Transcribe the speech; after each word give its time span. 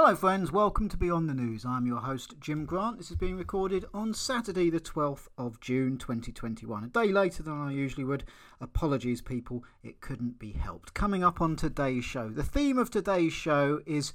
Hello, 0.00 0.14
friends. 0.14 0.52
Welcome 0.52 0.88
to 0.90 0.96
Beyond 0.96 1.28
the 1.28 1.34
News. 1.34 1.64
I'm 1.64 1.84
your 1.84 1.98
host, 1.98 2.36
Jim 2.38 2.66
Grant. 2.66 2.98
This 2.98 3.10
is 3.10 3.16
being 3.16 3.36
recorded 3.36 3.84
on 3.92 4.14
Saturday, 4.14 4.70
the 4.70 4.78
12th 4.78 5.26
of 5.36 5.58
June 5.58 5.98
2021. 5.98 6.84
A 6.84 6.86
day 6.86 7.10
later 7.10 7.42
than 7.42 7.60
I 7.60 7.72
usually 7.72 8.04
would. 8.04 8.22
Apologies, 8.60 9.20
people. 9.20 9.64
It 9.82 10.00
couldn't 10.00 10.38
be 10.38 10.52
helped. 10.52 10.94
Coming 10.94 11.24
up 11.24 11.40
on 11.40 11.56
today's 11.56 12.04
show, 12.04 12.28
the 12.28 12.44
theme 12.44 12.78
of 12.78 12.92
today's 12.92 13.32
show 13.32 13.80
is 13.86 14.12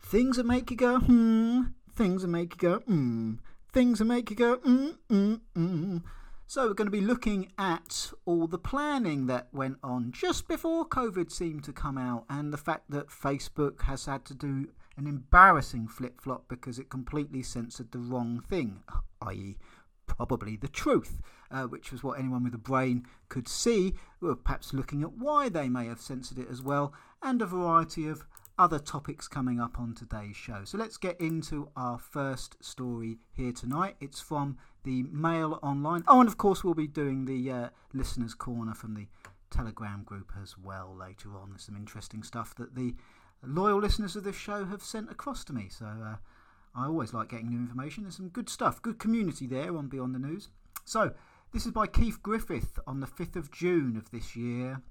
things 0.00 0.38
that 0.38 0.46
make 0.46 0.70
you 0.70 0.78
go, 0.78 0.98
hmm, 0.98 1.64
things 1.94 2.22
that 2.22 2.28
make 2.28 2.54
you 2.54 2.70
go, 2.70 2.78
hmm, 2.78 3.34
things 3.70 3.98
that 3.98 4.06
make 4.06 4.30
you 4.30 4.36
go, 4.36 4.54
hmm, 4.56 4.88
hmm, 5.10 5.34
hmm. 5.54 5.98
So, 6.46 6.68
we're 6.68 6.72
going 6.74 6.86
to 6.86 6.90
be 6.90 7.02
looking 7.02 7.52
at 7.58 8.12
all 8.24 8.46
the 8.46 8.56
planning 8.56 9.26
that 9.26 9.48
went 9.52 9.76
on 9.82 10.10
just 10.10 10.48
before 10.48 10.88
COVID 10.88 11.30
seemed 11.30 11.64
to 11.64 11.72
come 11.74 11.98
out, 11.98 12.24
and 12.30 12.50
the 12.50 12.56
fact 12.56 12.90
that 12.90 13.08
Facebook 13.08 13.82
has 13.82 14.06
had 14.06 14.24
to 14.24 14.34
do 14.34 14.68
an 14.98 15.06
embarrassing 15.06 15.88
flip 15.88 16.20
flop 16.20 16.48
because 16.48 16.78
it 16.78 16.90
completely 16.90 17.42
censored 17.42 17.92
the 17.92 17.98
wrong 17.98 18.42
thing, 18.48 18.82
i.e., 19.22 19.56
probably 20.06 20.56
the 20.56 20.68
truth, 20.68 21.20
uh, 21.50 21.64
which 21.64 21.92
was 21.92 22.02
what 22.02 22.18
anyone 22.18 22.42
with 22.42 22.54
a 22.54 22.58
brain 22.58 23.06
could 23.28 23.46
see, 23.46 23.94
or 24.20 24.34
perhaps 24.34 24.74
looking 24.74 25.02
at 25.02 25.12
why 25.12 25.48
they 25.48 25.68
may 25.68 25.86
have 25.86 26.00
censored 26.00 26.38
it 26.38 26.48
as 26.50 26.62
well, 26.62 26.92
and 27.22 27.40
a 27.40 27.46
variety 27.46 28.08
of 28.08 28.24
other 28.58 28.78
topics 28.78 29.28
coming 29.28 29.60
up 29.60 29.78
on 29.78 29.94
today's 29.94 30.36
show. 30.36 30.62
So 30.64 30.76
let's 30.78 30.96
get 30.96 31.20
into 31.20 31.68
our 31.76 31.98
first 31.98 32.56
story 32.64 33.18
here 33.30 33.52
tonight. 33.52 33.94
It's 34.00 34.20
from 34.20 34.58
the 34.82 35.04
Mail 35.04 35.60
Online. 35.62 36.02
Oh, 36.08 36.20
and 36.20 36.28
of 36.28 36.38
course, 36.38 36.64
we'll 36.64 36.74
be 36.74 36.88
doing 36.88 37.26
the 37.26 37.50
uh, 37.52 37.68
Listener's 37.94 38.34
Corner 38.34 38.74
from 38.74 38.94
the 38.94 39.06
Telegram 39.50 40.02
group 40.02 40.32
as 40.40 40.58
well 40.58 40.94
later 40.98 41.36
on. 41.36 41.50
There's 41.50 41.64
some 41.64 41.76
interesting 41.76 42.22
stuff 42.22 42.54
that 42.56 42.74
the 42.74 42.94
loyal 43.42 43.78
listeners 43.80 44.16
of 44.16 44.24
this 44.24 44.36
show 44.36 44.64
have 44.64 44.82
sent 44.82 45.10
across 45.10 45.44
to 45.44 45.52
me. 45.52 45.68
So 45.68 45.86
uh, 45.86 46.16
I 46.74 46.86
always 46.86 47.12
like 47.12 47.30
getting 47.30 47.50
new 47.50 47.58
information. 47.58 48.04
There's 48.04 48.16
some 48.16 48.28
good 48.28 48.48
stuff, 48.48 48.82
good 48.82 48.98
community 48.98 49.46
there 49.46 49.76
on 49.76 49.88
Beyond 49.88 50.14
the 50.14 50.18
News. 50.18 50.48
So 50.84 51.12
this 51.52 51.66
is 51.66 51.72
by 51.72 51.86
Keith 51.86 52.22
Griffith 52.22 52.78
on 52.86 53.00
the 53.00 53.06
5th 53.06 53.36
of 53.36 53.50
June 53.50 53.96
of 53.96 54.10
this 54.10 54.36
year. 54.36 54.82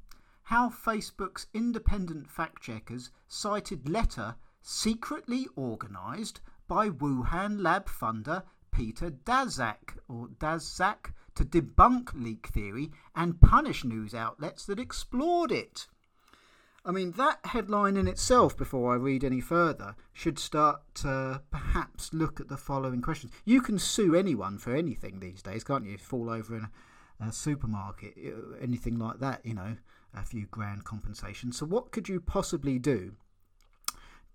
How 0.43 0.69
Facebook's 0.69 1.47
independent 1.53 2.29
fact 2.29 2.61
checkers 2.61 3.11
cited 3.27 3.89
letter 3.89 4.35
secretly 4.61 5.47
organised 5.57 6.41
by 6.67 6.89
Wuhan 6.89 7.61
lab 7.61 7.87
funder 7.87 8.43
Peter 8.71 9.09
Daszak 9.11 9.97
or 10.07 10.27
Daszak 10.27 11.13
to 11.35 11.45
debunk 11.45 12.13
leak 12.13 12.47
theory 12.47 12.91
and 13.15 13.39
punish 13.39 13.83
news 13.83 14.13
outlets 14.13 14.65
that 14.65 14.79
explored 14.79 15.51
it. 15.51 15.87
I 16.87 16.91
mean, 16.91 17.11
that 17.11 17.39
headline 17.43 17.97
in 17.97 18.07
itself, 18.07 18.55
before 18.55 18.93
I 18.93 18.95
read 18.95 19.23
any 19.23 19.41
further, 19.41 19.95
should 20.13 20.39
start 20.39 20.81
to 20.95 21.41
perhaps 21.51 22.13
look 22.13 22.39
at 22.39 22.47
the 22.47 22.57
following 22.57 23.01
questions. 23.01 23.33
You 23.43 23.61
can 23.61 23.77
sue 23.77 24.15
anyone 24.15 24.57
for 24.57 24.73
anything 24.73 25.19
these 25.19 25.41
days, 25.41 25.63
can't 25.63 25.85
you? 25.85 25.97
Fall 25.97 26.29
over 26.29 26.55
in 26.55 26.69
a, 27.19 27.27
a 27.27 27.31
supermarket, 27.33 28.13
uh, 28.25 28.55
anything 28.61 28.97
like 28.97 29.19
that, 29.19 29.45
you 29.45 29.53
know, 29.53 29.75
a 30.15 30.23
few 30.23 30.45
grand 30.45 30.85
compensation. 30.85 31.51
So, 31.51 31.65
what 31.65 31.91
could 31.91 32.07
you 32.07 32.21
possibly 32.21 32.79
do 32.79 33.15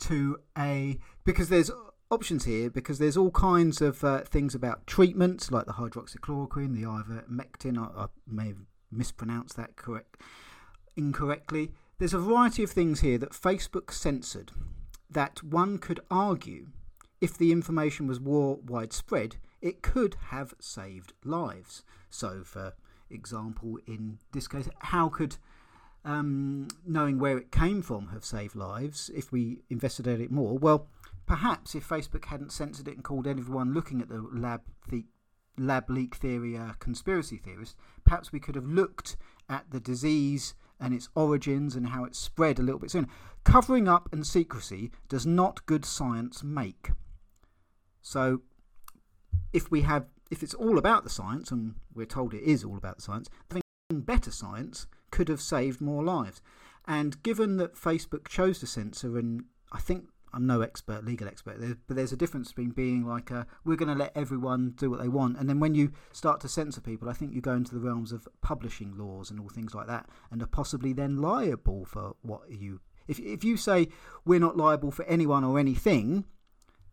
to 0.02 0.38
a. 0.58 0.98
Because 1.24 1.48
there's 1.48 1.70
options 2.10 2.44
here, 2.44 2.68
because 2.68 2.98
there's 2.98 3.16
all 3.16 3.30
kinds 3.30 3.80
of 3.80 4.04
uh, 4.04 4.20
things 4.20 4.54
about 4.54 4.86
treatments, 4.86 5.50
like 5.50 5.66
the 5.66 5.72
hydroxychloroquine, 5.72 6.74
the 6.74 6.82
ivermectin. 6.82 7.78
I, 7.78 8.04
I 8.04 8.06
may 8.26 8.48
have 8.48 8.58
mispronounced 8.90 9.56
that 9.56 9.76
correct 9.76 10.20
incorrectly. 10.96 11.72
There's 11.98 12.14
a 12.14 12.18
variety 12.18 12.62
of 12.62 12.70
things 12.70 13.00
here 13.00 13.18
that 13.18 13.30
Facebook 13.30 13.92
censored 13.92 14.52
that 15.10 15.42
one 15.42 15.78
could 15.78 16.00
argue 16.10 16.68
if 17.20 17.38
the 17.38 17.52
information 17.52 18.08
was 18.08 18.18
more 18.18 18.56
widespread, 18.66 19.36
it 19.60 19.82
could 19.82 20.16
have 20.30 20.54
saved 20.58 21.12
lives. 21.24 21.84
So, 22.10 22.42
for 22.42 22.74
example, 23.10 23.78
in 23.86 24.18
this 24.32 24.48
case, 24.48 24.68
how 24.80 25.08
could 25.08 25.36
um, 26.04 26.66
knowing 26.84 27.20
where 27.20 27.38
it 27.38 27.52
came 27.52 27.80
from 27.80 28.08
have 28.08 28.24
saved 28.24 28.56
lives 28.56 29.10
if 29.14 29.30
we 29.30 29.62
investigated 29.70 30.20
it 30.22 30.30
more? 30.32 30.58
Well, 30.58 30.88
perhaps 31.26 31.76
if 31.76 31.88
Facebook 31.88 32.24
hadn't 32.24 32.50
censored 32.50 32.88
it 32.88 32.96
and 32.96 33.04
called 33.04 33.26
everyone 33.28 33.72
looking 33.72 34.00
at 34.00 34.08
the 34.08 34.20
lab, 34.32 34.62
the 34.88 35.04
lab 35.56 35.88
leak 35.88 36.16
theory 36.16 36.56
a 36.56 36.74
conspiracy 36.80 37.36
theorist, 37.36 37.76
perhaps 38.04 38.32
we 38.32 38.40
could 38.40 38.56
have 38.56 38.66
looked 38.66 39.16
at 39.48 39.70
the 39.70 39.80
disease 39.80 40.54
and 40.82 40.92
its 40.92 41.08
origins 41.14 41.76
and 41.76 41.86
how 41.86 42.04
it 42.04 42.16
spread 42.16 42.58
a 42.58 42.62
little 42.62 42.80
bit 42.80 42.90
sooner. 42.90 43.06
Covering 43.44 43.88
up 43.88 44.08
and 44.12 44.26
secrecy 44.26 44.90
does 45.08 45.24
not 45.24 45.64
good 45.64 45.84
science 45.84 46.42
make. 46.42 46.90
So, 48.02 48.42
if 49.52 49.70
we 49.70 49.82
have, 49.82 50.06
if 50.30 50.42
it's 50.42 50.54
all 50.54 50.76
about 50.78 51.04
the 51.04 51.10
science, 51.10 51.52
and 51.52 51.76
we're 51.94 52.04
told 52.04 52.34
it 52.34 52.42
is 52.42 52.64
all 52.64 52.76
about 52.76 52.96
the 52.96 53.02
science, 53.02 53.30
having 53.48 53.62
better 54.00 54.32
science 54.32 54.86
could 55.12 55.28
have 55.28 55.40
saved 55.40 55.80
more 55.80 56.02
lives. 56.02 56.42
And 56.86 57.22
given 57.22 57.58
that 57.58 57.76
Facebook 57.76 58.26
chose 58.26 58.58
to 58.58 58.66
censor, 58.66 59.16
and 59.16 59.44
I 59.70 59.78
think 59.78 60.08
I'm 60.34 60.46
no 60.46 60.62
expert, 60.62 61.04
legal 61.04 61.28
expert, 61.28 61.58
but 61.86 61.96
there's 61.96 62.12
a 62.12 62.16
difference 62.16 62.48
between 62.48 62.70
being 62.70 63.06
like, 63.06 63.30
a, 63.30 63.46
we're 63.64 63.76
going 63.76 63.92
to 63.92 63.94
let 63.94 64.16
everyone 64.16 64.74
do 64.76 64.90
what 64.90 65.00
they 65.00 65.08
want, 65.08 65.38
and 65.38 65.48
then 65.48 65.60
when 65.60 65.74
you 65.74 65.92
start 66.12 66.40
to 66.40 66.48
censor 66.48 66.80
people, 66.80 67.08
I 67.08 67.12
think 67.12 67.34
you 67.34 67.40
go 67.40 67.52
into 67.52 67.74
the 67.74 67.80
realms 67.80 68.12
of 68.12 68.26
publishing 68.40 68.96
laws 68.96 69.30
and 69.30 69.38
all 69.38 69.48
things 69.48 69.74
like 69.74 69.86
that, 69.88 70.08
and 70.30 70.42
are 70.42 70.46
possibly 70.46 70.92
then 70.92 71.20
liable 71.20 71.84
for 71.84 72.16
what 72.22 72.50
you. 72.50 72.80
If, 73.08 73.18
if 73.18 73.44
you 73.44 73.56
say 73.56 73.88
we're 74.24 74.40
not 74.40 74.56
liable 74.56 74.90
for 74.90 75.04
anyone 75.04 75.44
or 75.44 75.58
anything, 75.58 76.24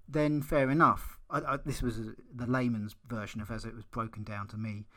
then 0.08 0.42
fair 0.42 0.70
enough. 0.70 1.20
I, 1.30 1.40
I, 1.40 1.58
this 1.64 1.82
was 1.82 2.00
uh, 2.00 2.04
the 2.34 2.48
layman's 2.48 2.96
version 3.08 3.42
of 3.42 3.52
as 3.52 3.64
it 3.64 3.76
was 3.76 3.86
broken 3.86 4.24
down 4.24 4.48
to 4.48 4.58
me. 4.58 4.88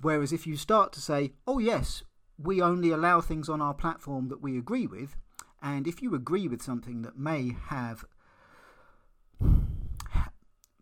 Whereas 0.00 0.32
if 0.32 0.46
you 0.46 0.56
start 0.56 0.92
to 0.92 1.00
say, 1.00 1.32
oh, 1.46 1.58
yes, 1.58 2.02
we 2.38 2.60
only 2.60 2.90
allow 2.90 3.20
things 3.20 3.48
on 3.48 3.60
our 3.60 3.74
platform 3.74 4.28
that 4.28 4.42
we 4.42 4.58
agree 4.58 4.86
with, 4.86 5.16
and 5.62 5.86
if 5.86 6.02
you 6.02 6.14
agree 6.14 6.48
with 6.48 6.62
something 6.62 7.02
that 7.02 7.16
may 7.16 7.56
have 7.68 8.04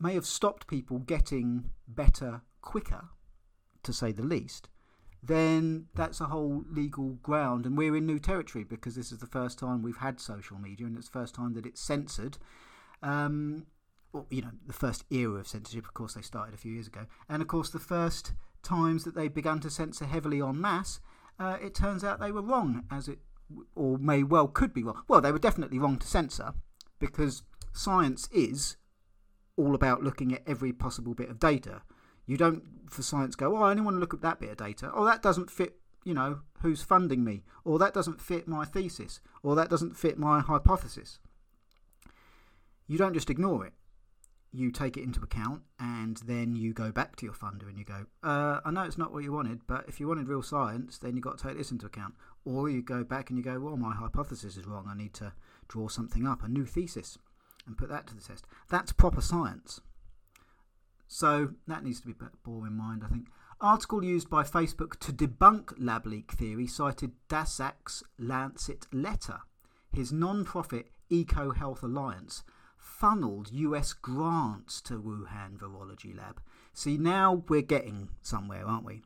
may 0.00 0.14
have 0.14 0.24
stopped 0.24 0.66
people 0.66 0.98
getting 0.98 1.70
better 1.86 2.40
quicker, 2.62 3.10
to 3.82 3.92
say 3.92 4.12
the 4.12 4.22
least, 4.22 4.68
then 5.22 5.86
that's 5.94 6.20
a 6.20 6.26
whole 6.26 6.64
legal 6.70 7.18
ground. 7.22 7.66
And 7.66 7.76
we're 7.76 7.96
in 7.96 8.06
new 8.06 8.18
territory 8.18 8.64
because 8.64 8.94
this 8.94 9.12
is 9.12 9.18
the 9.18 9.26
first 9.26 9.58
time 9.58 9.82
we've 9.82 9.98
had 9.98 10.20
social 10.20 10.58
media 10.58 10.86
and 10.86 10.96
it's 10.96 11.08
the 11.08 11.18
first 11.18 11.34
time 11.34 11.52
that 11.54 11.66
it's 11.66 11.80
censored. 11.80 12.38
Um, 13.02 13.66
you 14.30 14.42
know, 14.42 14.50
the 14.66 14.72
first 14.72 15.04
era 15.10 15.38
of 15.38 15.46
censorship, 15.46 15.84
of 15.84 15.94
course, 15.94 16.14
they 16.14 16.22
started 16.22 16.54
a 16.54 16.58
few 16.58 16.72
years 16.72 16.86
ago. 16.86 17.06
And 17.28 17.42
of 17.42 17.48
course, 17.48 17.70
the 17.70 17.78
first 17.78 18.32
times 18.62 19.04
that 19.04 19.14
they 19.14 19.28
began 19.28 19.60
to 19.60 19.70
censor 19.70 20.06
heavily 20.06 20.40
en 20.40 20.60
masse, 20.60 21.00
uh, 21.38 21.58
it 21.62 21.74
turns 21.74 22.02
out 22.02 22.20
they 22.20 22.32
were 22.32 22.42
wrong, 22.42 22.84
as 22.90 23.08
it 23.08 23.18
or 23.74 23.98
may 23.98 24.22
well 24.22 24.48
could 24.48 24.72
be 24.72 24.82
wrong. 24.82 25.02
Well, 25.08 25.20
they 25.20 25.32
were 25.32 25.38
definitely 25.38 25.78
wrong 25.78 25.98
to 25.98 26.06
censor 26.06 26.54
because 26.98 27.42
science 27.72 28.28
is 28.32 28.76
all 29.56 29.74
about 29.74 30.02
looking 30.02 30.32
at 30.32 30.42
every 30.46 30.72
possible 30.72 31.14
bit 31.14 31.30
of 31.30 31.38
data. 31.38 31.82
You 32.26 32.36
don't, 32.36 32.62
for 32.88 33.02
science, 33.02 33.34
go, 33.34 33.56
oh, 33.56 33.62
I 33.62 33.70
only 33.70 33.82
want 33.82 33.96
to 33.96 34.00
look 34.00 34.14
at 34.14 34.22
that 34.22 34.40
bit 34.40 34.50
of 34.50 34.56
data. 34.56 34.90
Oh, 34.94 35.04
that 35.04 35.22
doesn't 35.22 35.50
fit, 35.50 35.76
you 36.04 36.14
know, 36.14 36.40
who's 36.62 36.82
funding 36.82 37.24
me. 37.24 37.42
Or 37.64 37.78
that 37.78 37.94
doesn't 37.94 38.20
fit 38.20 38.46
my 38.46 38.64
thesis. 38.64 39.20
Or 39.42 39.56
that 39.56 39.68
doesn't 39.68 39.96
fit 39.96 40.18
my 40.18 40.40
hypothesis. 40.40 41.18
You 42.86 42.98
don't 42.98 43.14
just 43.14 43.30
ignore 43.30 43.66
it 43.66 43.72
you 44.52 44.70
take 44.72 44.96
it 44.96 45.04
into 45.04 45.20
account 45.20 45.62
and 45.78 46.16
then 46.26 46.56
you 46.56 46.72
go 46.72 46.90
back 46.90 47.14
to 47.16 47.24
your 47.24 47.34
funder 47.34 47.68
and 47.68 47.78
you 47.78 47.84
go, 47.84 48.06
uh, 48.22 48.60
I 48.64 48.70
know 48.70 48.82
it's 48.82 48.98
not 48.98 49.12
what 49.12 49.22
you 49.22 49.32
wanted, 49.32 49.60
but 49.66 49.84
if 49.88 50.00
you 50.00 50.08
wanted 50.08 50.28
real 50.28 50.42
science, 50.42 50.98
then 50.98 51.14
you've 51.14 51.24
got 51.24 51.38
to 51.38 51.48
take 51.48 51.56
this 51.56 51.70
into 51.70 51.86
account. 51.86 52.14
Or 52.44 52.68
you 52.68 52.82
go 52.82 53.04
back 53.04 53.30
and 53.30 53.38
you 53.38 53.44
go, 53.44 53.60
well, 53.60 53.76
my 53.76 53.94
hypothesis 53.94 54.56
is 54.56 54.66
wrong. 54.66 54.86
I 54.88 54.96
need 54.96 55.14
to 55.14 55.32
draw 55.68 55.88
something 55.88 56.26
up, 56.26 56.42
a 56.42 56.48
new 56.48 56.66
thesis, 56.66 57.16
and 57.66 57.78
put 57.78 57.88
that 57.90 58.08
to 58.08 58.14
the 58.14 58.22
test. 58.22 58.44
That's 58.68 58.92
proper 58.92 59.20
science. 59.20 59.80
So 61.06 61.50
that 61.68 61.84
needs 61.84 62.00
to 62.00 62.06
be 62.06 62.14
borne 62.44 62.66
in 62.66 62.72
mind, 62.74 63.02
I 63.04 63.08
think. 63.08 63.28
Article 63.60 64.02
used 64.02 64.30
by 64.30 64.42
Facebook 64.42 64.98
to 65.00 65.12
debunk 65.12 65.74
lab 65.78 66.06
leak 66.06 66.32
theory 66.32 66.66
cited 66.66 67.12
Daszak's 67.28 68.02
Lancet 68.18 68.86
letter, 68.92 69.40
his 69.92 70.12
non 70.12 70.44
profit 70.44 70.86
Eco 71.10 71.50
Health 71.50 71.82
Alliance 71.82 72.42
funneled 72.80 73.50
US 73.52 73.92
grants 73.92 74.80
to 74.82 75.00
Wuhan 75.00 75.58
Virology 75.58 76.16
Lab. 76.16 76.40
See, 76.72 76.96
now 76.96 77.44
we're 77.48 77.62
getting 77.62 78.08
somewhere, 78.22 78.66
aren't 78.66 78.84
we? 78.84 79.02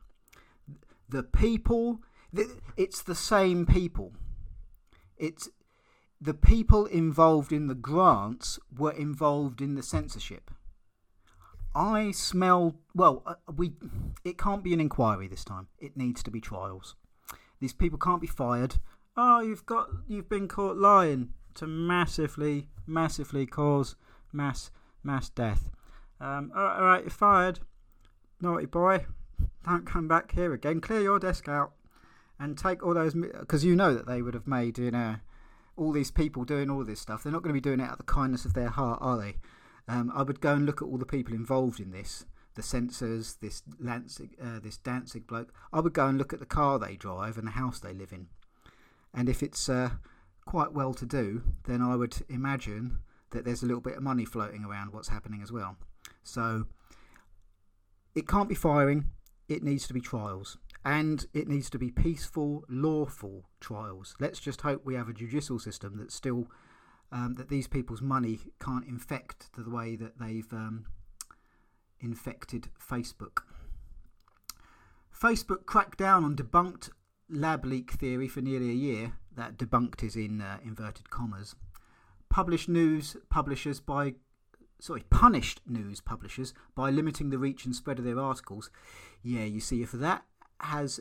The 1.09 1.23
people, 1.23 2.01
it's 2.77 3.01
the 3.01 3.15
same 3.15 3.65
people. 3.65 4.13
It's 5.17 5.49
the 6.19 6.33
people 6.33 6.85
involved 6.85 7.51
in 7.51 7.67
the 7.67 7.75
grants 7.75 8.59
were 8.75 8.91
involved 8.91 9.61
in 9.61 9.75
the 9.75 9.83
censorship. 9.83 10.51
I 11.75 12.11
smell 12.11 12.75
well. 12.93 13.21
Uh, 13.25 13.35
we 13.53 13.73
it 14.23 14.37
can't 14.37 14.63
be 14.63 14.73
an 14.73 14.79
inquiry 14.79 15.27
this 15.27 15.43
time. 15.43 15.67
It 15.77 15.97
needs 15.97 16.23
to 16.23 16.31
be 16.31 16.39
trials. 16.39 16.95
These 17.59 17.73
people 17.73 17.99
can't 17.99 18.21
be 18.21 18.27
fired. 18.27 18.77
Oh, 19.17 19.41
you've 19.41 19.65
got 19.65 19.89
you've 20.07 20.29
been 20.29 20.47
caught 20.47 20.77
lying 20.77 21.33
to 21.55 21.67
massively 21.67 22.67
massively 22.85 23.45
cause 23.45 23.95
mass 24.31 24.71
mass 25.03 25.29
death. 25.29 25.69
Um, 26.19 26.51
all 26.55 26.63
right, 26.63 26.77
all 26.77 26.85
right, 26.85 27.03
you're 27.03 27.09
fired. 27.09 27.59
Naughty 28.41 28.65
boy, 28.65 29.05
don't 29.65 29.85
come 29.85 30.07
back 30.07 30.31
here 30.31 30.53
again. 30.53 30.81
Clear 30.81 31.01
your 31.01 31.19
desk 31.19 31.47
out 31.47 31.73
and 32.39 32.57
take 32.57 32.83
all 32.83 32.93
those 32.93 33.13
because 33.13 33.63
you 33.63 33.75
know 33.75 33.93
that 33.93 34.07
they 34.07 34.21
would 34.21 34.33
have 34.33 34.47
made 34.47 34.77
you 34.77 34.91
know 34.91 35.15
all 35.77 35.91
these 35.91 36.11
people 36.11 36.43
doing 36.43 36.69
all 36.69 36.83
this 36.83 37.01
stuff. 37.01 37.23
They're 37.23 37.31
not 37.31 37.43
going 37.43 37.53
to 37.53 37.61
be 37.61 37.61
doing 37.61 37.79
it 37.79 37.83
out 37.83 37.93
of 37.93 37.97
the 37.97 38.03
kindness 38.03 38.45
of 38.45 38.53
their 38.53 38.69
heart, 38.69 38.99
are 39.01 39.17
they? 39.17 39.35
Um, 39.87 40.11
I 40.15 40.23
would 40.23 40.41
go 40.41 40.53
and 40.53 40.65
look 40.65 40.81
at 40.81 40.85
all 40.85 40.97
the 40.97 41.05
people 41.05 41.33
involved 41.33 41.79
in 41.79 41.91
this, 41.91 42.25
the 42.55 42.63
censors, 42.63 43.35
this 43.41 43.61
Lansing, 43.79 44.31
uh, 44.41 44.59
this 44.59 44.77
Danzig 44.77 45.27
bloke. 45.27 45.53
I 45.71 45.81
would 45.81 45.93
go 45.93 46.07
and 46.07 46.17
look 46.17 46.33
at 46.33 46.39
the 46.39 46.45
car 46.45 46.79
they 46.79 46.95
drive 46.95 47.37
and 47.37 47.47
the 47.47 47.51
house 47.51 47.79
they 47.79 47.93
live 47.93 48.11
in, 48.11 48.27
and 49.13 49.29
if 49.29 49.43
it's 49.43 49.69
uh, 49.69 49.91
quite 50.45 50.73
well 50.73 50.93
to 50.93 51.05
do, 51.05 51.43
then 51.65 51.81
I 51.81 51.95
would 51.95 52.17
imagine 52.29 52.99
that 53.31 53.45
there's 53.45 53.63
a 53.63 53.65
little 53.65 53.81
bit 53.81 53.97
of 53.97 54.03
money 54.03 54.25
floating 54.25 54.63
around 54.63 54.93
what's 54.93 55.09
happening 55.09 55.41
as 55.41 55.51
well. 55.51 55.77
So 56.23 56.65
it 58.15 58.27
can't 58.27 58.49
be 58.49 58.55
firing. 58.55 59.05
It 59.47 59.63
needs 59.63 59.87
to 59.87 59.93
be 59.93 60.01
trials 60.01 60.57
and 60.85 61.25
it 61.33 61.47
needs 61.47 61.69
to 61.71 61.79
be 61.79 61.89
peaceful, 61.89 62.63
lawful 62.69 63.45
trials. 63.59 64.15
Let's 64.19 64.39
just 64.39 64.61
hope 64.61 64.85
we 64.85 64.95
have 64.95 65.09
a 65.09 65.13
judicial 65.13 65.59
system 65.59 65.97
that 65.97 66.11
still 66.11 66.47
um, 67.11 67.35
that 67.35 67.49
these 67.49 67.67
people's 67.67 68.01
money 68.01 68.39
can't 68.59 68.87
infect 68.87 69.49
the 69.55 69.69
way 69.69 69.95
that 69.95 70.19
they've 70.19 70.51
um, 70.51 70.85
infected 71.99 72.69
Facebook. 72.79 73.43
Facebook 75.13 75.65
cracked 75.65 75.97
down 75.97 76.23
on 76.23 76.35
debunked 76.35 76.89
lab 77.29 77.65
leak 77.65 77.91
theory 77.91 78.27
for 78.27 78.41
nearly 78.41 78.69
a 78.69 78.73
year. 78.73 79.13
That 79.35 79.57
debunked 79.57 80.03
is 80.03 80.15
in 80.15 80.41
uh, 80.41 80.57
inverted 80.63 81.09
commas. 81.09 81.55
Published 82.29 82.69
news 82.69 83.15
publishers 83.29 83.79
by 83.79 84.15
sorry, 84.79 85.03
punished 85.09 85.61
news 85.65 86.01
publishers 86.01 86.53
by 86.75 86.89
limiting 86.89 87.29
the 87.29 87.37
reach 87.37 87.65
and 87.65 87.75
spread 87.75 87.99
of 87.99 88.05
their 88.05 88.19
articles. 88.19 88.69
Yeah, 89.23 89.43
you 89.43 89.59
see, 89.59 89.81
if 89.81 89.91
that 89.91 90.25
has, 90.59 90.99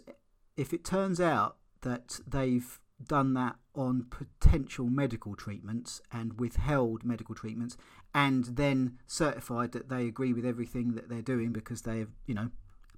if 0.57 0.73
it 0.73 0.85
turns 0.85 1.21
out 1.21 1.57
that 1.83 2.21
they've 2.27 2.81
done 3.05 3.35
that 3.35 3.57
on 3.75 4.07
potential 4.09 4.87
medical 4.87 5.35
treatments 5.35 6.01
and 6.13 6.39
withheld 6.39 7.05
medical 7.05 7.35
treatments 7.35 7.77
and 8.15 8.45
then 8.45 8.99
certified 9.07 9.73
that 9.73 9.89
they 9.89 10.07
agree 10.07 10.33
with 10.33 10.47
everything 10.47 10.95
that 10.95 11.09
they're 11.09 11.21
doing 11.21 11.53
because 11.53 11.83
they're, 11.83 12.07
you 12.27 12.35
know, 12.35 12.51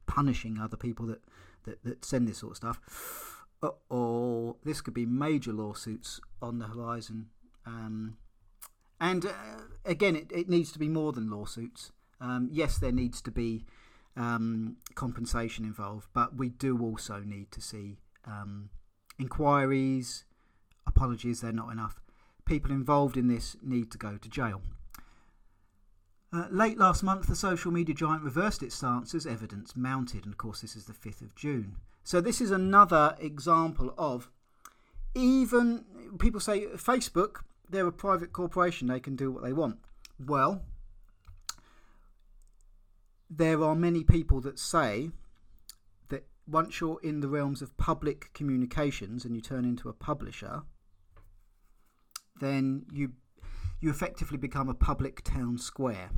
punishing 0.07 0.59
other 0.59 0.77
people 0.77 1.07
that, 1.07 1.23
that, 1.65 1.83
that 1.83 2.05
send 2.05 2.29
this 2.29 2.39
sort 2.39 2.53
of 2.53 2.57
stuff. 2.59 3.36
Or 3.89 4.57
this 4.65 4.81
could 4.81 4.95
be 4.95 5.07
major 5.07 5.53
lawsuits 5.53 6.21
on 6.41 6.59
the 6.59 6.67
horizon. 6.67 7.27
Um, 7.65 8.17
and 9.01 9.27
uh, 9.27 9.33
again, 9.85 10.17
it, 10.17 10.31
it 10.33 10.49
needs 10.49 10.73
to 10.73 10.79
be 10.79 10.89
more 10.89 11.13
than 11.13 11.31
lawsuits. 11.31 11.93
Um, 12.21 12.49
yes, 12.51 12.79
there 12.79 12.93
needs 12.93 13.21
to 13.23 13.31
be 13.31 13.65
um, 14.17 14.77
compensation 14.95 15.65
involved, 15.65 16.09
but 16.15 16.37
we 16.37 16.49
do 16.49 16.81
also 16.81 17.21
need 17.21 17.51
to 17.53 17.61
see 17.61 17.99
um, 18.27 18.71
inquiries, 19.19 20.25
apologies, 20.87 21.41
they're 21.41 21.53
not 21.53 21.73
enough. 21.73 22.01
People 22.45 22.71
involved 22.71 23.17
in 23.17 23.29
this 23.29 23.57
need 23.63 23.91
to 23.91 23.99
go 23.99 24.17
to 24.17 24.29
jail. 24.29 24.63
Uh, 26.33 26.47
late 26.51 26.79
last 26.79 27.03
month, 27.03 27.27
the 27.27 27.37
social 27.37 27.71
media 27.71 27.95
giant 27.95 28.23
reversed 28.23 28.63
its 28.63 28.75
stance 28.75 29.15
as 29.15 29.27
evidence 29.27 29.77
mounted, 29.77 30.25
and 30.25 30.35
of 30.35 30.39
course, 30.39 30.61
this 30.61 30.77
is 30.77 30.87
the 30.87 30.93
5th 30.93 31.23
of 31.23 31.35
June. 31.35 31.77
So, 32.07 32.21
this 32.21 32.41
is 32.41 32.53
another 32.53 33.17
example 33.19 33.93
of 33.99 34.31
even 35.17 35.85
people 36.21 36.39
say 36.39 36.67
Facebook, 36.67 37.39
they're 37.69 37.89
a 37.89 37.93
private 37.93 38.33
corporation, 38.33 38.87
they 38.87 39.01
can 39.01 39.17
do 39.17 39.33
what 39.33 39.43
they 39.43 39.53
want. 39.53 39.79
Well, 40.25 40.63
there 43.29 43.61
are 43.61 43.75
many 43.75 44.05
people 44.05 44.41
that 44.43 44.61
say 44.61 45.11
that 46.11 46.29
once 46.47 46.81
you're 46.81 47.01
in 47.03 47.23
the 47.23 47.29
realms 47.29 47.61
of 47.61 47.77
public 47.77 48.33
communications 48.35 49.25
and 49.25 49.35
you 49.35 49.43
turn 49.43 49.65
into 49.65 49.89
a 49.89 49.93
publisher, 49.93 50.63
then 52.39 52.87
you 52.93 53.15
you 53.81 53.91
effectively 53.91 54.39
become 54.39 54.69
a 54.69 54.75
public 54.75 55.25
town 55.25 55.59
square. 55.59 56.11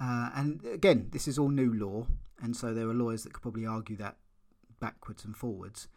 Uh, 0.00 0.30
and 0.34 0.64
again, 0.64 1.08
this 1.10 1.28
is 1.28 1.38
all 1.38 1.50
new 1.50 1.74
law, 1.74 2.06
and 2.42 2.56
so 2.56 2.72
there 2.72 2.88
are 2.88 2.94
lawyers 2.94 3.24
that 3.24 3.34
could 3.34 3.42
probably 3.42 3.66
argue 3.66 3.96
that 3.96 4.16
backwards 4.82 5.24
and 5.24 5.34
forwards. 5.36 5.88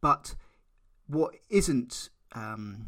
But 0.00 0.34
what 1.06 1.34
isn't, 1.50 2.08
um, 2.32 2.86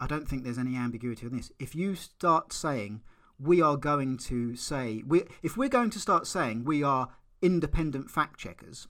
I 0.00 0.06
don't 0.06 0.26
think 0.26 0.42
there's 0.42 0.58
any 0.58 0.76
ambiguity 0.76 1.26
on 1.26 1.36
this. 1.36 1.52
If 1.60 1.74
you 1.74 1.94
start 1.94 2.52
saying 2.52 3.02
we 3.38 3.60
are 3.60 3.76
going 3.76 4.16
to 4.16 4.56
say, 4.56 5.02
we, 5.06 5.24
if 5.42 5.56
we're 5.56 5.68
going 5.68 5.90
to 5.90 6.00
start 6.00 6.26
saying 6.26 6.64
we 6.64 6.82
are 6.82 7.10
independent 7.42 8.10
fact 8.10 8.40
checkers 8.40 8.88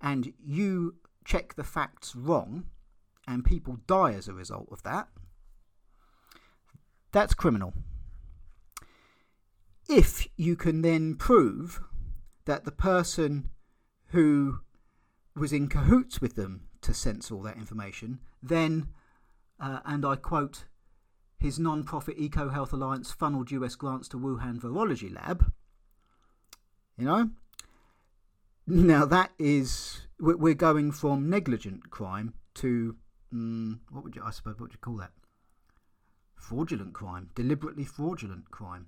and 0.00 0.32
you 0.38 0.94
check 1.24 1.54
the 1.54 1.64
facts 1.64 2.14
wrong 2.14 2.66
and 3.26 3.44
people 3.44 3.78
die 3.88 4.12
as 4.12 4.28
a 4.28 4.32
result 4.32 4.68
of 4.70 4.82
that, 4.84 5.08
that's 7.10 7.34
criminal. 7.34 7.72
If 9.88 10.28
you 10.36 10.54
can 10.54 10.82
then 10.82 11.16
prove 11.16 11.80
that 12.44 12.64
the 12.64 12.72
person 12.72 13.50
who 14.08 14.60
was 15.36 15.52
in 15.52 15.68
cahoots 15.68 16.20
with 16.20 16.34
them 16.34 16.62
to 16.80 16.94
censor 16.94 17.34
all 17.34 17.42
that 17.42 17.56
information, 17.56 18.20
then, 18.42 18.88
uh, 19.60 19.80
and 19.84 20.04
I 20.04 20.16
quote 20.16 20.64
his 21.38 21.58
non 21.58 21.84
profit 21.84 22.16
Eco 22.18 22.48
Health 22.48 22.72
Alliance 22.72 23.12
funneled 23.12 23.50
US 23.50 23.74
grants 23.74 24.08
to 24.08 24.18
Wuhan 24.18 24.58
Virology 24.58 25.14
Lab. 25.14 25.52
You 26.96 27.04
know? 27.04 27.30
Now, 28.66 29.04
that 29.04 29.32
is. 29.38 30.02
We're 30.18 30.54
going 30.54 30.92
from 30.92 31.28
negligent 31.28 31.90
crime 31.90 32.34
to. 32.54 32.96
Um, 33.32 33.80
what 33.90 34.02
would 34.04 34.16
you. 34.16 34.22
I 34.24 34.30
suppose, 34.30 34.54
what 34.54 34.62
would 34.62 34.72
you 34.72 34.78
call 34.78 34.96
that? 34.96 35.12
Fraudulent 36.34 36.94
crime. 36.94 37.30
Deliberately 37.34 37.84
fraudulent 37.84 38.50
crime. 38.50 38.86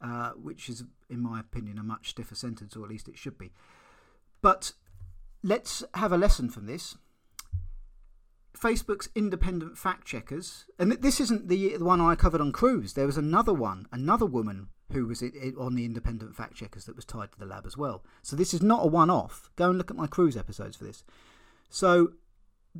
Uh, 0.00 0.30
which 0.30 0.70
is, 0.70 0.84
in 1.10 1.20
my 1.20 1.38
opinion, 1.38 1.78
a 1.78 1.82
much 1.82 2.10
stiffer 2.10 2.34
sentence, 2.34 2.74
or 2.74 2.84
at 2.84 2.90
least 2.90 3.06
it 3.06 3.18
should 3.18 3.36
be. 3.36 3.52
But 4.40 4.72
let's 5.42 5.84
have 5.94 6.12
a 6.12 6.18
lesson 6.18 6.50
from 6.50 6.66
this. 6.66 6.96
Facebook's 8.56 9.08
independent 9.14 9.78
fact 9.78 10.06
checkers, 10.06 10.66
and 10.78 10.92
this 10.92 11.20
isn't 11.20 11.48
the, 11.48 11.76
the 11.78 11.84
one 11.84 12.00
I 12.00 12.14
covered 12.14 12.42
on 12.42 12.52
Cruise. 12.52 12.92
There 12.92 13.06
was 13.06 13.16
another 13.16 13.54
one, 13.54 13.86
another 13.90 14.26
woman 14.26 14.68
who 14.92 15.06
was 15.06 15.22
on 15.58 15.74
the 15.76 15.84
independent 15.84 16.34
fact 16.34 16.56
checkers 16.56 16.84
that 16.84 16.96
was 16.96 17.04
tied 17.04 17.32
to 17.32 17.38
the 17.38 17.46
lab 17.46 17.64
as 17.64 17.76
well. 17.76 18.04
So 18.22 18.36
this 18.36 18.52
is 18.52 18.60
not 18.60 18.84
a 18.84 18.88
one 18.88 19.08
off. 19.08 19.50
Go 19.56 19.70
and 19.70 19.78
look 19.78 19.90
at 19.90 19.96
my 19.96 20.06
Cruise 20.06 20.36
episodes 20.36 20.76
for 20.76 20.84
this. 20.84 21.04
So 21.70 22.12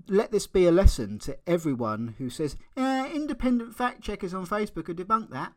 let 0.08 0.32
this 0.32 0.46
be 0.46 0.66
a 0.66 0.72
lesson 0.72 1.18
to 1.20 1.38
everyone 1.46 2.14
who 2.18 2.30
says, 2.30 2.56
eh, 2.76 3.10
independent 3.12 3.74
fact 3.74 4.02
checkers 4.02 4.34
on 4.34 4.46
Facebook 4.46 4.88
are 4.88 4.94
debunk 4.94 5.30
that. 5.30 5.52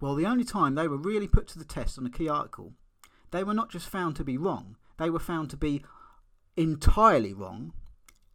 Well, 0.00 0.14
the 0.14 0.26
only 0.26 0.44
time 0.44 0.74
they 0.74 0.88
were 0.88 0.96
really 0.96 1.28
put 1.28 1.46
to 1.48 1.58
the 1.58 1.64
test 1.64 1.98
on 1.98 2.06
a 2.06 2.10
key 2.10 2.28
article, 2.28 2.72
they 3.30 3.44
were 3.44 3.54
not 3.54 3.70
just 3.70 3.88
found 3.88 4.16
to 4.16 4.24
be 4.24 4.36
wrong, 4.36 4.76
they 4.98 5.10
were 5.10 5.18
found 5.18 5.50
to 5.50 5.56
be 5.56 5.84
entirely 6.56 7.32
wrong 7.32 7.72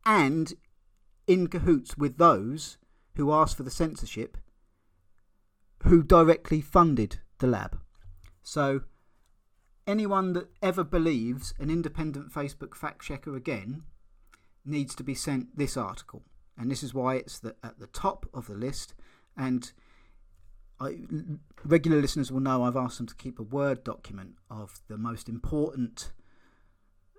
and 0.06 0.54
in 1.28 1.48
cahoots 1.48 1.98
with 1.98 2.18
those 2.18 2.78
who 3.16 3.32
asked 3.32 3.58
for 3.58 3.64
the 3.64 3.72
censorship 3.72 4.38
who 5.84 6.04
directly 6.04 6.62
funded 6.62 7.20
the 7.40 7.48
lab. 7.48 7.80
So, 8.42 8.82
anyone 9.88 10.34
that 10.34 10.50
ever 10.62 10.84
believes 10.84 11.54
an 11.60 11.70
independent 11.70 12.32
Facebook 12.32 12.76
fact 12.76 13.04
checker 13.04 13.36
again 13.36 13.84
needs 14.66 14.96
to 14.96 15.04
be 15.04 15.16
sent 15.16 15.58
this 15.58 15.78
article. 15.78 16.24
And 16.58 16.70
this 16.70 16.84
is 16.84 16.94
why 16.94 17.16
it's 17.16 17.40
the, 17.40 17.56
at 17.64 17.80
the 17.80 17.88
top 17.88 18.26
of 18.34 18.48
the 18.48 18.56
list. 18.56 18.94
And 19.38 19.72
I, 20.80 20.98
regular 21.64 22.02
listeners 22.02 22.32
will 22.32 22.42
know 22.42 22.64
I've 22.64 22.76
asked 22.76 22.98
them 22.98 23.08
to 23.08 23.16
keep 23.16 23.40
a 23.40 23.44
Word 23.44 23.84
document 23.84 24.36
of 24.50 24.82
the 24.88 24.98
most 24.98 25.30
important 25.30 26.12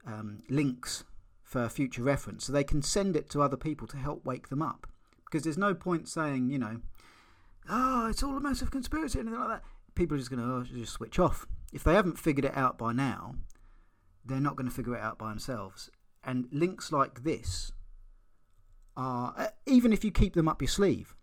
um, 0.06 0.42
links 0.48 1.04
for 1.42 1.68
future 1.68 2.02
reference 2.02 2.44
so 2.44 2.52
they 2.52 2.64
can 2.64 2.82
send 2.82 3.16
it 3.16 3.28
to 3.30 3.42
other 3.42 3.56
people 3.56 3.86
to 3.88 3.96
help 3.96 4.24
wake 4.24 4.48
them 4.48 4.62
up. 4.62 4.86
Because 5.24 5.44
there's 5.44 5.58
no 5.58 5.74
point 5.74 6.08
saying, 6.08 6.50
you 6.50 6.58
know, 6.58 6.80
oh, 7.68 8.08
it's 8.08 8.22
all 8.22 8.36
a 8.36 8.40
massive 8.40 8.70
conspiracy 8.70 9.18
or 9.18 9.22
anything 9.22 9.38
like 9.38 9.48
that. 9.48 9.62
People 9.94 10.16
are 10.16 10.18
just 10.18 10.30
going 10.30 10.42
to 10.42 10.54
oh, 10.54 10.62
just 10.62 10.92
switch 10.92 11.18
off. 11.18 11.46
If 11.72 11.84
they 11.84 11.94
haven't 11.94 12.18
figured 12.18 12.44
it 12.44 12.56
out 12.56 12.78
by 12.78 12.92
now, 12.92 13.34
they're 14.24 14.40
not 14.40 14.56
going 14.56 14.68
to 14.68 14.74
figure 14.74 14.96
it 14.96 15.00
out 15.00 15.18
by 15.18 15.28
themselves. 15.28 15.90
And 16.22 16.48
links 16.52 16.92
like 16.92 17.22
this 17.24 17.72
are, 18.96 19.34
uh, 19.36 19.46
even 19.66 19.92
if 19.92 20.04
you 20.04 20.10
keep 20.10 20.34
them 20.34 20.48
up 20.48 20.60
your 20.60 20.68
sleeve, 20.68 21.14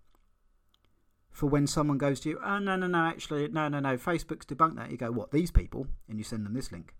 for 1.32 1.48
when 1.48 1.68
someone 1.68 1.98
goes 1.98 2.20
to 2.22 2.30
you, 2.30 2.40
oh, 2.44 2.60
no, 2.60 2.76
no, 2.76 2.88
no, 2.88 3.06
actually, 3.06 3.48
no, 3.50 3.68
no, 3.68 3.80
no, 3.80 3.96
Facebook's 3.98 4.46
debunked 4.46 4.76
that. 4.76 4.90
You 4.90 4.98
go, 4.98 5.12
what, 5.12 5.32
these 5.32 5.52
people? 5.52 5.88
And 6.10 6.18
you 6.18 6.24
send 6.24 6.46
them 6.46 6.54
this 6.54 6.72
link. 6.72 6.96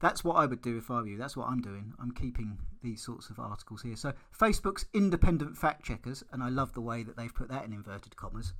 That's 0.00 0.22
what 0.22 0.36
I 0.36 0.46
would 0.46 0.62
do 0.62 0.76
if 0.76 0.90
I 0.90 1.00
were 1.00 1.06
you. 1.06 1.16
That's 1.16 1.36
what 1.36 1.48
I'm 1.48 1.62
doing. 1.62 1.94
I'm 2.00 2.12
keeping 2.12 2.58
these 2.82 3.02
sorts 3.02 3.30
of 3.30 3.38
articles 3.38 3.82
here. 3.82 3.96
So, 3.96 4.12
Facebook's 4.38 4.86
independent 4.92 5.56
fact 5.56 5.84
checkers, 5.84 6.22
and 6.32 6.42
I 6.42 6.48
love 6.48 6.74
the 6.74 6.82
way 6.82 7.02
that 7.02 7.16
they've 7.16 7.34
put 7.34 7.48
that 7.48 7.64
in 7.64 7.72
inverted 7.72 8.16
commas, 8.16 8.52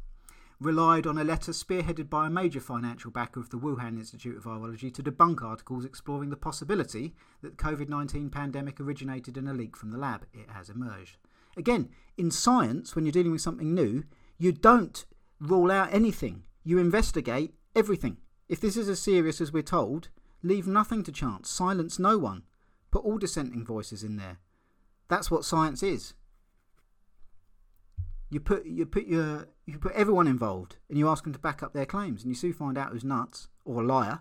relied 0.61 1.07
on 1.07 1.19
a 1.19 1.25
letter 1.25 1.53
spearheaded 1.53 2.09
by 2.09 2.27
a 2.27 2.31
major 2.31 2.61
financial 2.61 3.11
backer 3.11 3.41
of 3.41 3.51
the 3.51 3.59
Wuhan 3.59 3.99
Institute 3.99 4.39
of 4.39 4.45
Virology 4.45 4.93
to 4.95 5.03
debunk 5.03 5.43
articles 5.43 5.85
exploring 5.85 6.31
the 6.31 6.37
possibility 6.37 7.15
that 7.43 7.59
the 7.59 7.65
COVID 7.65 7.89
19 7.89 8.31
pandemic 8.31 8.81
originated 8.81 9.37
in 9.37 9.47
a 9.47 9.53
leak 9.53 9.77
from 9.77 9.91
the 9.91 9.99
lab. 9.99 10.27
It 10.33 10.51
has 10.51 10.71
emerged. 10.71 11.19
Again, 11.57 11.91
in 12.17 12.31
science, 12.31 12.95
when 12.95 13.05
you're 13.05 13.13
dealing 13.13 13.33
with 13.33 13.41
something 13.41 13.75
new, 13.75 14.05
you 14.39 14.53
don't 14.53 15.05
rule 15.41 15.71
out 15.71 15.93
anything, 15.93 16.45
you 16.65 16.79
investigate 16.79 17.55
everything. 17.75 18.17
If 18.49 18.61
this 18.61 18.77
is 18.77 18.89
as 18.89 19.01
serious 19.01 19.41
as 19.41 19.53
we're 19.53 19.63
told, 19.63 20.09
leave 20.47 20.67
nothing 20.67 21.03
to 21.05 21.13
chance, 21.13 21.51
silence 21.51 21.99
no 21.99 22.19
one, 22.19 22.43
put 22.91 23.05
all 23.05 23.19
dissenting 23.19 23.65
voices 23.65 24.03
in 24.03 24.17
there. 24.17 24.39
That's 25.09 25.31
what 25.31 25.45
science 25.45 25.83
is. 25.83 26.15
You 28.31 28.41
put 28.41 28.67
you 28.67 28.87
put 28.87 29.07
your 29.07 29.49
you 29.67 29.79
put 29.79 29.93
everyone 29.93 30.27
involved, 30.27 30.77
and 30.89 30.99
you 30.99 31.09
ask 31.09 31.25
them 31.25 31.33
to 31.33 31.39
back 31.39 31.63
up 31.63 31.73
their 31.73 31.87
claims, 31.87 32.23
and 32.23 32.31
you 32.31 32.35
soon 32.35 32.53
find 32.53 32.77
out 32.77 32.91
who's 32.91 33.05
nuts 33.05 33.49
or 33.65 33.83
a 33.83 33.87
liar. 33.87 34.21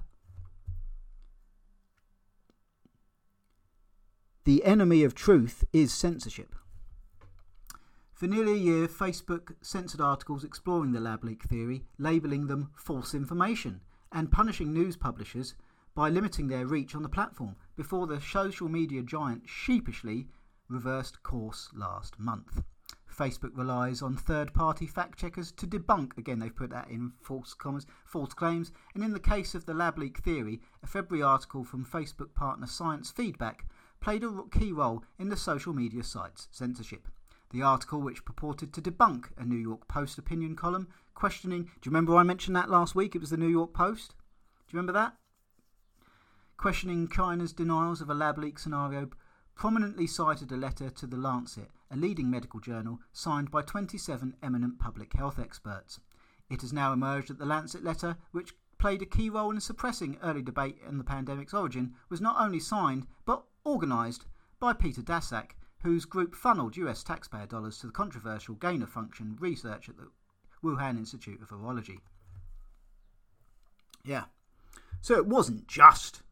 The 4.43 4.63
enemy 4.63 5.03
of 5.03 5.15
truth 5.15 5.63
is 5.73 5.91
censorship. 5.91 6.55
For 8.13 8.27
nearly 8.27 8.53
a 8.53 8.57
year, 8.57 8.87
Facebook 8.87 9.55
censored 9.61 9.99
articles 9.99 10.43
exploring 10.43 10.91
the 10.91 10.99
lab 10.99 11.23
leak 11.23 11.43
theory, 11.43 11.83
labelling 11.97 12.45
them 12.45 12.69
false 12.75 13.15
information, 13.15 13.81
and 14.11 14.31
punishing 14.31 14.71
news 14.71 14.95
publishers 14.95 15.55
by 15.95 16.09
limiting 16.09 16.47
their 16.47 16.67
reach 16.67 16.93
on 16.93 17.01
the 17.01 17.09
platform 17.09 17.55
before 17.75 18.05
the 18.05 18.19
social 18.19 18.69
media 18.69 19.01
giant 19.01 19.43
sheepishly 19.47 20.27
reversed 20.67 21.23
course 21.23 21.69
last 21.73 22.19
month. 22.19 22.61
Facebook 23.15 23.57
relies 23.57 24.01
on 24.01 24.17
third 24.17 24.53
party 24.53 24.85
fact 24.85 25.17
checkers 25.17 25.51
to 25.53 25.65
debunk, 25.65 26.17
again, 26.17 26.39
they've 26.39 26.55
put 26.55 26.69
that 26.69 26.89
in 26.89 27.13
false 27.21 27.53
commas, 27.53 27.87
false 28.03 28.33
claims. 28.33 28.73
And 28.93 29.03
in 29.03 29.13
the 29.13 29.19
case 29.21 29.55
of 29.55 29.65
the 29.65 29.73
lab 29.73 29.97
leak 29.97 30.17
theory, 30.17 30.59
a 30.83 30.87
February 30.87 31.23
article 31.23 31.63
from 31.63 31.85
Facebook 31.85 32.33
partner 32.33 32.67
Science 32.67 33.11
Feedback 33.11 33.65
played 34.01 34.23
a 34.23 34.43
key 34.51 34.73
role 34.73 35.03
in 35.17 35.29
the 35.29 35.37
social 35.37 35.73
media 35.73 36.03
site's 36.03 36.49
censorship. 36.51 37.07
The 37.51 37.61
article, 37.61 38.01
which 38.01 38.25
purported 38.25 38.73
to 38.73 38.81
debunk 38.81 39.27
a 39.37 39.45
New 39.45 39.55
York 39.55 39.87
Post 39.87 40.17
opinion 40.17 40.57
column 40.57 40.89
questioning, 41.13 41.63
do 41.63 41.69
you 41.85 41.91
remember 41.91 42.17
I 42.17 42.23
mentioned 42.23 42.57
that 42.57 42.69
last 42.69 42.95
week? 42.95 43.15
It 43.15 43.21
was 43.21 43.29
the 43.29 43.37
New 43.37 43.47
York 43.47 43.73
Post. 43.73 44.09
Do 44.09 44.75
you 44.75 44.79
remember 44.79 44.91
that? 44.99 45.13
Questioning 46.57 47.07
China's 47.07 47.53
denials 47.53 48.01
of 48.01 48.09
a 48.09 48.13
lab 48.13 48.37
leak 48.37 48.57
scenario 48.57 49.09
prominently 49.55 50.07
cited 50.07 50.51
a 50.51 50.57
letter 50.57 50.89
to 50.89 51.07
The 51.07 51.17
Lancet, 51.17 51.69
a 51.91 51.95
leading 51.95 52.29
medical 52.29 52.59
journal, 52.59 52.99
signed 53.13 53.51
by 53.51 53.61
27 53.61 54.35
eminent 54.41 54.79
public 54.79 55.13
health 55.13 55.39
experts. 55.39 55.99
It 56.49 56.61
has 56.61 56.73
now 56.73 56.93
emerged 56.93 57.29
that 57.29 57.39
the 57.39 57.45
Lancet 57.45 57.83
letter, 57.83 58.17
which 58.31 58.55
played 58.77 59.01
a 59.01 59.05
key 59.05 59.29
role 59.29 59.51
in 59.51 59.61
suppressing 59.61 60.17
early 60.21 60.41
debate 60.41 60.79
on 60.87 60.97
the 60.97 61.03
pandemic's 61.03 61.53
origin, 61.53 61.95
was 62.09 62.21
not 62.21 62.39
only 62.39 62.59
signed 62.59 63.07
but 63.25 63.43
organised 63.65 64.25
by 64.59 64.73
Peter 64.73 65.01
Daszak, 65.01 65.51
whose 65.83 66.05
group 66.05 66.35
funneled 66.35 66.77
US 66.77 67.03
taxpayer 67.03 67.45
dollars 67.45 67.77
to 67.79 67.87
the 67.87 67.93
controversial 67.93 68.55
gain 68.55 68.81
of 68.81 68.89
function 68.89 69.37
research 69.39 69.87
at 69.89 69.97
the 69.97 70.09
Wuhan 70.63 70.97
Institute 70.97 71.41
of 71.41 71.49
Virology. 71.49 71.99
Yeah. 74.03 74.25
So 75.01 75.15
it 75.15 75.27
wasn't 75.27 75.67
just 75.67 76.23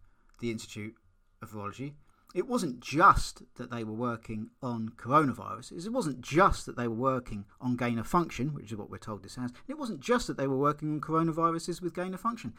the 0.44 0.52
Institute 0.52 0.96
of 1.42 1.52
Virology 1.52 1.94
it 2.34 2.48
wasn't 2.48 2.80
just 2.80 3.44
that 3.56 3.70
they 3.70 3.84
were 3.84 3.94
working 3.94 4.50
on 4.62 4.94
coronaviruses. 4.98 5.86
It 5.86 5.94
wasn't 5.94 6.22
just 6.22 6.66
that 6.66 6.76
they 6.76 6.88
were 6.88 6.96
working 6.96 7.46
on 7.62 7.76
gain 7.76 8.00
of 8.00 8.08
function, 8.08 8.56
which 8.56 8.72
is 8.72 8.78
what 8.78 8.90
we're 8.90 8.98
told 8.98 9.24
this 9.24 9.36
has. 9.36 9.52
It 9.68 9.78
wasn't 9.78 10.00
just 10.00 10.26
that 10.28 10.38
they 10.38 10.48
were 10.48 10.58
working 10.58 10.92
on 10.92 11.02
coronaviruses 11.02 11.80
with 11.80 11.94
gain 11.94 12.14
of 12.14 12.20
function. 12.20 12.54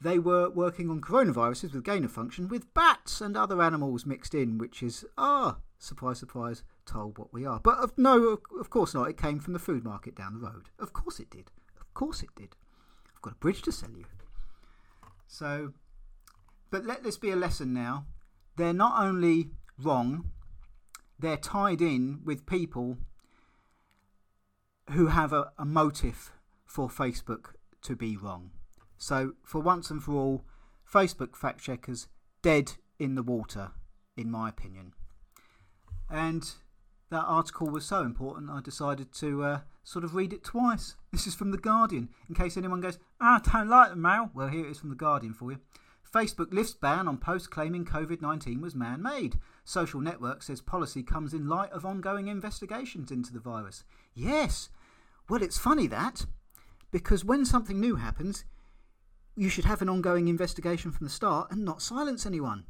They 0.00 0.18
were 0.18 0.50
working 0.50 0.90
on 0.90 1.00
coronaviruses 1.00 1.72
with 1.72 1.84
gain 1.84 2.04
of 2.04 2.10
function 2.10 2.48
with 2.48 2.74
bats 2.74 3.20
and 3.20 3.36
other 3.36 3.62
animals 3.62 4.04
mixed 4.04 4.34
in, 4.34 4.58
which 4.58 4.82
is, 4.82 5.04
ah, 5.16 5.58
surprise, 5.78 6.18
surprise, 6.18 6.64
told 6.84 7.16
what 7.16 7.32
we 7.32 7.46
are. 7.46 7.60
But 7.60 7.78
of, 7.78 7.96
no, 7.96 8.40
of 8.58 8.68
course 8.68 8.94
not. 8.94 9.08
It 9.08 9.16
came 9.16 9.38
from 9.38 9.52
the 9.52 9.60
food 9.60 9.84
market 9.84 10.16
down 10.16 10.34
the 10.34 10.40
road. 10.40 10.70
Of 10.80 10.92
course 10.92 11.20
it 11.20 11.30
did. 11.30 11.52
Of 11.80 11.94
course 11.94 12.22
it 12.22 12.34
did. 12.34 12.56
I've 13.14 13.22
got 13.22 13.34
a 13.34 13.36
bridge 13.36 13.62
to 13.62 13.72
sell 13.72 13.90
you. 13.90 14.06
So, 15.28 15.72
but 16.70 16.84
let 16.84 17.02
this 17.02 17.16
be 17.16 17.30
a 17.30 17.36
lesson 17.36 17.72
now 17.72 18.06
they're 18.56 18.72
not 18.72 19.02
only 19.02 19.50
wrong, 19.78 20.30
they're 21.18 21.36
tied 21.36 21.80
in 21.80 22.20
with 22.24 22.46
people 22.46 22.98
who 24.90 25.06
have 25.06 25.32
a, 25.32 25.52
a 25.58 25.64
motive 25.64 26.32
for 26.66 26.88
Facebook 26.88 27.54
to 27.82 27.96
be 27.96 28.16
wrong. 28.16 28.50
So, 28.98 29.32
for 29.42 29.60
once 29.60 29.90
and 29.90 30.02
for 30.02 30.12
all, 30.12 30.44
Facebook 30.90 31.36
fact 31.36 31.62
checkers 31.62 32.08
dead 32.42 32.72
in 32.98 33.14
the 33.14 33.22
water, 33.22 33.70
in 34.16 34.30
my 34.30 34.48
opinion. 34.48 34.92
And 36.10 36.50
that 37.10 37.24
article 37.24 37.68
was 37.68 37.86
so 37.86 38.02
important, 38.02 38.50
I 38.50 38.60
decided 38.60 39.12
to 39.14 39.42
uh, 39.42 39.60
sort 39.84 40.04
of 40.04 40.14
read 40.14 40.32
it 40.32 40.44
twice. 40.44 40.96
This 41.12 41.26
is 41.26 41.34
from 41.34 41.50
The 41.50 41.58
Guardian, 41.58 42.10
in 42.28 42.34
case 42.34 42.56
anyone 42.56 42.80
goes, 42.80 42.98
ah, 43.20 43.40
I 43.44 43.58
don't 43.58 43.68
like 43.68 43.90
the 43.90 43.96
mail. 43.96 44.30
Well, 44.34 44.48
here 44.48 44.66
it 44.66 44.70
is 44.70 44.78
from 44.78 44.90
The 44.90 44.96
Guardian 44.96 45.32
for 45.32 45.50
you. 45.52 45.58
Facebook 46.12 46.52
lifts 46.52 46.74
ban 46.74 47.06
on 47.06 47.18
posts 47.18 47.46
claiming 47.46 47.84
COVID 47.84 48.20
19 48.20 48.60
was 48.60 48.74
man 48.74 49.02
made. 49.02 49.38
Social 49.64 50.00
network 50.00 50.42
says 50.42 50.60
policy 50.60 51.02
comes 51.02 51.32
in 51.32 51.48
light 51.48 51.70
of 51.70 51.86
ongoing 51.86 52.26
investigations 52.26 53.10
into 53.10 53.32
the 53.32 53.38
virus. 53.38 53.84
Yes! 54.14 54.70
Well, 55.28 55.42
it's 55.42 55.58
funny 55.58 55.86
that, 55.86 56.26
because 56.90 57.24
when 57.24 57.44
something 57.44 57.78
new 57.78 57.96
happens, 57.96 58.44
you 59.36 59.48
should 59.48 59.64
have 59.64 59.80
an 59.80 59.88
ongoing 59.88 60.26
investigation 60.26 60.90
from 60.90 61.06
the 61.06 61.12
start 61.12 61.52
and 61.52 61.64
not 61.64 61.80
silence 61.80 62.26
anyone. 62.26 62.64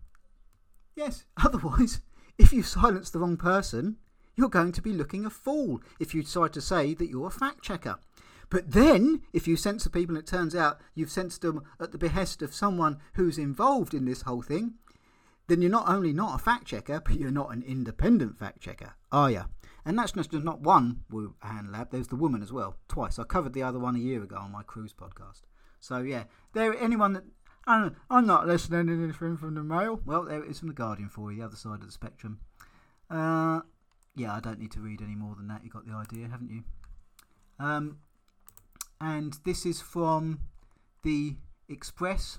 Yes, 0.95 1.25
otherwise, 1.43 2.03
if 2.37 2.53
you 2.53 2.63
silence 2.63 3.09
the 3.09 3.21
wrong 3.21 3.39
person, 3.39 3.97
you're 4.37 4.51
going 4.51 4.73
to 4.73 4.83
be 4.83 4.93
looking 4.93 5.25
a 5.25 5.31
fool 5.31 5.81
if 5.99 6.15
you 6.15 6.23
decide 6.23 6.53
to 6.53 6.61
say 6.61 6.93
that 6.95 7.09
you're 7.09 7.29
a 7.29 7.31
fact 7.31 7.63
checker. 7.63 7.99
But 8.51 8.73
then, 8.73 9.23
if 9.33 9.47
you 9.47 9.57
censor 9.57 9.89
people 9.89 10.17
and 10.17 10.25
it 10.25 10.27
turns 10.27 10.57
out 10.57 10.81
you've 10.95 11.11
censored 11.11 11.43
them 11.43 11.63
at 11.79 11.93
the 11.93 11.99
behest 11.99 12.43
of 12.43 12.55
someone 12.55 12.99
who's 13.15 13.39
involved 13.39 13.95
in 13.95 14.05
this 14.05 14.23
whole 14.23 14.43
thing, 14.43 14.75
then 15.47 15.63
you're 15.63 15.71
not 15.71 15.89
only 15.89 16.13
not 16.13 16.35
a 16.35 16.43
fact 16.43 16.67
checker, 16.67 17.01
but 17.01 17.19
you're 17.19 17.31
not 17.31 17.53
an 17.53 17.63
independent 17.63 18.39
fact 18.39 18.61
checker, 18.61 18.95
are 19.13 19.31
you? 19.31 19.45
And 19.85 19.99
that's 19.99 20.13
just 20.13 20.33
not 20.33 20.61
one 20.61 21.05
Wuhan 21.11 21.73
lab, 21.73 21.91
there's 21.91 22.09
the 22.09 22.17
woman 22.17 22.43
as 22.43 22.53
well, 22.53 22.77
twice. 22.89 23.19
I 23.19 23.25
covered 23.25 23.53
the 23.53 23.63
other 23.63 23.79
one 23.79 23.97
a 23.97 24.01
year 24.01 24.23
ago 24.23 24.37
on 24.37 24.53
my 24.53 24.63
cruise 24.63 24.93
podcast. 24.93 25.43
So, 25.79 25.99
yeah, 25.99 26.25
there 26.53 26.77
anyone 26.79 27.15
that. 27.15 27.25
I'm, 27.67 27.95
not 28.27 28.49
listening 28.49 28.87
to 28.87 28.93
anything 28.93 29.37
from 29.37 29.55
the 29.55 29.63
Mail. 29.63 30.01
Well, 30.05 30.25
there 30.25 30.43
it 30.43 30.51
is 30.51 30.59
from 30.59 30.69
The 30.69 30.75
Guardian 30.75 31.09
for 31.09 31.31
you, 31.31 31.39
the 31.39 31.45
other 31.45 31.57
side 31.57 31.81
of 31.81 31.87
the 31.87 31.93
spectrum. 31.93 32.41
Uh, 33.09 33.61
yeah, 34.17 34.35
I 34.35 34.41
don't 34.41 34.59
need 34.59 34.73
to 34.73 34.81
read 34.81 35.03
any 35.03 35.15
more 35.15 35.37
than 35.37 35.47
that. 35.49 35.63
You 35.63 35.71
got 35.71 35.87
the 35.87 35.93
idea, 35.93 36.27
haven't 36.29 36.51
you? 36.51 36.65
Um, 37.61 37.99
and 39.01 39.39
this 39.45 39.65
is 39.65 39.81
from 39.81 40.41
the 41.03 41.37
Express. 41.69 42.39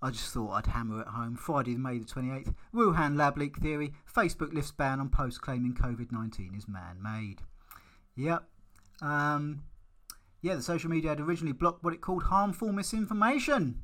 I 0.00 0.10
just 0.10 0.32
thought 0.32 0.52
I'd 0.52 0.66
hammer 0.66 1.02
it 1.02 1.08
home. 1.08 1.36
Friday, 1.36 1.76
May 1.76 1.98
the 1.98 2.04
28th. 2.04 2.54
Wuhan 2.74 3.16
lab 3.16 3.36
leak 3.36 3.58
theory. 3.58 3.92
Facebook 4.12 4.52
lifts 4.52 4.70
ban 4.70 5.00
on 5.00 5.08
posts 5.10 5.38
claiming 5.38 5.74
COVID 5.74 6.12
19 6.12 6.54
is 6.56 6.68
man 6.68 7.02
made. 7.02 7.42
Yep. 8.16 8.44
Um, 9.02 9.64
yeah, 10.40 10.54
the 10.54 10.62
social 10.62 10.90
media 10.90 11.10
had 11.10 11.20
originally 11.20 11.52
blocked 11.52 11.82
what 11.82 11.92
it 11.92 12.00
called 12.00 12.24
harmful 12.24 12.72
misinformation 12.72 13.82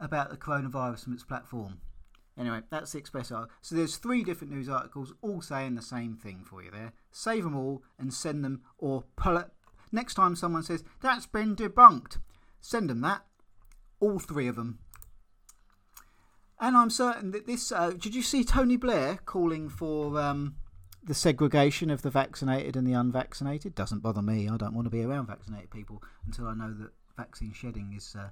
about 0.00 0.30
the 0.30 0.36
coronavirus 0.36 1.04
from 1.04 1.12
its 1.14 1.24
platform. 1.24 1.80
Anyway, 2.38 2.60
that's 2.70 2.92
the 2.92 2.98
Express 2.98 3.32
article. 3.32 3.54
So 3.62 3.74
there's 3.74 3.96
three 3.96 4.22
different 4.22 4.52
news 4.52 4.68
articles 4.68 5.12
all 5.22 5.42
saying 5.42 5.74
the 5.74 5.82
same 5.82 6.14
thing 6.16 6.44
for 6.44 6.62
you 6.62 6.70
there. 6.70 6.92
Save 7.10 7.44
them 7.44 7.56
all 7.56 7.82
and 7.98 8.14
send 8.14 8.44
them 8.44 8.62
or 8.78 9.04
pull 9.16 9.36
it, 9.36 9.48
Next 9.92 10.14
time 10.14 10.36
someone 10.36 10.62
says, 10.62 10.84
that's 11.00 11.26
been 11.26 11.56
debunked, 11.56 12.18
send 12.60 12.90
them 12.90 13.00
that. 13.02 13.24
All 14.00 14.18
three 14.18 14.46
of 14.46 14.56
them. 14.56 14.78
And 16.60 16.76
I'm 16.76 16.90
certain 16.90 17.30
that 17.32 17.46
this. 17.46 17.70
Uh, 17.70 17.90
did 17.90 18.14
you 18.14 18.22
see 18.22 18.44
Tony 18.44 18.76
Blair 18.76 19.18
calling 19.24 19.68
for 19.68 20.20
um, 20.20 20.56
the 21.04 21.14
segregation 21.14 21.88
of 21.90 22.02
the 22.02 22.10
vaccinated 22.10 22.76
and 22.76 22.86
the 22.86 22.92
unvaccinated? 22.92 23.74
Doesn't 23.74 24.02
bother 24.02 24.22
me. 24.22 24.48
I 24.48 24.56
don't 24.56 24.74
want 24.74 24.86
to 24.86 24.90
be 24.90 25.02
around 25.02 25.26
vaccinated 25.26 25.70
people 25.70 26.02
until 26.26 26.46
I 26.46 26.54
know 26.54 26.74
that 26.74 26.90
vaccine 27.16 27.52
shedding 27.52 27.92
is 27.96 28.16
uh, 28.18 28.30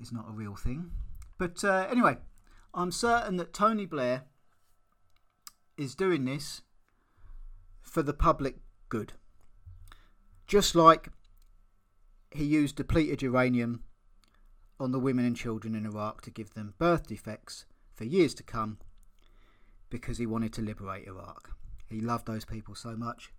is 0.00 0.12
not 0.12 0.26
a 0.28 0.32
real 0.32 0.56
thing. 0.56 0.90
But 1.38 1.64
uh, 1.64 1.86
anyway, 1.90 2.18
I'm 2.74 2.92
certain 2.92 3.36
that 3.36 3.54
Tony 3.54 3.86
Blair 3.86 4.24
is 5.78 5.94
doing 5.94 6.24
this 6.24 6.62
for 7.80 8.02
the 8.02 8.12
public 8.12 8.56
good. 8.88 9.14
Just 10.48 10.74
like 10.74 11.10
he 12.30 12.44
used 12.44 12.76
depleted 12.76 13.20
uranium 13.20 13.84
on 14.80 14.92
the 14.92 14.98
women 14.98 15.26
and 15.26 15.36
children 15.36 15.74
in 15.74 15.84
Iraq 15.84 16.22
to 16.22 16.30
give 16.30 16.54
them 16.54 16.74
birth 16.78 17.06
defects 17.06 17.66
for 17.94 18.04
years 18.04 18.32
to 18.34 18.42
come 18.42 18.78
because 19.90 20.16
he 20.16 20.26
wanted 20.26 20.54
to 20.54 20.62
liberate 20.62 21.06
Iraq. 21.06 21.50
He 21.88 22.00
loved 22.00 22.26
those 22.26 22.46
people 22.46 22.74
so 22.74 22.96
much. 22.96 23.30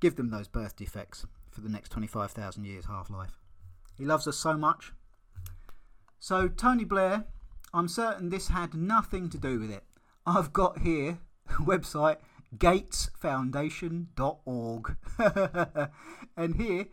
Give 0.00 0.16
them 0.16 0.30
those 0.30 0.48
birth 0.48 0.76
defects 0.76 1.24
for 1.50 1.60
the 1.60 1.68
next 1.68 1.90
25,000 1.90 2.64
years 2.64 2.86
half 2.86 3.10
life. 3.10 3.38
He 3.96 4.04
loves 4.04 4.26
us 4.26 4.36
so 4.36 4.56
much. 4.56 4.92
So, 6.18 6.48
Tony 6.48 6.84
Blair, 6.84 7.24
I'm 7.72 7.88
certain 7.88 8.30
this 8.30 8.48
had 8.48 8.74
nothing 8.74 9.28
to 9.30 9.38
do 9.38 9.60
with 9.60 9.70
it. 9.70 9.84
I've 10.26 10.52
got 10.52 10.80
here 10.80 11.18
a 11.48 11.62
website 11.62 12.16
gatesfoundation.org. 12.56 14.96
and 16.36 16.56
here 16.56 16.86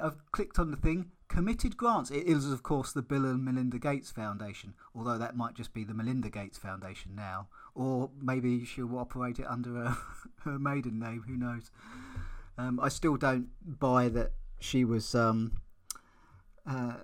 I've 0.00 0.32
clicked 0.32 0.58
on 0.58 0.70
the 0.70 0.76
thing 0.76 1.10
committed 1.32 1.76
grants. 1.76 2.10
It 2.10 2.26
is, 2.26 2.52
of 2.52 2.62
course, 2.62 2.92
the 2.92 3.02
Bill 3.02 3.24
and 3.24 3.44
Melinda 3.44 3.78
Gates 3.78 4.10
Foundation, 4.10 4.74
although 4.94 5.18
that 5.18 5.36
might 5.36 5.54
just 5.54 5.72
be 5.72 5.82
the 5.82 5.94
Melinda 5.94 6.28
Gates 6.28 6.58
Foundation 6.58 7.14
now. 7.14 7.48
Or 7.74 8.10
maybe 8.20 8.64
she'll 8.64 8.98
operate 8.98 9.38
it 9.38 9.46
under 9.46 9.70
her, 9.70 9.96
her 10.44 10.58
maiden 10.58 10.98
name, 10.98 11.24
who 11.26 11.36
knows. 11.36 11.70
Um, 12.58 12.78
I 12.80 12.90
still 12.90 13.16
don't 13.16 13.48
buy 13.64 14.08
that 14.10 14.32
she 14.60 14.84
was. 14.84 15.14
Um, 15.14 15.62
uh, 16.66 16.96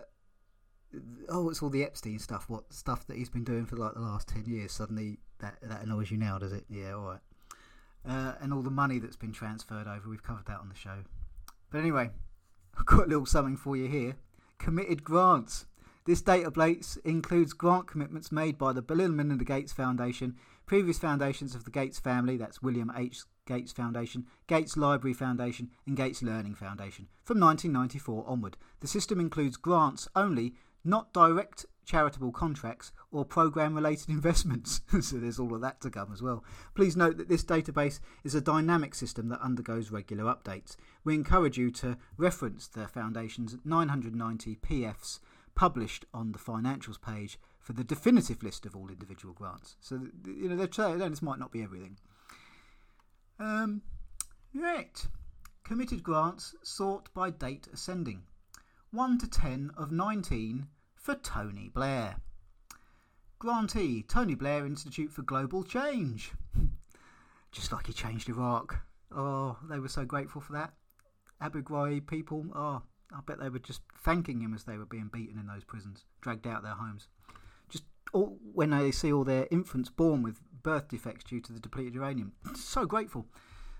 oh, 1.30 1.48
it's 1.48 1.62
all 1.62 1.70
the 1.70 1.82
Epstein 1.82 2.18
stuff. 2.18 2.44
What 2.48 2.72
stuff 2.72 3.06
that 3.06 3.16
he's 3.16 3.30
been 3.30 3.44
doing 3.44 3.64
for 3.64 3.76
like 3.76 3.94
the 3.94 4.00
last 4.00 4.28
ten 4.28 4.44
years? 4.44 4.72
Suddenly, 4.72 5.18
that 5.40 5.56
that 5.62 5.82
annoys 5.82 6.10
you 6.10 6.18
now, 6.18 6.38
does 6.38 6.52
it? 6.52 6.66
Yeah, 6.68 6.92
all 6.92 7.04
right. 7.04 7.20
Uh, 8.06 8.34
and 8.40 8.52
all 8.52 8.62
the 8.62 8.70
money 8.70 8.98
that's 8.98 9.16
been 9.16 9.32
transferred 9.32 9.86
over. 9.86 10.08
We've 10.08 10.22
covered 10.22 10.46
that 10.46 10.60
on 10.60 10.68
the 10.68 10.74
show. 10.74 11.04
But 11.70 11.78
anyway, 11.78 12.10
I've 12.78 12.86
got 12.86 13.06
a 13.06 13.08
little 13.08 13.26
something 13.26 13.56
for 13.56 13.76
you 13.76 13.88
here. 13.88 14.16
Committed 14.58 15.04
grants. 15.04 15.66
This 16.06 16.22
database 16.22 16.96
includes 17.04 17.52
grant 17.52 17.86
commitments 17.86 18.32
made 18.32 18.56
by 18.56 18.72
the 18.72 18.80
Bill 18.80 19.00
and 19.00 19.14
Melinda 19.14 19.44
Gates 19.44 19.72
Foundation, 19.72 20.36
previous 20.64 20.98
foundations 20.98 21.54
of 21.54 21.64
the 21.64 21.70
Gates 21.70 21.98
family, 22.00 22.38
that's 22.38 22.62
William 22.62 22.90
H. 22.96 23.24
Gates 23.46 23.72
Foundation, 23.72 24.26
Gates 24.46 24.76
Library 24.76 25.12
Foundation, 25.12 25.70
and 25.86 25.96
Gates 25.96 26.22
Learning 26.22 26.54
Foundation, 26.54 27.08
from 27.24 27.40
1994 27.40 28.24
onward. 28.26 28.56
The 28.80 28.86
system 28.86 29.20
includes 29.20 29.56
grants 29.56 30.08
only, 30.14 30.54
not 30.84 31.12
direct 31.12 31.66
charitable 31.88 32.30
contracts, 32.30 32.92
or 33.10 33.24
program 33.24 33.74
related 33.74 34.08
investments. 34.10 34.82
so 35.00 35.16
there's 35.16 35.38
all 35.38 35.54
of 35.54 35.60
that 35.62 35.80
to 35.80 35.90
come 35.90 36.12
as 36.12 36.22
well. 36.22 36.44
Please 36.74 36.96
note 36.96 37.16
that 37.16 37.28
this 37.28 37.42
database 37.42 37.98
is 38.24 38.34
a 38.34 38.40
dynamic 38.40 38.94
system 38.94 39.28
that 39.30 39.40
undergoes 39.40 39.90
regular 39.90 40.24
updates. 40.24 40.76
We 41.02 41.14
encourage 41.14 41.56
you 41.56 41.70
to 41.72 41.96
reference 42.16 42.68
the 42.68 42.86
Foundation's 42.86 43.56
990 43.64 44.56
PFs 44.56 45.20
published 45.54 46.04
on 46.14 46.32
the 46.32 46.38
financials 46.38 47.00
page 47.00 47.38
for 47.58 47.72
the 47.72 47.84
definitive 47.84 48.42
list 48.42 48.64
of 48.64 48.76
all 48.76 48.90
individual 48.90 49.34
grants. 49.34 49.76
So, 49.80 50.00
you 50.24 50.48
know, 50.48 50.56
this 50.56 51.22
might 51.22 51.38
not 51.38 51.50
be 51.50 51.62
everything. 51.62 51.96
Um, 53.40 53.82
right. 54.54 55.06
Committed 55.64 56.02
grants 56.02 56.54
sort 56.62 57.12
by 57.14 57.30
date 57.30 57.68
ascending. 57.72 58.22
1 58.90 59.18
to 59.18 59.28
10 59.28 59.72
of 59.76 59.92
19 59.92 60.66
for 61.08 61.14
Tony 61.14 61.70
Blair. 61.72 62.16
Grantee, 63.38 64.04
Tony 64.06 64.34
Blair 64.34 64.66
Institute 64.66 65.10
for 65.10 65.22
Global 65.22 65.64
Change. 65.64 66.32
Just 67.50 67.72
like 67.72 67.86
he 67.86 67.94
changed 67.94 68.28
Iraq. 68.28 68.80
Oh, 69.10 69.56
they 69.70 69.78
were 69.78 69.88
so 69.88 70.04
grateful 70.04 70.42
for 70.42 70.52
that. 70.52 70.74
Abu 71.40 71.62
Ghraib 71.62 72.06
people, 72.06 72.44
oh, 72.54 72.82
I 73.10 73.20
bet 73.24 73.40
they 73.40 73.48
were 73.48 73.58
just 73.58 73.80
thanking 73.96 74.42
him 74.42 74.52
as 74.52 74.64
they 74.64 74.76
were 74.76 74.84
being 74.84 75.08
beaten 75.10 75.38
in 75.38 75.46
those 75.46 75.64
prisons, 75.64 76.04
dragged 76.20 76.46
out 76.46 76.62
their 76.62 76.72
homes. 76.72 77.08
Just 77.70 77.84
all, 78.12 78.36
when 78.52 78.68
they 78.68 78.90
see 78.90 79.10
all 79.10 79.24
their 79.24 79.48
infants 79.50 79.88
born 79.88 80.22
with 80.22 80.42
birth 80.62 80.88
defects 80.88 81.24
due 81.24 81.40
to 81.40 81.54
the 81.54 81.60
depleted 81.60 81.94
uranium, 81.94 82.32
so 82.54 82.84
grateful. 82.84 83.24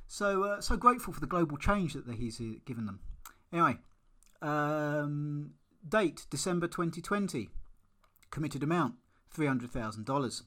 So, 0.06 0.44
uh, 0.44 0.60
so 0.62 0.78
grateful 0.78 1.12
for 1.12 1.20
the 1.20 1.26
global 1.26 1.58
change 1.58 1.92
that 1.92 2.06
he's 2.08 2.40
uh, 2.40 2.54
given 2.64 2.86
them. 2.86 3.00
Anyway, 3.52 3.76
um, 4.40 5.50
Date 5.86 6.26
December 6.30 6.68
2020. 6.68 7.50
Committed 8.30 8.62
amount 8.62 8.94
$300,000. 9.36 10.42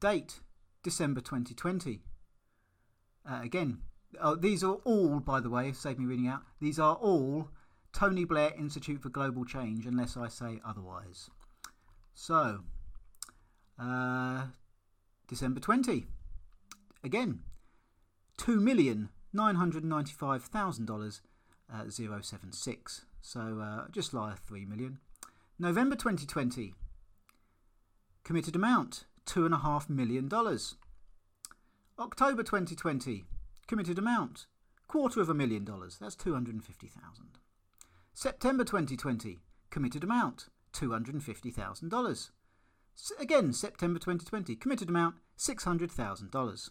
Date 0.00 0.40
December 0.82 1.20
2020. 1.20 2.00
Uh, 3.28 3.40
again, 3.42 3.82
uh, 4.20 4.34
these 4.34 4.62
are 4.62 4.74
all, 4.84 5.18
by 5.20 5.40
the 5.40 5.48
way, 5.50 5.72
save 5.72 5.98
me 5.98 6.06
reading 6.06 6.28
out, 6.28 6.42
these 6.60 6.78
are 6.78 6.94
all 6.96 7.48
Tony 7.92 8.24
Blair 8.24 8.52
Institute 8.58 9.00
for 9.00 9.08
Global 9.08 9.44
Change, 9.44 9.86
unless 9.86 10.16
I 10.16 10.28
say 10.28 10.60
otherwise. 10.64 11.30
So, 12.14 12.60
uh, 13.78 14.46
December 15.28 15.60
20. 15.60 16.06
Again, 17.02 17.40
$2,995,000 18.38 21.20
uh, 21.72 21.88
076. 21.88 23.04
So 23.20 23.60
uh, 23.60 23.88
just 23.90 24.14
lie 24.14 24.32
of 24.32 24.38
3 24.40 24.64
million. 24.66 24.98
November 25.58 25.96
2020. 25.96 26.74
Committed 28.24 28.56
amount 28.56 29.04
$2.5 29.26 29.88
million. 29.88 30.28
October 31.98 32.42
2020. 32.42 33.24
Committed 33.66 33.98
amount 33.98 34.46
quarter 34.88 35.20
of 35.20 35.28
a 35.28 35.34
million 35.34 35.64
dollars. 35.64 35.98
That's 36.00 36.14
250,000. 36.14 37.24
September 38.12 38.64
2020. 38.64 39.40
Committed 39.70 40.04
amount 40.04 40.48
$250,000. 40.72 42.30
Again, 43.18 43.52
September 43.52 43.98
2020. 43.98 44.54
Committed 44.56 44.88
amount 44.88 45.16
$600,000. 45.38 46.70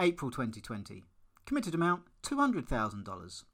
April 0.00 0.30
2020. 0.30 1.04
Committed 1.46 1.74
amount 1.74 2.02
$200,000. 2.22 3.44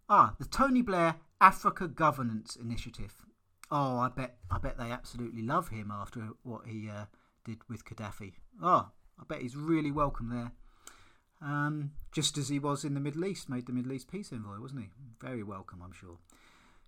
Ah, 0.08 0.36
the 0.38 0.46
Tony 0.46 0.82
Blair 0.82 1.16
Africa 1.42 1.88
Governance 1.88 2.56
Initiative. 2.56 3.26
Oh, 3.72 3.98
I 3.98 4.10
bet 4.10 4.38
I 4.52 4.60
bet 4.60 4.78
they 4.78 4.92
absolutely 4.92 5.42
love 5.42 5.70
him 5.70 5.92
after 5.92 6.30
what 6.44 6.68
he 6.68 6.90
uh, 6.90 7.06
did 7.44 7.58
with 7.68 7.86
Gaddafi. 7.86 8.34
Oh, 8.62 8.92
I 9.20 9.24
bet 9.28 9.42
he's 9.42 9.56
really 9.56 9.92
welcome 9.92 10.30
there. 10.30 10.52
Um, 11.42 11.92
just 12.12 12.38
as 12.38 12.50
he 12.50 12.60
was 12.60 12.84
in 12.84 12.94
the 12.94 13.00
Middle 13.00 13.26
East, 13.26 13.50
made 13.50 13.66
the 13.66 13.74
Middle 13.74 13.94
East 13.94 14.12
peace 14.12 14.32
envoy, 14.32 14.60
wasn't 14.60 14.82
he? 14.82 14.90
Very 15.20 15.44
welcome, 15.44 15.82
I'm 15.84 15.92
sure. 15.92 16.20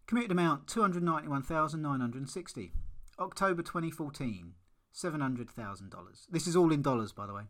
Committed 0.06 0.32
amount 0.32 0.68
291,960. 0.68 2.72
October 3.20 3.64
2014, 3.64 4.54
$700,000. 4.94 5.92
This 6.30 6.48
is 6.48 6.56
all 6.56 6.72
in 6.72 6.82
dollars, 6.82 7.12
by 7.12 7.26
the 7.26 7.34
way. 7.34 7.44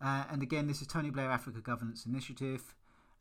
Uh, 0.00 0.24
and 0.30 0.42
again, 0.42 0.66
this 0.66 0.80
is 0.80 0.86
Tony 0.86 1.10
Blair 1.10 1.30
Africa 1.30 1.60
Governance 1.60 2.06
Initiative. 2.06 2.74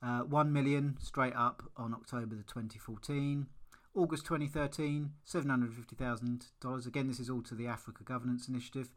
Uh, 0.03 0.19
1 0.21 0.51
million 0.51 0.97
straight 0.99 1.35
up 1.35 1.63
on 1.77 1.93
October 1.93 2.35
the 2.35 2.43
2014. 2.43 3.47
August 3.95 4.25
2013, 4.25 5.11
$750,000. 5.25 6.87
Again, 6.87 7.07
this 7.07 7.19
is 7.19 7.29
all 7.29 7.43
to 7.43 7.55
the 7.55 7.67
Africa 7.67 8.03
Governance 8.03 8.47
Initiative. 8.47 8.93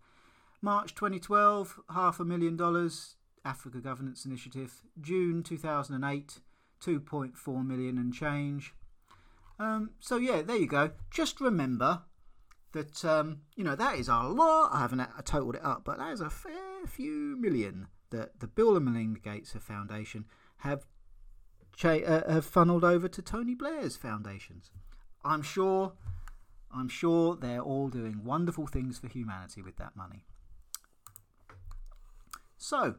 March 0.62 0.94
2012, 0.94 1.80
half 1.90 2.18
a 2.18 2.24
million 2.24 2.56
dollars, 2.56 3.16
Africa 3.44 3.78
Governance 3.78 4.24
Initiative. 4.24 4.82
June 5.00 5.42
2008, 5.42 6.40
2.4 6.82 7.66
million 7.66 7.98
and 7.98 8.12
change. 8.12 8.74
Um, 9.58 9.90
so 10.00 10.16
yeah, 10.16 10.42
there 10.42 10.56
you 10.56 10.66
go. 10.66 10.90
Just 11.10 11.40
remember 11.40 12.02
that 12.72 13.04
um, 13.04 13.42
you 13.54 13.64
know 13.64 13.76
that 13.76 13.98
is 13.98 14.08
a 14.08 14.18
lot. 14.22 14.70
I 14.72 14.80
haven't 14.80 15.02
totaled 15.24 15.54
it 15.56 15.64
up, 15.64 15.82
but 15.84 15.98
that 15.98 16.12
is 16.12 16.20
a 16.20 16.30
fair 16.30 16.86
few 16.86 17.36
million 17.38 17.88
that 18.10 18.40
the 18.40 18.46
Bill 18.46 18.76
and 18.76 18.84
Melinda 18.84 19.20
Gates 19.20 19.52
Foundation 19.52 20.26
have 20.58 20.86
uh, 21.84 22.32
have 22.32 22.44
funneled 22.44 22.84
over 22.84 23.08
to 23.08 23.22
Tony 23.22 23.54
Blair's 23.54 23.96
foundations. 23.96 24.70
I'm 25.24 25.42
sure, 25.42 25.92
I'm 26.74 26.88
sure 26.88 27.36
they're 27.36 27.60
all 27.60 27.88
doing 27.88 28.24
wonderful 28.24 28.66
things 28.66 28.98
for 28.98 29.08
humanity 29.08 29.62
with 29.62 29.76
that 29.76 29.96
money. 29.96 30.24
So, 32.56 32.96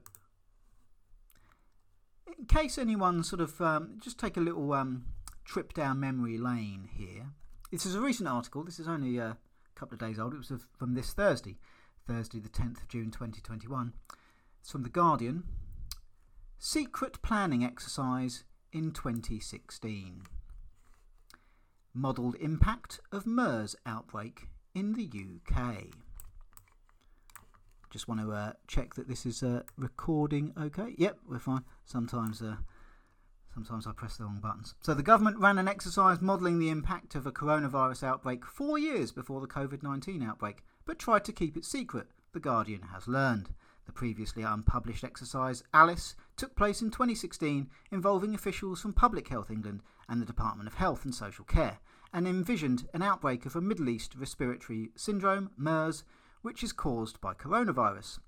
in 2.37 2.45
case 2.45 2.77
anyone 2.77 3.23
sort 3.23 3.41
of 3.41 3.59
um, 3.61 3.97
just 3.99 4.19
take 4.19 4.37
a 4.37 4.41
little 4.41 4.73
um, 4.73 5.05
trip 5.47 5.73
down 5.73 5.99
memory 5.99 6.37
lane 6.37 6.89
here. 6.93 7.27
This 7.71 7.85
is 7.85 7.95
a 7.95 8.01
recent 8.01 8.29
article. 8.29 8.63
This 8.63 8.79
is 8.79 8.87
only 8.87 9.17
a 9.17 9.37
couple 9.75 9.95
of 9.95 9.99
days 9.99 10.19
old. 10.19 10.33
It 10.33 10.37
was 10.37 10.51
from 10.77 10.93
this 10.93 11.13
Thursday, 11.13 11.57
Thursday 12.05 12.39
the 12.39 12.49
10th 12.49 12.81
of 12.81 12.87
June 12.89 13.11
2021. 13.11 13.93
It's 14.61 14.71
from 14.71 14.83
The 14.83 14.89
Guardian. 14.89 15.43
Secret 16.59 17.21
planning 17.21 17.63
exercise 17.63 18.43
in 18.71 18.91
2016. 18.91 20.23
Modelled 21.93 22.35
impact 22.35 22.99
of 23.11 23.25
MERS 23.25 23.75
outbreak 23.85 24.47
in 24.75 24.93
the 24.93 25.09
UK. 25.09 25.87
Just 27.89 28.07
want 28.07 28.21
to 28.21 28.31
uh, 28.31 28.53
check 28.67 28.93
that 28.95 29.07
this 29.07 29.25
is 29.25 29.41
uh, 29.41 29.61
recording 29.77 30.53
okay. 30.61 30.93
Yep, 30.97 31.19
we're 31.27 31.39
fine. 31.39 31.63
Sometimes, 31.85 32.41
uh, 32.41 32.57
sometimes 33.53 33.87
I 33.87 33.93
press 33.93 34.17
the 34.17 34.25
wrong 34.25 34.39
buttons. 34.41 34.75
So 34.81 34.93
the 34.93 35.01
government 35.01 35.39
ran 35.39 35.57
an 35.57 35.67
exercise 35.67 36.21
modelling 36.21 36.59
the 36.59 36.69
impact 36.69 37.15
of 37.15 37.25
a 37.25 37.31
coronavirus 37.31 38.03
outbreak 38.03 38.45
four 38.45 38.77
years 38.77 39.11
before 39.11 39.41
the 39.41 39.47
COVID-19 39.47 40.27
outbreak, 40.27 40.63
but 40.85 40.99
tried 40.99 41.23
to 41.25 41.31
keep 41.31 41.57
it 41.57 41.65
secret. 41.65 42.07
The 42.33 42.39
Guardian 42.39 42.83
has 42.93 43.07
learned. 43.07 43.49
The 43.87 43.93
previously 43.93 44.43
unpublished 44.43 45.05
exercise, 45.05 45.63
Alice, 45.73 46.15
took 46.35 46.57
place 46.57 46.81
in 46.81 46.91
2016 46.91 47.69
involving 47.89 48.35
officials 48.35 48.81
from 48.81 48.91
Public 48.91 49.29
Health 49.29 49.49
England 49.49 49.81
and 50.09 50.21
the 50.21 50.25
Department 50.25 50.67
of 50.67 50.75
Health 50.75 51.05
and 51.05 51.15
Social 51.15 51.45
Care 51.45 51.79
and 52.11 52.27
envisioned 52.27 52.89
an 52.93 53.01
outbreak 53.01 53.45
of 53.45 53.55
a 53.55 53.61
Middle 53.61 53.87
East 53.87 54.13
respiratory 54.15 54.91
syndrome, 54.97 55.51
MERS, 55.55 56.03
which 56.41 56.63
is 56.63 56.73
caused 56.73 57.21
by 57.21 57.33
coronavirus. 57.33 58.19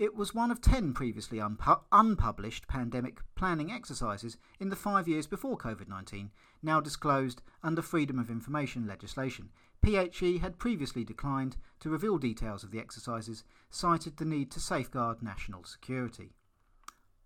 It 0.00 0.16
was 0.16 0.34
one 0.34 0.50
of 0.50 0.60
10 0.60 0.94
previously 0.94 1.38
unpu- 1.38 1.80
unpublished 1.92 2.66
pandemic 2.66 3.20
planning 3.36 3.70
exercises 3.70 4.36
in 4.58 4.68
the 4.68 4.76
five 4.76 5.06
years 5.06 5.28
before 5.28 5.56
COVID 5.56 5.88
19, 5.88 6.32
now 6.60 6.80
disclosed 6.80 7.40
under 7.62 7.82
Freedom 7.82 8.18
of 8.18 8.30
Information 8.30 8.84
legislation, 8.84 9.50
PHE 9.82 10.38
had 10.38 10.58
previously 10.58 11.04
declined 11.04 11.56
to 11.80 11.90
reveal 11.90 12.18
details 12.18 12.64
of 12.64 12.70
the 12.70 12.80
exercises, 12.80 13.44
cited 13.70 14.16
the 14.16 14.24
need 14.24 14.50
to 14.52 14.60
safeguard 14.60 15.22
national 15.22 15.64
security. 15.64 16.34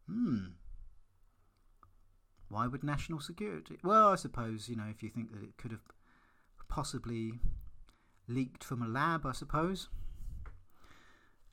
Hmm. 0.06 0.46
Why 2.48 2.66
would 2.66 2.84
national 2.84 3.20
security? 3.20 3.78
Well, 3.82 4.08
I 4.08 4.16
suppose, 4.16 4.68
you 4.68 4.76
know, 4.76 4.88
if 4.90 5.02
you 5.02 5.08
think 5.08 5.32
that 5.32 5.42
it 5.42 5.56
could 5.56 5.70
have 5.70 5.86
possibly 6.68 7.40
leaked 8.28 8.62
from 8.62 8.82
a 8.82 8.88
lab, 8.88 9.24
I 9.24 9.32
suppose. 9.32 9.88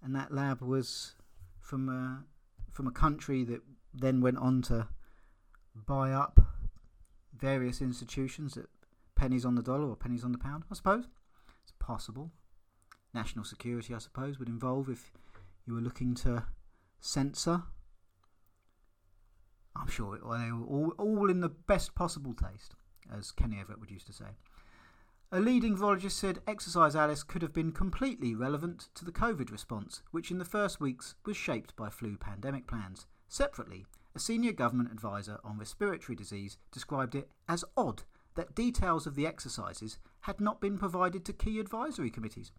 And 0.04 0.14
that 0.16 0.34
lab 0.34 0.62
was 0.62 1.16
from 1.60 1.88
a, 1.90 2.26
from 2.72 2.88
a 2.88 2.92
country 2.92 3.44
that 3.46 3.62
then 3.94 4.22
went 4.22 4.38
on 4.38 4.62
to 4.64 4.88
buy 5.74 6.12
up 6.12 6.40
various 7.34 7.82
institutions 7.82 8.56
that 8.56 8.68
pennies 9.20 9.44
on 9.44 9.56
the 9.56 9.62
dollar 9.62 9.90
or 9.90 9.98
pennies 9.98 10.24
on 10.24 10.32
the 10.32 10.38
pound, 10.38 10.64
I 10.72 10.76
suppose. 10.76 11.04
It's 11.64 11.74
possible. 11.78 12.32
National 13.14 13.44
security, 13.44 13.94
I 13.94 13.98
suppose, 13.98 14.40
would 14.40 14.48
involve 14.48 14.88
if 14.88 15.12
you 15.68 15.74
were 15.74 15.82
looking 15.82 16.16
to 16.16 16.46
censor. 17.02 17.64
I'm 19.76 19.90
sure 19.90 20.16
it, 20.16 20.22
they 20.22 20.52
were 20.52 20.66
all, 20.66 20.94
all 20.98 21.30
in 21.30 21.42
the 21.42 21.50
best 21.50 21.96
possible 21.96 22.34
taste, 22.34 22.76
as 23.14 23.32
Kenny 23.32 23.60
Everett 23.60 23.82
would 23.82 23.92
used 23.92 24.08
to 24.08 24.14
say. 24.14 24.38
A 25.34 25.42
leading 25.42 25.78
virologist 25.78 26.12
said 26.12 26.40
Exercise 26.48 26.96
Alice 26.96 27.24
could 27.24 27.42
have 27.42 27.54
been 27.54 27.74
completely 27.74 28.34
relevant 28.34 28.88
to 28.96 29.04
the 29.04 29.12
COVID 29.12 29.52
response, 29.52 30.02
which 30.12 30.32
in 30.32 30.38
the 30.38 30.46
first 30.46 30.80
weeks 30.80 31.16
was 31.26 31.36
shaped 31.36 31.76
by 31.76 31.90
flu 31.90 32.16
pandemic 32.16 32.68
plans. 32.68 33.06
Separately, 33.28 33.86
a 34.16 34.20
senior 34.20 34.54
government 34.54 34.92
advisor 34.92 35.40
on 35.44 35.60
respiratory 35.60 36.16
disease 36.16 36.58
described 36.72 37.16
it 37.16 37.30
as 37.50 37.66
odd 37.76 38.04
that 38.40 38.56
details 38.56 39.06
of 39.06 39.16
the 39.16 39.28
exercises 39.28 40.00
had 40.22 40.40
not 40.40 40.62
been 40.62 40.78
provided 40.78 41.26
to 41.26 41.34
key 41.34 41.60
advisory 41.60 42.10
committees. 42.10 42.54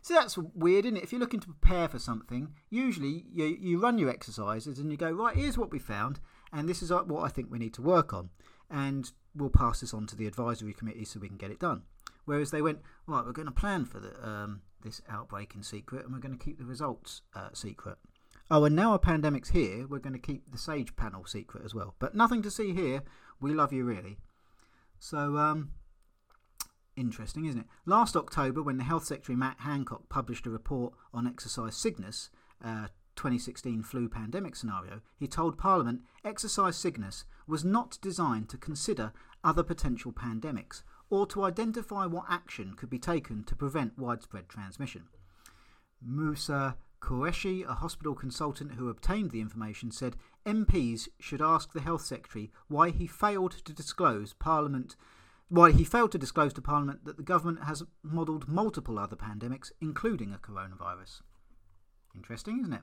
So 0.00 0.14
that's 0.14 0.38
weird, 0.38 0.84
isn't 0.84 0.98
it? 0.98 1.02
If 1.02 1.10
you're 1.10 1.20
looking 1.20 1.40
to 1.40 1.48
prepare 1.48 1.88
for 1.88 1.98
something, 1.98 2.54
usually 2.70 3.24
you, 3.32 3.46
you 3.60 3.80
run 3.80 3.98
your 3.98 4.08
exercises 4.08 4.78
and 4.78 4.88
you 4.88 4.96
go, 4.96 5.10
right, 5.10 5.34
here's 5.34 5.58
what 5.58 5.72
we 5.72 5.80
found, 5.80 6.20
and 6.52 6.68
this 6.68 6.80
is 6.80 6.92
what 6.92 7.24
I 7.24 7.28
think 7.28 7.50
we 7.50 7.58
need 7.58 7.74
to 7.74 7.82
work 7.82 8.14
on. 8.14 8.30
And 8.70 9.10
we'll 9.34 9.50
pass 9.50 9.80
this 9.80 9.92
on 9.92 10.06
to 10.06 10.16
the 10.16 10.28
advisory 10.28 10.72
committee 10.72 11.04
so 11.04 11.18
we 11.18 11.26
can 11.26 11.36
get 11.36 11.50
it 11.50 11.58
done. 11.58 11.82
Whereas 12.24 12.52
they 12.52 12.62
went, 12.62 12.82
right, 13.08 13.24
we're 13.26 13.32
going 13.32 13.46
to 13.46 13.52
plan 13.52 13.84
for 13.84 13.98
the, 13.98 14.24
um, 14.24 14.60
this 14.84 15.02
outbreak 15.10 15.56
in 15.56 15.64
secret 15.64 16.04
and 16.04 16.14
we're 16.14 16.20
going 16.20 16.38
to 16.38 16.44
keep 16.44 16.58
the 16.58 16.64
results 16.64 17.22
uh, 17.34 17.48
secret. 17.52 17.98
Oh, 18.48 18.64
and 18.64 18.76
now 18.76 18.94
a 18.94 18.98
pandemic's 19.00 19.50
here, 19.50 19.88
we're 19.88 19.98
going 19.98 20.12
to 20.12 20.20
keep 20.20 20.52
the 20.52 20.58
SAGE 20.58 20.94
panel 20.94 21.24
secret 21.24 21.64
as 21.64 21.74
well. 21.74 21.96
But 21.98 22.14
nothing 22.14 22.42
to 22.42 22.50
see 22.50 22.72
here. 22.74 23.02
We 23.40 23.52
love 23.52 23.72
you, 23.72 23.84
really. 23.84 24.18
So, 25.08 25.38
um, 25.38 25.70
interesting, 26.96 27.44
isn't 27.44 27.60
it? 27.60 27.66
Last 27.84 28.16
October, 28.16 28.60
when 28.60 28.76
the 28.76 28.82
Health 28.82 29.04
Secretary 29.04 29.36
Matt 29.36 29.60
Hancock 29.60 30.08
published 30.08 30.48
a 30.48 30.50
report 30.50 30.94
on 31.14 31.28
exercise 31.28 31.76
Cygnus, 31.76 32.28
uh, 32.60 32.88
2016 33.14 33.84
flu 33.84 34.08
pandemic 34.08 34.56
scenario, 34.56 35.02
he 35.16 35.28
told 35.28 35.58
Parliament 35.58 36.00
exercise 36.24 36.76
Cygnus 36.76 37.24
was 37.46 37.64
not 37.64 37.98
designed 38.02 38.48
to 38.48 38.58
consider 38.58 39.12
other 39.44 39.62
potential 39.62 40.12
pandemics 40.12 40.82
or 41.08 41.24
to 41.28 41.44
identify 41.44 42.04
what 42.04 42.24
action 42.28 42.74
could 42.74 42.90
be 42.90 42.98
taken 42.98 43.44
to 43.44 43.54
prevent 43.54 43.96
widespread 43.96 44.48
transmission. 44.48 45.04
Moosa 46.04 46.74
Qureshi, 47.00 47.68
a 47.68 47.74
hospital 47.74 48.14
consultant 48.14 48.72
who 48.72 48.88
obtained 48.88 49.30
the 49.30 49.40
information, 49.40 49.90
said 49.90 50.16
MPs 50.44 51.08
should 51.20 51.42
ask 51.42 51.72
the 51.72 51.80
Health 51.80 52.04
Secretary 52.04 52.50
why 52.68 52.90
he 52.90 53.06
failed 53.06 53.52
to 53.64 53.72
disclose 53.72 54.32
Parliament 54.32 54.96
why 55.48 55.70
he 55.70 55.84
failed 55.84 56.12
to 56.12 56.18
disclose 56.18 56.52
to 56.52 56.60
Parliament 56.60 57.04
that 57.04 57.16
the 57.16 57.22
government 57.22 57.64
has 57.64 57.82
modelled 58.02 58.48
multiple 58.48 58.98
other 58.98 59.16
pandemics, 59.16 59.70
including 59.80 60.32
a 60.32 60.38
coronavirus. 60.38 61.22
Interesting, 62.14 62.60
isn't 62.60 62.72
it? 62.72 62.82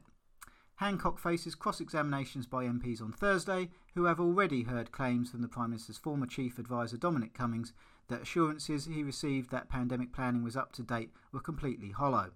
Hancock 0.77 1.19
faces 1.19 1.55
cross 1.55 1.79
examinations 1.79 2.47
by 2.47 2.65
MPs 2.65 3.01
on 3.01 3.11
Thursday, 3.11 3.69
who 3.95 4.05
have 4.05 4.19
already 4.19 4.63
heard 4.63 4.91
claims 4.91 5.29
from 5.29 5.41
the 5.41 5.47
Prime 5.47 5.69
Minister's 5.69 5.97
former 5.97 6.25
chief 6.25 6.57
adviser 6.57 6.97
Dominic 6.97 7.33
Cummings 7.33 7.73
that 8.07 8.21
assurances 8.21 8.85
he 8.85 9.03
received 9.03 9.51
that 9.51 9.69
pandemic 9.69 10.13
planning 10.13 10.43
was 10.43 10.57
up 10.57 10.71
to 10.73 10.83
date 10.83 11.11
were 11.31 11.39
completely 11.39 11.91
hollow. 11.91 12.31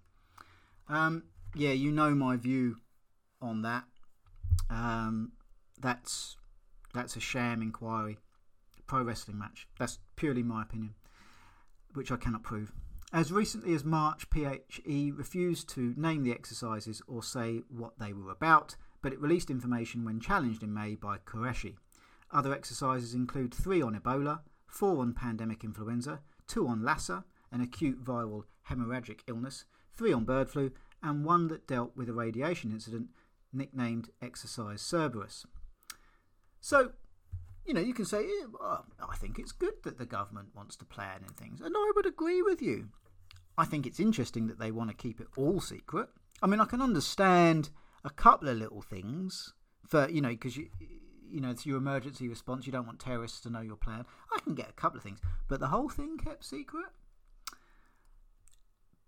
Um, 0.87 1.23
yeah, 1.55 1.71
you 1.71 1.91
know 1.91 2.13
my 2.13 2.35
view 2.35 2.77
on 3.41 3.61
that. 3.63 3.83
Um, 4.69 5.33
that's 5.79 6.37
that's 6.93 7.15
a 7.15 7.19
sham 7.19 7.61
inquiry, 7.61 8.17
pro 8.87 9.03
wrestling 9.03 9.37
match. 9.37 9.67
That's 9.79 9.99
purely 10.15 10.43
my 10.43 10.63
opinion, 10.63 10.95
which 11.93 12.11
I 12.11 12.17
cannot 12.17 12.43
prove. 12.43 12.71
As 13.13 13.31
recently 13.31 13.73
as 13.73 13.85
March, 13.85 14.29
PHE 14.29 15.11
refused 15.15 15.69
to 15.69 15.93
name 15.95 16.23
the 16.23 16.33
exercises 16.33 17.01
or 17.07 17.23
say 17.23 17.61
what 17.69 17.97
they 17.99 18.11
were 18.11 18.31
about, 18.31 18.75
but 19.01 19.13
it 19.13 19.21
released 19.21 19.49
information 19.49 20.03
when 20.03 20.19
challenged 20.19 20.61
in 20.61 20.73
May 20.73 20.95
by 20.95 21.17
Qureshi. 21.19 21.75
Other 22.31 22.53
exercises 22.53 23.13
include 23.13 23.53
three 23.53 23.81
on 23.81 23.97
Ebola, 23.97 24.41
four 24.67 24.99
on 24.99 25.13
pandemic 25.13 25.63
influenza, 25.63 26.19
two 26.47 26.67
on 26.67 26.83
Lassa, 26.83 27.23
an 27.49 27.61
acute 27.61 28.03
viral 28.03 28.43
hemorrhagic 28.69 29.21
illness, 29.27 29.63
three 29.93 30.11
on 30.11 30.25
bird 30.25 30.49
flu, 30.49 30.71
and 31.03 31.25
one 31.25 31.47
that 31.47 31.67
dealt 31.67 31.95
with 31.95 32.09
a 32.09 32.13
radiation 32.13 32.71
incident 32.71 33.07
nicknamed 33.53 34.09
Exercise 34.21 34.81
Cerberus. 34.81 35.45
So, 36.59 36.91
you 37.65 37.73
know, 37.73 37.81
you 37.81 37.93
can 37.93 38.05
say, 38.05 38.25
I 38.61 39.15
think 39.17 39.39
it's 39.39 39.51
good 39.51 39.83
that 39.83 39.97
the 39.97 40.05
government 40.05 40.49
wants 40.55 40.75
to 40.77 40.85
plan 40.85 41.21
in 41.27 41.33
things, 41.33 41.61
and 41.61 41.75
I 41.77 41.91
would 41.95 42.05
agree 42.05 42.41
with 42.41 42.61
you. 42.61 42.89
I 43.57 43.65
think 43.65 43.85
it's 43.85 43.99
interesting 43.99 44.47
that 44.47 44.59
they 44.59 44.71
want 44.71 44.89
to 44.89 44.95
keep 44.95 45.19
it 45.19 45.27
all 45.35 45.59
secret. 45.59 46.09
I 46.41 46.47
mean, 46.47 46.59
I 46.59 46.65
can 46.65 46.81
understand 46.81 47.69
a 48.03 48.09
couple 48.09 48.47
of 48.47 48.57
little 48.57 48.81
things 48.81 49.53
for 49.87 50.09
you 50.09 50.21
know 50.21 50.29
because 50.29 50.57
you 50.57 50.69
you 51.29 51.41
know 51.41 51.49
it's 51.49 51.65
your 51.65 51.77
emergency 51.77 52.27
response. 52.27 52.65
You 52.65 52.71
don't 52.71 52.85
want 52.85 52.99
terrorists 52.99 53.41
to 53.41 53.49
know 53.49 53.61
your 53.61 53.75
plan. 53.75 54.05
I 54.35 54.39
can 54.39 54.53
get 54.53 54.69
a 54.69 54.73
couple 54.73 54.97
of 54.97 55.03
things, 55.03 55.19
but 55.47 55.59
the 55.59 55.67
whole 55.67 55.89
thing 55.89 56.17
kept 56.17 56.45
secret. 56.45 56.85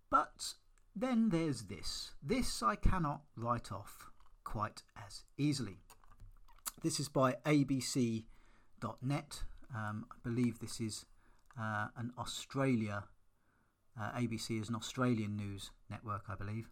But 0.09 0.55
then 0.99 1.29
there's 1.29 1.63
this. 1.63 2.11
This 2.21 2.61
I 2.61 2.75
cannot 2.75 3.21
write 3.35 3.71
off 3.71 4.09
quite 4.43 4.83
as 5.05 5.23
easily. 5.37 5.77
This 6.83 6.99
is 6.99 7.09
by 7.09 7.35
ABC.net. 7.45 8.23
Um, 9.75 10.05
I 10.11 10.15
believe 10.23 10.59
this 10.59 10.79
is 10.79 11.05
uh, 11.59 11.87
an 11.97 12.11
Australia. 12.17 13.03
Uh, 13.99 14.11
ABC 14.11 14.61
is 14.61 14.69
an 14.69 14.75
Australian 14.75 15.35
news 15.35 15.71
network, 15.89 16.23
I 16.29 16.35
believe. 16.35 16.69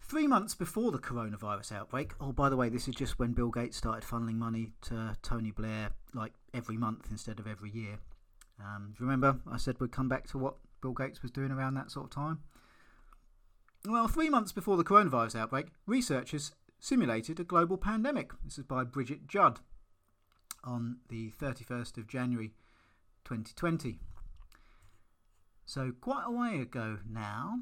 Three 0.00 0.26
months 0.26 0.54
before 0.54 0.92
the 0.92 0.98
coronavirus 0.98 1.72
outbreak, 1.72 2.12
oh, 2.20 2.32
by 2.32 2.50
the 2.50 2.56
way, 2.56 2.68
this 2.68 2.86
is 2.86 2.94
just 2.94 3.18
when 3.18 3.32
Bill 3.32 3.48
Gates 3.50 3.78
started 3.78 4.04
funneling 4.04 4.34
money 4.34 4.72
to 4.82 5.16
Tony 5.22 5.52
Blair 5.52 5.90
like 6.12 6.34
every 6.52 6.76
month 6.76 7.06
instead 7.10 7.40
of 7.40 7.46
every 7.46 7.70
year. 7.70 7.98
Um, 8.60 8.94
remember, 8.98 9.40
I 9.50 9.56
said 9.56 9.80
we'd 9.80 9.90
come 9.90 10.10
back 10.10 10.28
to 10.28 10.38
what 10.38 10.56
Bill 10.82 10.92
Gates 10.92 11.22
was 11.22 11.30
doing 11.30 11.50
around 11.50 11.74
that 11.74 11.90
sort 11.90 12.06
of 12.06 12.10
time? 12.10 12.40
Well, 13.88 14.08
three 14.08 14.28
months 14.28 14.52
before 14.52 14.76
the 14.76 14.84
coronavirus 14.84 15.36
outbreak, 15.36 15.68
researchers 15.86 16.52
simulated 16.78 17.40
a 17.40 17.44
global 17.44 17.78
pandemic. 17.78 18.32
This 18.44 18.58
is 18.58 18.64
by 18.64 18.84
Bridget 18.84 19.26
Judd 19.26 19.60
on 20.64 20.98
the 21.08 21.30
31st 21.30 21.96
of 21.96 22.06
January 22.06 22.52
2020. 23.24 23.98
So, 25.64 25.92
quite 26.00 26.24
a 26.26 26.30
way 26.30 26.60
ago 26.60 26.98
now, 27.08 27.60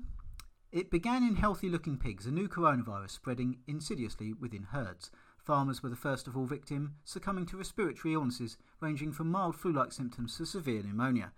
it 0.72 0.90
began 0.90 1.22
in 1.22 1.36
healthy 1.36 1.68
looking 1.68 1.96
pigs, 1.96 2.26
a 2.26 2.30
new 2.30 2.48
coronavirus 2.48 3.10
spreading 3.10 3.58
insidiously 3.66 4.32
within 4.32 4.64
herds. 4.72 5.10
Farmers 5.38 5.82
were 5.82 5.88
the 5.88 5.96
first 5.96 6.26
of 6.26 6.36
all 6.36 6.46
victims, 6.46 6.90
succumbing 7.04 7.46
to 7.46 7.56
respiratory 7.56 8.14
illnesses 8.14 8.56
ranging 8.80 9.12
from 9.12 9.30
mild 9.30 9.56
flu 9.56 9.72
like 9.72 9.92
symptoms 9.92 10.36
to 10.36 10.44
severe 10.44 10.82
pneumonia. 10.82 11.32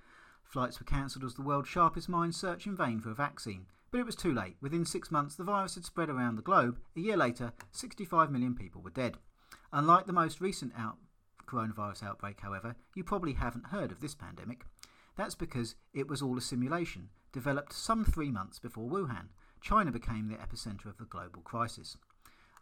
Flights 0.52 0.78
were 0.78 0.84
cancelled 0.84 1.24
as 1.24 1.32
the 1.34 1.40
world's 1.40 1.70
sharpest 1.70 2.10
minds 2.10 2.36
searched 2.36 2.66
in 2.66 2.76
vain 2.76 3.00
for 3.00 3.10
a 3.10 3.14
vaccine. 3.14 3.64
But 3.90 4.00
it 4.00 4.06
was 4.06 4.14
too 4.14 4.34
late. 4.34 4.56
Within 4.60 4.84
six 4.84 5.10
months, 5.10 5.34
the 5.34 5.44
virus 5.44 5.76
had 5.76 5.86
spread 5.86 6.10
around 6.10 6.36
the 6.36 6.42
globe. 6.42 6.78
A 6.94 7.00
year 7.00 7.16
later, 7.16 7.54
65 7.70 8.30
million 8.30 8.54
people 8.54 8.82
were 8.82 8.90
dead. 8.90 9.16
Unlike 9.72 10.04
the 10.04 10.12
most 10.12 10.42
recent 10.42 10.74
out 10.76 10.98
coronavirus 11.46 12.02
outbreak, 12.02 12.40
however, 12.40 12.76
you 12.94 13.02
probably 13.02 13.32
haven't 13.32 13.68
heard 13.68 13.92
of 13.92 14.00
this 14.02 14.14
pandemic. 14.14 14.66
That's 15.16 15.34
because 15.34 15.74
it 15.94 16.06
was 16.06 16.20
all 16.20 16.36
a 16.36 16.42
simulation, 16.42 17.08
developed 17.32 17.72
some 17.72 18.04
three 18.04 18.30
months 18.30 18.58
before 18.58 18.90
Wuhan. 18.90 19.28
China 19.62 19.90
became 19.90 20.28
the 20.28 20.36
epicentre 20.36 20.86
of 20.86 20.98
the 20.98 21.06
global 21.06 21.40
crisis. 21.40 21.96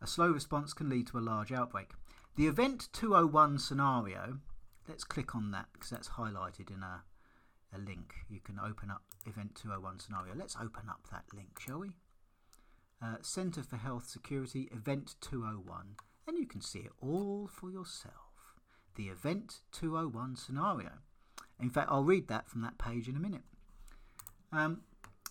A 0.00 0.06
slow 0.06 0.30
response 0.30 0.72
can 0.72 0.88
lead 0.88 1.08
to 1.08 1.18
a 1.18 1.20
large 1.20 1.50
outbreak. 1.50 1.90
The 2.36 2.46
Event 2.46 2.88
201 2.92 3.58
scenario, 3.58 4.38
let's 4.88 5.02
click 5.02 5.34
on 5.34 5.50
that 5.50 5.66
because 5.72 5.90
that's 5.90 6.10
highlighted 6.10 6.70
in 6.70 6.84
a 6.84 7.02
a 7.74 7.78
link. 7.78 8.14
You 8.28 8.40
can 8.40 8.58
open 8.58 8.90
up 8.90 9.02
Event 9.26 9.54
201 9.54 10.00
scenario. 10.00 10.34
Let's 10.34 10.56
open 10.56 10.88
up 10.88 11.08
that 11.10 11.24
link, 11.34 11.58
shall 11.58 11.80
we? 11.80 11.90
Uh, 13.02 13.16
Centre 13.22 13.62
for 13.62 13.76
Health 13.76 14.06
Security, 14.08 14.68
Event 14.72 15.14
201. 15.20 15.96
And 16.26 16.38
you 16.38 16.46
can 16.46 16.60
see 16.60 16.80
it 16.80 16.92
all 17.00 17.48
for 17.52 17.70
yourself. 17.70 18.54
The 18.96 19.08
Event 19.08 19.60
201 19.72 20.36
scenario. 20.36 20.90
In 21.60 21.70
fact, 21.70 21.88
I'll 21.90 22.04
read 22.04 22.28
that 22.28 22.48
from 22.48 22.62
that 22.62 22.78
page 22.78 23.08
in 23.08 23.16
a 23.16 23.20
minute. 23.20 23.42
Um, 24.52 24.82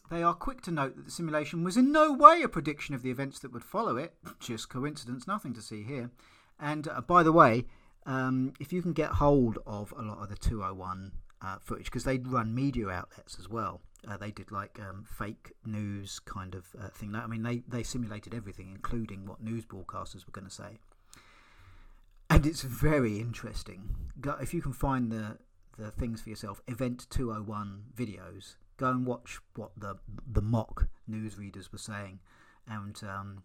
they 0.10 0.23
are 0.23 0.34
quick 0.34 0.62
to 0.62 0.71
note 0.71 0.95
that 0.95 1.06
the 1.06 1.12
simulation 1.12 1.63
was 1.63 1.78
in 1.78 1.91
no 1.91 2.13
way 2.13 2.41
a 2.41 2.49
prediction 2.49 2.95
of 2.95 3.04
the 3.04 3.12
events 3.12 3.39
that 3.39 3.54
would 3.54 3.63
follow 3.63 3.97
it. 3.97 4.13
Just 4.39 4.69
coincidence, 4.69 5.28
nothing 5.28 5.54
to 5.54 5.62
see 5.62 5.84
here. 5.84 6.10
And 6.60 6.88
uh, 6.88 7.02
by 7.02 7.23
the 7.23 7.32
way, 7.32 7.65
um, 8.06 8.54
if 8.60 8.73
you 8.73 8.82
can 8.82 8.93
get 8.93 9.12
hold 9.12 9.60
of 9.67 9.93
a 9.97 10.02
lot 10.02 10.23
of 10.23 10.30
the 10.30 10.36
201 10.36 11.12
uh, 11.41 11.58
footage 11.62 11.86
because 11.86 12.04
they'd 12.04 12.28
run 12.28 12.54
media 12.54 12.89
outlets 12.89 13.38
as 13.39 13.49
well. 13.49 13.82
Uh, 14.08 14.17
they 14.17 14.32
did 14.32 14.52
like 14.52 14.80
um, 14.80 15.06
fake 15.06 15.52
news 15.65 16.19
kind 16.19 16.56
of 16.56 16.67
uh, 16.82 16.88
thing. 16.89 17.13
I 17.15 17.28
mean, 17.28 17.43
they, 17.43 17.63
they 17.67 17.84
simulated 17.84 18.34
everything, 18.34 18.69
including 18.69 19.25
what 19.25 19.41
news 19.41 19.65
broadcasters 19.65 20.25
were 20.25 20.32
going 20.32 20.47
to 20.47 20.54
say. 20.54 20.80
And 22.30 22.45
it's 22.45 22.62
very 22.62 23.19
interesting. 23.19 23.95
If 24.41 24.54
you 24.54 24.62
can 24.62 24.71
find 24.71 25.12
the, 25.12 25.38
the 25.78 25.91
things 25.91 26.21
for 26.21 26.30
yourself, 26.30 26.62
Event 26.67 27.08
201 27.10 27.84
videos, 27.95 28.56
go 28.78 28.89
and 28.89 29.06
watch 29.06 29.39
what 29.56 29.71
the, 29.75 29.97
the 30.32 30.41
mock 30.41 30.88
newsreaders 31.10 31.71
were 31.71 31.80
saying. 31.80 32.19
And 32.67 33.02
um, 33.04 33.43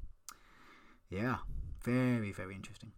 yeah, 1.11 1.38
very, 1.83 2.30
very 2.30 2.54
interesting. 2.54 2.92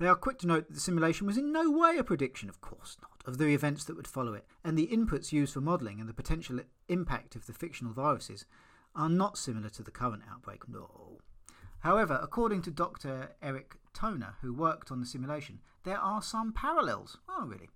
They 0.00 0.08
are 0.08 0.16
quick 0.16 0.38
to 0.38 0.46
note 0.46 0.66
that 0.66 0.72
the 0.72 0.80
simulation 0.80 1.26
was 1.26 1.36
in 1.36 1.52
no 1.52 1.70
way 1.70 1.98
a 1.98 2.02
prediction, 2.02 2.48
of 2.48 2.62
course 2.62 2.96
not, 3.02 3.22
of 3.26 3.36
the 3.36 3.48
events 3.48 3.84
that 3.84 3.96
would 3.96 4.08
follow 4.08 4.32
it, 4.32 4.46
and 4.64 4.76
the 4.76 4.86
inputs 4.86 5.30
used 5.30 5.52
for 5.52 5.60
modelling 5.60 6.00
and 6.00 6.08
the 6.08 6.14
potential 6.14 6.58
impact 6.88 7.36
of 7.36 7.44
the 7.44 7.52
fictional 7.52 7.92
viruses 7.92 8.46
are 8.96 9.10
not 9.10 9.36
similar 9.36 9.68
to 9.68 9.82
the 9.82 9.90
current 9.90 10.22
outbreak. 10.32 10.66
No. 10.66 11.18
However, 11.80 12.18
according 12.22 12.62
to 12.62 12.70
Dr. 12.70 13.32
Eric 13.42 13.76
Toner, 13.92 14.36
who 14.40 14.54
worked 14.54 14.90
on 14.90 15.00
the 15.00 15.06
simulation, 15.06 15.60
there 15.84 15.98
are 15.98 16.22
some 16.22 16.54
parallels. 16.54 17.18
Oh, 17.28 17.44
really? 17.44 17.68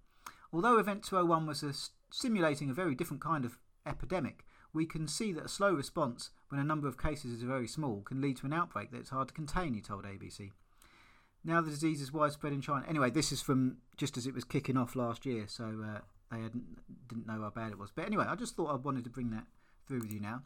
Although 0.50 0.78
Event 0.78 1.04
201 1.04 1.46
was 1.46 1.62
a, 1.62 1.74
simulating 2.10 2.70
a 2.70 2.74
very 2.74 2.94
different 2.94 3.22
kind 3.22 3.44
of 3.44 3.58
epidemic, 3.84 4.46
we 4.72 4.86
can 4.86 5.08
see 5.08 5.30
that 5.34 5.44
a 5.44 5.48
slow 5.48 5.74
response, 5.74 6.30
when 6.48 6.58
a 6.58 6.64
number 6.64 6.88
of 6.88 6.96
cases 6.96 7.32
is 7.32 7.42
very 7.42 7.68
small, 7.68 8.00
can 8.00 8.22
lead 8.22 8.38
to 8.38 8.46
an 8.46 8.54
outbreak 8.54 8.92
that's 8.92 9.10
hard 9.10 9.28
to 9.28 9.34
contain, 9.34 9.74
he 9.74 9.82
told 9.82 10.04
ABC. 10.04 10.52
Now 11.44 11.60
the 11.60 11.70
disease 11.70 12.00
is 12.00 12.12
widespread 12.12 12.52
in 12.52 12.62
China. 12.62 12.84
Anyway, 12.88 13.10
this 13.10 13.30
is 13.30 13.42
from 13.42 13.76
just 13.96 14.16
as 14.16 14.26
it 14.26 14.34
was 14.34 14.44
kicking 14.44 14.76
off 14.76 14.96
last 14.96 15.26
year, 15.26 15.44
so 15.46 15.84
uh, 15.84 15.98
they 16.30 16.38
didn't 17.08 17.26
know 17.26 17.42
how 17.42 17.50
bad 17.50 17.72
it 17.72 17.78
was. 17.78 17.90
But 17.94 18.06
anyway, 18.06 18.24
I 18.26 18.34
just 18.34 18.56
thought 18.56 18.70
I 18.70 18.76
wanted 18.76 19.04
to 19.04 19.10
bring 19.10 19.30
that 19.30 19.44
through 19.86 20.00
with 20.00 20.12
you 20.12 20.20
now. 20.20 20.42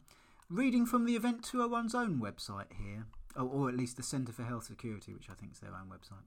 Reading 0.49 0.85
from 0.85 1.05
the 1.05 1.15
Event 1.15 1.43
201's 1.43 1.95
own 1.95 2.19
website 2.19 2.73
here, 2.77 3.05
or, 3.35 3.43
or 3.43 3.69
at 3.69 3.75
least 3.75 3.95
the 3.97 4.03
Centre 4.03 4.33
for 4.33 4.43
Health 4.43 4.65
Security, 4.65 5.13
which 5.13 5.29
I 5.29 5.33
think 5.33 5.53
is 5.53 5.59
their 5.59 5.71
own 5.71 5.89
website. 5.89 6.25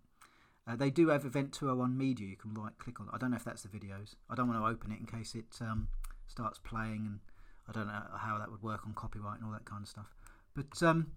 Uh, 0.66 0.76
they 0.76 0.90
do 0.90 1.08
have 1.08 1.24
Event 1.24 1.52
201 1.52 1.98
Media. 1.98 2.28
You 2.28 2.36
can 2.36 2.54
right 2.54 2.72
click 2.78 3.00
on. 3.00 3.08
I 3.12 3.18
don't 3.18 3.32
know 3.32 3.36
if 3.36 3.44
that's 3.44 3.62
the 3.62 3.68
videos. 3.68 4.14
I 4.30 4.36
don't 4.36 4.48
want 4.48 4.60
to 4.60 4.66
open 4.66 4.92
it 4.92 5.00
in 5.00 5.06
case 5.06 5.34
it 5.34 5.58
um, 5.60 5.88
starts 6.28 6.58
playing, 6.58 7.04
and 7.04 7.20
I 7.68 7.72
don't 7.72 7.88
know 7.88 8.02
how 8.16 8.38
that 8.38 8.50
would 8.50 8.62
work 8.62 8.86
on 8.86 8.94
copyright 8.94 9.38
and 9.38 9.46
all 9.46 9.52
that 9.52 9.64
kind 9.64 9.82
of 9.82 9.88
stuff. 9.88 10.14
But 10.54 10.82
um, 10.82 11.08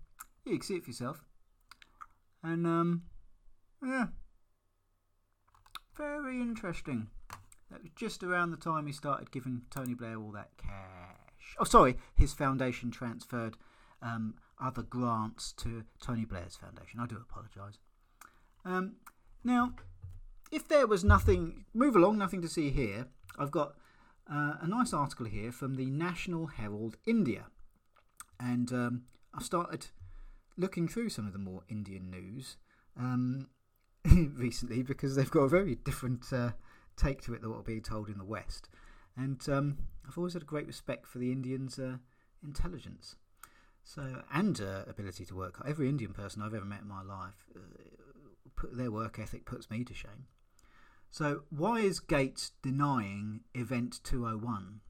yeah, 0.45 0.53
you 0.53 0.59
can 0.59 0.67
see 0.67 0.75
it 0.75 0.83
for 0.83 0.89
yourself. 0.89 1.23
And 2.43 2.65
um, 2.65 3.03
yeah. 3.85 4.05
Very 5.97 6.41
interesting. 6.41 7.07
That 7.71 7.81
was 7.81 7.91
just 7.95 8.23
around 8.23 8.51
the 8.51 8.57
time 8.57 8.85
he 8.85 8.93
started 8.93 9.31
giving 9.31 9.61
Tony 9.69 9.93
Blair 9.93 10.17
all 10.17 10.31
that 10.31 10.51
cash. 10.57 11.55
Oh, 11.59 11.63
sorry, 11.63 11.97
his 12.15 12.33
foundation 12.33 12.91
transferred 12.91 13.57
um, 14.01 14.35
other 14.61 14.83
grants 14.83 15.51
to 15.53 15.83
Tony 16.01 16.25
Blair's 16.25 16.55
foundation. 16.55 16.99
I 16.99 17.05
do 17.05 17.17
apologise. 17.17 17.79
Um, 18.63 18.97
now, 19.43 19.73
if 20.51 20.67
there 20.67 20.87
was 20.87 21.03
nothing, 21.03 21.65
move 21.73 21.95
along, 21.95 22.17
nothing 22.17 22.41
to 22.41 22.49
see 22.49 22.71
here. 22.71 23.07
I've 23.37 23.51
got 23.51 23.75
uh, 24.31 24.55
a 24.61 24.67
nice 24.67 24.93
article 24.93 25.25
here 25.25 25.51
from 25.51 25.75
the 25.75 25.89
National 25.89 26.47
Herald 26.47 26.97
India. 27.05 27.45
And 28.39 28.71
um, 28.71 29.03
I've 29.33 29.43
started 29.43 29.87
looking 30.57 30.87
through 30.87 31.09
some 31.09 31.27
of 31.27 31.33
the 31.33 31.39
more 31.39 31.63
Indian 31.69 32.09
news. 32.09 32.57
Um, 32.97 33.49
recently 34.35 34.83
because 34.83 35.15
they've 35.15 35.31
got 35.31 35.41
a 35.41 35.49
very 35.49 35.75
different 35.75 36.31
uh, 36.31 36.51
take 36.95 37.21
to 37.23 37.33
it 37.33 37.41
than 37.41 37.51
what 37.51 37.65
being 37.65 37.81
told 37.81 38.09
in 38.09 38.17
the 38.17 38.25
West. 38.25 38.69
And 39.17 39.41
um, 39.49 39.77
I've 40.07 40.17
always 40.17 40.33
had 40.33 40.43
a 40.43 40.45
great 40.45 40.67
respect 40.67 41.07
for 41.07 41.19
the 41.19 41.31
Indians' 41.31 41.79
uh, 41.79 41.97
intelligence. 42.43 43.15
So 43.83 44.23
and 44.33 44.59
uh, 44.59 44.83
ability 44.87 45.25
to 45.25 45.35
work. 45.35 45.61
Every 45.65 45.89
Indian 45.89 46.13
person 46.13 46.41
I've 46.41 46.53
ever 46.53 46.65
met 46.65 46.81
in 46.81 46.87
my 46.87 47.03
life, 47.03 47.45
uh, 47.55 47.59
put, 48.55 48.75
their 48.75 48.91
work 48.91 49.19
ethic 49.19 49.45
puts 49.45 49.69
me 49.69 49.83
to 49.83 49.93
shame. 49.93 50.25
So 51.11 51.43
why 51.49 51.79
is 51.79 51.99
Gates 51.99 52.51
denying 52.61 53.41
Event 53.53 54.01
201? 54.03 54.81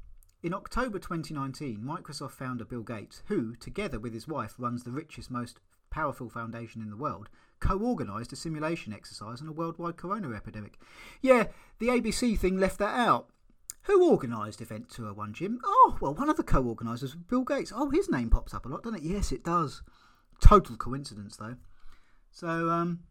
In 0.41 0.53
October 0.53 0.99
2019, 0.99 1.79
Microsoft 1.79 2.31
founder 2.31 2.65
Bill 2.65 2.83
Gates, 2.83 3.21
who, 3.27 3.55
together 3.55 3.99
with 3.99 4.13
his 4.13 4.27
wife, 4.27 4.55
runs 4.57 4.83
the 4.83 4.91
richest, 4.91 5.29
most 5.29 5.59
powerful 5.89 6.29
foundation 6.29 6.81
in 6.81 6.89
the 6.89 6.97
world, 6.97 7.29
co 7.59 7.79
organised 7.79 8.33
a 8.33 8.35
simulation 8.35 8.93
exercise 8.93 9.41
on 9.41 9.47
a 9.47 9.51
worldwide 9.51 9.97
corona 9.97 10.33
epidemic. 10.33 10.79
Yeah, 11.21 11.47
the 11.79 11.87
ABC 11.87 12.37
thing 12.37 12.57
left 12.57 12.79
that 12.79 12.95
out. 12.95 13.27
Who 13.83 14.09
organised 14.09 14.61
Event 14.61 14.89
201, 14.89 15.33
Jim? 15.33 15.59
Oh, 15.63 15.97
well, 16.01 16.15
one 16.15 16.29
of 16.29 16.37
the 16.37 16.43
co 16.43 16.63
organisers 16.63 17.15
was 17.15 17.23
Bill 17.23 17.43
Gates. 17.43 17.71
Oh, 17.75 17.89
his 17.89 18.09
name 18.09 18.29
pops 18.29 18.53
up 18.53 18.65
a 18.65 18.69
lot, 18.69 18.83
doesn't 18.83 18.99
it? 18.99 19.03
Yes, 19.03 19.31
it 19.31 19.43
does. 19.43 19.83
Total 20.41 20.75
coincidence, 20.75 21.37
though. 21.37 21.55
So, 22.31 22.69
um, 22.69 23.01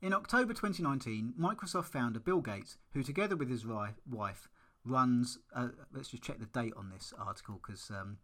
in 0.00 0.12
October 0.12 0.54
2019, 0.54 1.34
Microsoft 1.38 1.86
founder 1.86 2.20
Bill 2.20 2.40
Gates, 2.40 2.78
who 2.92 3.02
together 3.02 3.36
with 3.36 3.50
his 3.50 3.66
wife 3.66 4.48
runs. 4.84 5.38
Uh, 5.54 5.68
let's 5.92 6.08
just 6.08 6.22
check 6.22 6.38
the 6.38 6.46
date 6.46 6.74
on 6.76 6.90
this 6.90 7.12
article 7.18 7.60
because 7.60 7.90
um, 7.90 8.18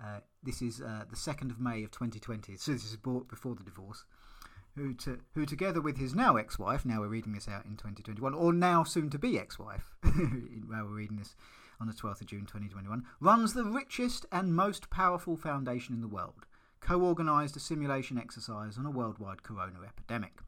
uh, 0.00 0.20
this 0.42 0.62
is 0.62 0.80
uh, 0.80 1.04
the 1.08 1.16
2nd 1.16 1.50
of 1.50 1.60
May 1.60 1.82
of 1.82 1.90
2020. 1.90 2.56
So 2.56 2.72
this 2.72 2.84
is 2.84 2.96
bought 2.96 3.28
before 3.28 3.54
the 3.54 3.64
divorce. 3.64 4.04
Who, 4.76 4.94
to, 4.94 5.18
who, 5.34 5.44
together 5.44 5.82
with 5.82 5.98
his 5.98 6.14
now 6.14 6.36
ex 6.36 6.58
wife, 6.58 6.86
now 6.86 7.00
we're 7.00 7.08
reading 7.08 7.34
this 7.34 7.46
out 7.46 7.66
in 7.66 7.72
2021, 7.72 8.32
or 8.32 8.54
now 8.54 8.84
soon 8.84 9.10
to 9.10 9.18
be 9.18 9.38
ex 9.38 9.58
wife, 9.58 9.90
while 10.02 10.84
we're 10.84 10.96
reading 10.96 11.18
this 11.18 11.36
on 11.78 11.88
the 11.88 11.92
12th 11.92 12.22
of 12.22 12.26
June 12.28 12.46
2021, 12.46 13.04
runs 13.20 13.52
the 13.52 13.64
richest 13.64 14.24
and 14.32 14.56
most 14.56 14.88
powerful 14.88 15.36
foundation 15.36 15.94
in 15.94 16.00
the 16.00 16.08
world, 16.08 16.46
co 16.80 17.02
organised 17.02 17.54
a 17.56 17.60
simulation 17.60 18.16
exercise 18.16 18.78
on 18.78 18.86
a 18.86 18.90
worldwide 18.90 19.42
corona 19.42 19.80
epidemic. 19.86 20.40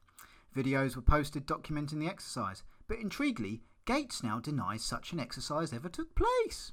Videos 0.55 0.95
were 0.95 1.03
posted 1.03 1.45
documenting 1.45 1.99
the 1.99 2.07
exercise, 2.07 2.63
but 2.87 2.97
intriguingly, 2.97 3.59
Gates 3.85 4.23
now 4.23 4.39
denies 4.39 4.83
such 4.83 5.13
an 5.13 5.19
exercise 5.19 5.71
ever 5.71 5.89
took 5.89 6.15
place. 6.15 6.71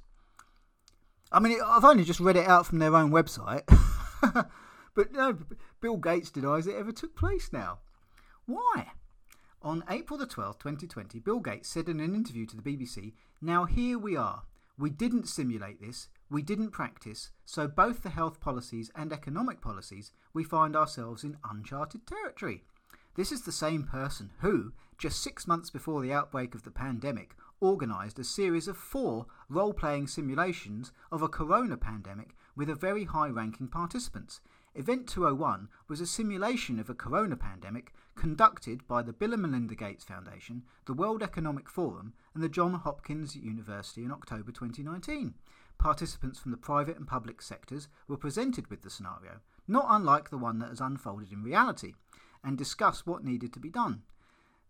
I 1.32 1.40
mean, 1.40 1.58
I've 1.64 1.84
only 1.84 2.04
just 2.04 2.20
read 2.20 2.36
it 2.36 2.46
out 2.46 2.66
from 2.66 2.78
their 2.78 2.94
own 2.94 3.10
website, 3.10 3.62
but 4.94 5.12
no, 5.12 5.38
Bill 5.80 5.96
Gates 5.96 6.30
denies 6.30 6.66
it 6.66 6.76
ever 6.76 6.92
took 6.92 7.16
place 7.16 7.50
now. 7.52 7.78
Why? 8.44 8.92
On 9.62 9.82
April 9.88 10.18
the 10.18 10.26
12th, 10.26 10.58
2020, 10.58 11.20
Bill 11.20 11.40
Gates 11.40 11.70
said 11.70 11.88
in 11.88 12.00
an 12.00 12.14
interview 12.14 12.44
to 12.46 12.56
the 12.56 12.62
BBC, 12.62 13.14
Now 13.40 13.64
here 13.64 13.98
we 13.98 14.14
are. 14.14 14.42
We 14.76 14.90
didn't 14.90 15.28
simulate 15.28 15.80
this, 15.80 16.08
we 16.28 16.42
didn't 16.42 16.70
practice, 16.70 17.30
so 17.46 17.66
both 17.66 18.02
the 18.02 18.10
health 18.10 18.40
policies 18.40 18.90
and 18.94 19.12
economic 19.12 19.62
policies, 19.62 20.12
we 20.34 20.44
find 20.44 20.76
ourselves 20.76 21.24
in 21.24 21.38
uncharted 21.48 22.06
territory. 22.06 22.64
This 23.14 23.32
is 23.32 23.42
the 23.42 23.52
same 23.52 23.84
person 23.84 24.32
who, 24.40 24.72
just 24.98 25.22
six 25.22 25.46
months 25.46 25.70
before 25.70 26.02
the 26.02 26.12
outbreak 26.12 26.54
of 26.54 26.62
the 26.62 26.70
pandemic, 26.70 27.36
organised 27.62 28.18
a 28.18 28.24
series 28.24 28.66
of 28.66 28.76
four 28.76 29.26
role 29.48 29.72
playing 29.72 30.08
simulations 30.08 30.92
of 31.12 31.22
a 31.22 31.28
corona 31.28 31.76
pandemic 31.76 32.34
with 32.56 32.68
a 32.68 32.74
very 32.74 33.04
high 33.04 33.28
ranking 33.28 33.68
participants. 33.68 34.40
Event 34.74 35.06
201 35.06 35.68
was 35.86 36.00
a 36.00 36.06
simulation 36.06 36.80
of 36.80 36.90
a 36.90 36.94
corona 36.94 37.36
pandemic 37.36 37.92
conducted 38.16 38.86
by 38.88 39.02
the 39.02 39.12
Bill 39.12 39.32
and 39.32 39.42
Melinda 39.42 39.74
Gates 39.74 40.04
Foundation, 40.04 40.64
the 40.86 40.94
World 40.94 41.22
Economic 41.22 41.68
Forum, 41.68 42.14
and 42.34 42.42
the 42.42 42.48
Johns 42.48 42.82
Hopkins 42.82 43.36
University 43.36 44.02
in 44.02 44.10
October 44.10 44.50
2019. 44.50 45.34
Participants 45.78 46.38
from 46.38 46.50
the 46.50 46.56
private 46.56 46.96
and 46.96 47.06
public 47.06 47.40
sectors 47.42 47.88
were 48.08 48.16
presented 48.16 48.68
with 48.68 48.82
the 48.82 48.90
scenario, 48.90 49.40
not 49.68 49.86
unlike 49.88 50.30
the 50.30 50.38
one 50.38 50.58
that 50.58 50.70
has 50.70 50.80
unfolded 50.80 51.32
in 51.32 51.42
reality 51.42 51.94
and 52.42 52.58
discussed 52.58 53.06
what 53.06 53.24
needed 53.24 53.52
to 53.52 53.60
be 53.60 53.70
done. 53.70 54.02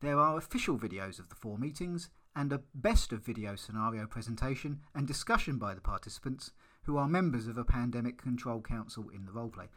There 0.00 0.18
are 0.18 0.36
official 0.36 0.78
videos 0.78 1.18
of 1.18 1.28
the 1.28 1.36
four 1.36 1.58
meetings 1.58 2.10
and 2.34 2.52
a 2.52 2.62
best 2.74 3.12
of 3.12 3.24
video 3.24 3.56
scenario 3.56 4.06
presentation 4.06 4.80
and 4.94 5.06
discussion 5.06 5.58
by 5.58 5.74
the 5.74 5.80
participants 5.80 6.52
who 6.84 6.96
are 6.96 7.08
members 7.08 7.46
of 7.46 7.58
a 7.58 7.64
pandemic 7.64 8.20
control 8.20 8.60
council 8.60 9.08
in 9.14 9.24
the 9.24 9.32
roleplay. 9.32 9.68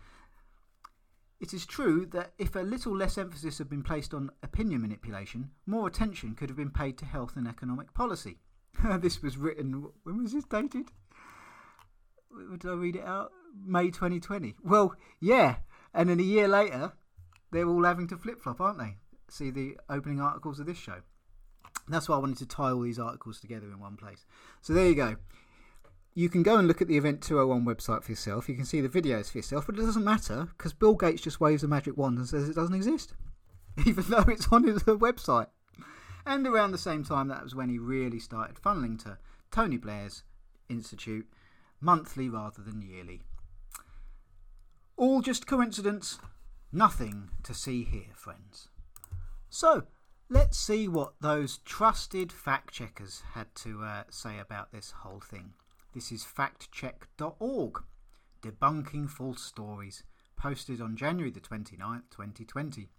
It 1.39 1.54
is 1.54 1.65
true 1.65 2.06
that 2.08 2.34
if 2.38 2.56
a 2.56 2.60
little 2.60 2.96
less 2.96 3.18
emphasis 3.18 3.58
had 3.58 3.70
been 3.70 3.84
placed 3.84 4.13
on 4.13 4.32
opinion 4.41 4.82
manipulation, 4.82 5.52
more 5.65 5.88
attention 5.88 6.34
could 6.34 6.50
have 6.50 6.58
been 6.58 6.72
paid 6.72 6.98
to 7.00 7.06
health 7.06 7.36
and 7.36 7.48
economic 7.48 7.94
policy. 7.94 8.39
this 9.00 9.22
was 9.22 9.38
written, 9.38 9.89
when 10.04 10.24
was 10.24 10.34
this 10.34 10.46
dated? 10.46 10.91
Did 12.52 12.70
I 12.70 12.74
read 12.74 12.96
it 12.96 13.06
out? 13.06 13.32
May 13.65 13.91
2020. 13.91 14.56
Well, 14.63 14.96
yeah, 15.20 15.58
and 15.94 16.10
then 16.10 16.20
a 16.20 16.24
year 16.24 16.48
later, 16.48 16.94
they're 17.52 17.68
all 17.68 17.84
having 17.84 18.08
to 18.10 18.18
flip 18.18 18.41
flop, 18.41 18.60
aren't 18.60 18.80
they? 18.80 18.98
See 19.30 19.50
the 19.50 19.78
opening 19.89 20.20
articles 20.20 20.60
of 20.60 20.65
this 20.65 20.78
show. 20.78 21.02
That's 21.88 22.10
why 22.10 22.15
I 22.15 22.19
wanted 22.19 22.38
to 22.39 22.45
tie 22.45 22.71
all 22.71 22.82
these 22.82 23.00
articles 23.00 23.39
together 23.39 23.67
in 23.67 23.80
one 23.80 23.98
place. 23.98 24.26
So 24.62 24.74
there 24.74 24.88
you 24.88 24.95
go. 24.95 25.15
You 26.15 26.30
can 26.30 26.43
go 26.43 26.58
and 26.58 26.67
look 26.67 26.82
at 26.82 26.88
the 26.88 26.98
Event 26.98 27.21
201 27.21 27.65
website 27.65 28.04
for 28.04 28.12
yourself. 28.12 28.48
You 28.48 28.56
can 28.56 28.65
see 28.65 28.82
the 28.82 28.89
videos 28.89 29.32
for 29.32 29.38
yourself, 29.38 29.65
but 29.65 29.76
it 29.76 29.82
doesn't 29.82 30.04
matter 30.04 30.48
because 30.58 30.74
Bill 30.74 30.95
Gates 30.95 31.21
just 31.21 31.41
waves 31.41 31.63
a 31.63 31.67
magic 31.67 31.98
wand 31.98 32.17
and 32.17 32.28
says 32.28 32.48
it 32.50 32.56
doesn't 32.56 32.76
exist, 32.76 33.13
even 33.86 34.06
though 34.08 34.26
it's 34.28 34.48
on 34.52 34.63
his 34.63 34.82
uh, 34.84 34.95
website. 34.95 35.48
And 36.26 36.48
around 36.48 36.71
the 36.71 36.78
same 36.78 37.04
time, 37.04 37.28
that 37.28 37.43
was 37.43 37.54
when 37.54 37.69
he 37.69 37.78
really 37.78 38.19
started 38.19 38.56
funneling 38.56 39.02
to 39.04 39.17
Tony 39.52 39.78
Blair's 39.78 40.24
Institute 40.69 41.28
monthly 41.80 42.30
rather 42.30 42.62
than 42.62 42.82
yearly. 42.82 43.21
All 44.98 45.21
just 45.21 45.45
coincidence? 45.45 46.17
Nothing 46.71 47.30
to 47.43 47.54
see 47.54 47.84
here, 47.84 48.13
friends. 48.15 48.69
So, 49.50 49.84
let's 50.30 50.58
see 50.58 50.88
what 50.88 51.14
those 51.22 51.60
trusted 51.60 52.32
fact 52.32 52.74
checkers 52.74 53.22
had 53.34 53.54
to 53.56 53.84
uh, 53.84 54.04
say 54.10 54.40
about 54.40 54.72
this 54.72 54.92
whole 55.00 55.20
thing. 55.20 55.54
This 55.94 56.12
is 56.12 56.26
factcheck.org, 56.26 57.84
debunking 58.42 59.10
false 59.10 59.42
stories, 59.42 60.04
posted 60.36 60.82
on 60.82 60.96
January 60.98 61.32
the 61.32 61.40
29th, 61.40 62.10
2020. 62.10 62.90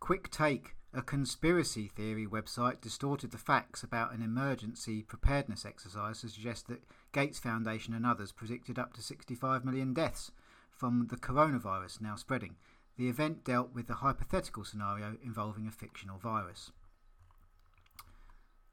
Quick 0.00 0.30
Take, 0.30 0.76
a 0.94 1.02
conspiracy 1.02 1.88
theory 1.88 2.26
website, 2.26 2.80
distorted 2.80 3.32
the 3.32 3.38
facts 3.38 3.82
about 3.82 4.14
an 4.14 4.22
emergency 4.22 5.02
preparedness 5.02 5.66
exercise 5.66 6.20
to 6.20 6.28
suggest 6.28 6.68
that 6.68 6.84
Gates 7.12 7.38
Foundation 7.38 7.92
and 7.92 8.06
others 8.06 8.32
predicted 8.32 8.78
up 8.78 8.94
to 8.94 9.02
65 9.02 9.64
million 9.64 9.92
deaths 9.92 10.30
from 10.70 11.08
the 11.10 11.16
coronavirus 11.16 12.00
now 12.00 12.14
spreading. 12.14 12.54
The 12.98 13.08
event 13.08 13.44
dealt 13.44 13.72
with 13.72 13.86
the 13.86 13.94
hypothetical 13.94 14.64
scenario 14.64 15.16
involving 15.24 15.68
a 15.68 15.70
fictional 15.70 16.18
virus. 16.18 16.72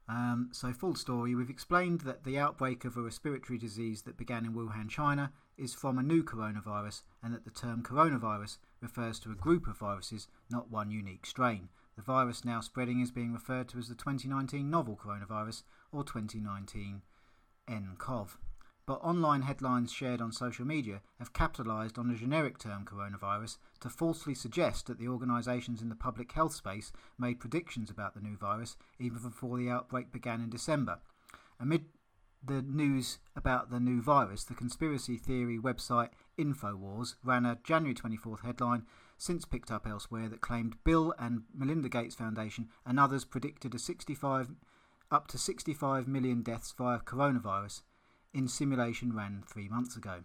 Um, 0.08 0.50
so, 0.52 0.72
full 0.72 0.96
story, 0.96 1.34
we've 1.34 1.50
explained 1.50 2.00
that 2.02 2.24
the 2.24 2.38
outbreak 2.38 2.84
of 2.84 2.96
a 2.96 3.02
respiratory 3.02 3.58
disease 3.58 4.02
that 4.02 4.16
began 4.16 4.44
in 4.44 4.52
Wuhan, 4.52 4.88
China, 4.88 5.32
is 5.56 5.74
from 5.74 5.96
a 5.96 6.02
new 6.02 6.24
coronavirus, 6.24 7.02
and 7.22 7.32
that 7.32 7.44
the 7.44 7.50
term 7.50 7.82
coronavirus 7.84 8.58
refers 8.80 9.20
to 9.20 9.30
a 9.30 9.36
group 9.36 9.68
of 9.68 9.78
viruses, 9.78 10.26
not 10.50 10.70
one 10.70 10.90
unique 10.90 11.24
strain. 11.24 11.68
The 11.94 12.02
virus 12.02 12.44
now 12.44 12.60
spreading 12.60 13.00
is 13.00 13.12
being 13.12 13.32
referred 13.32 13.68
to 13.70 13.78
as 13.78 13.88
the 13.88 13.94
2019 13.94 14.68
novel 14.68 14.96
coronavirus 14.96 15.62
or 15.92 16.04
2019 16.04 17.02
nCoV 17.68 18.36
but 18.86 19.02
online 19.02 19.42
headlines 19.42 19.92
shared 19.92 20.20
on 20.20 20.30
social 20.30 20.64
media 20.64 21.02
have 21.18 21.32
capitalised 21.32 21.98
on 21.98 22.08
the 22.08 22.14
generic 22.14 22.58
term 22.58 22.84
coronavirus 22.84 23.58
to 23.80 23.90
falsely 23.90 24.34
suggest 24.34 24.86
that 24.86 24.98
the 24.98 25.08
organisations 25.08 25.82
in 25.82 25.88
the 25.88 25.96
public 25.96 26.32
health 26.32 26.54
space 26.54 26.92
made 27.18 27.40
predictions 27.40 27.90
about 27.90 28.14
the 28.14 28.20
new 28.20 28.36
virus 28.36 28.76
even 29.00 29.18
before 29.18 29.58
the 29.58 29.68
outbreak 29.68 30.12
began 30.12 30.40
in 30.40 30.48
December. 30.48 30.98
Amid 31.58 31.86
the 32.44 32.62
news 32.62 33.18
about 33.34 33.70
the 33.70 33.80
new 33.80 34.00
virus, 34.00 34.44
the 34.44 34.54
conspiracy 34.54 35.16
theory 35.16 35.58
website 35.58 36.10
Infowars 36.38 37.16
ran 37.24 37.44
a 37.44 37.58
January 37.64 37.94
24th 37.94 38.44
headline, 38.44 38.86
since 39.18 39.44
picked 39.44 39.72
up 39.72 39.86
elsewhere, 39.86 40.28
that 40.28 40.42
claimed 40.42 40.76
Bill 40.84 41.12
and 41.18 41.42
Melinda 41.52 41.88
Gates 41.88 42.14
Foundation 42.14 42.68
and 42.84 43.00
others 43.00 43.24
predicted 43.24 43.74
a 43.74 43.78
65 43.78 44.50
up 45.10 45.26
to 45.28 45.38
65 45.38 46.06
million 46.06 46.42
deaths 46.42 46.74
via 46.76 46.98
coronavirus 46.98 47.82
in 48.36 48.48
simulation 48.48 49.16
ran 49.16 49.42
three 49.46 49.68
months 49.68 49.96
ago. 49.96 50.20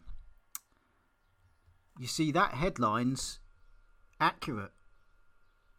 You 1.97 2.08
see, 2.08 2.32
that 2.32 2.56
headline's 2.56 3.39
accurate. 4.19 4.71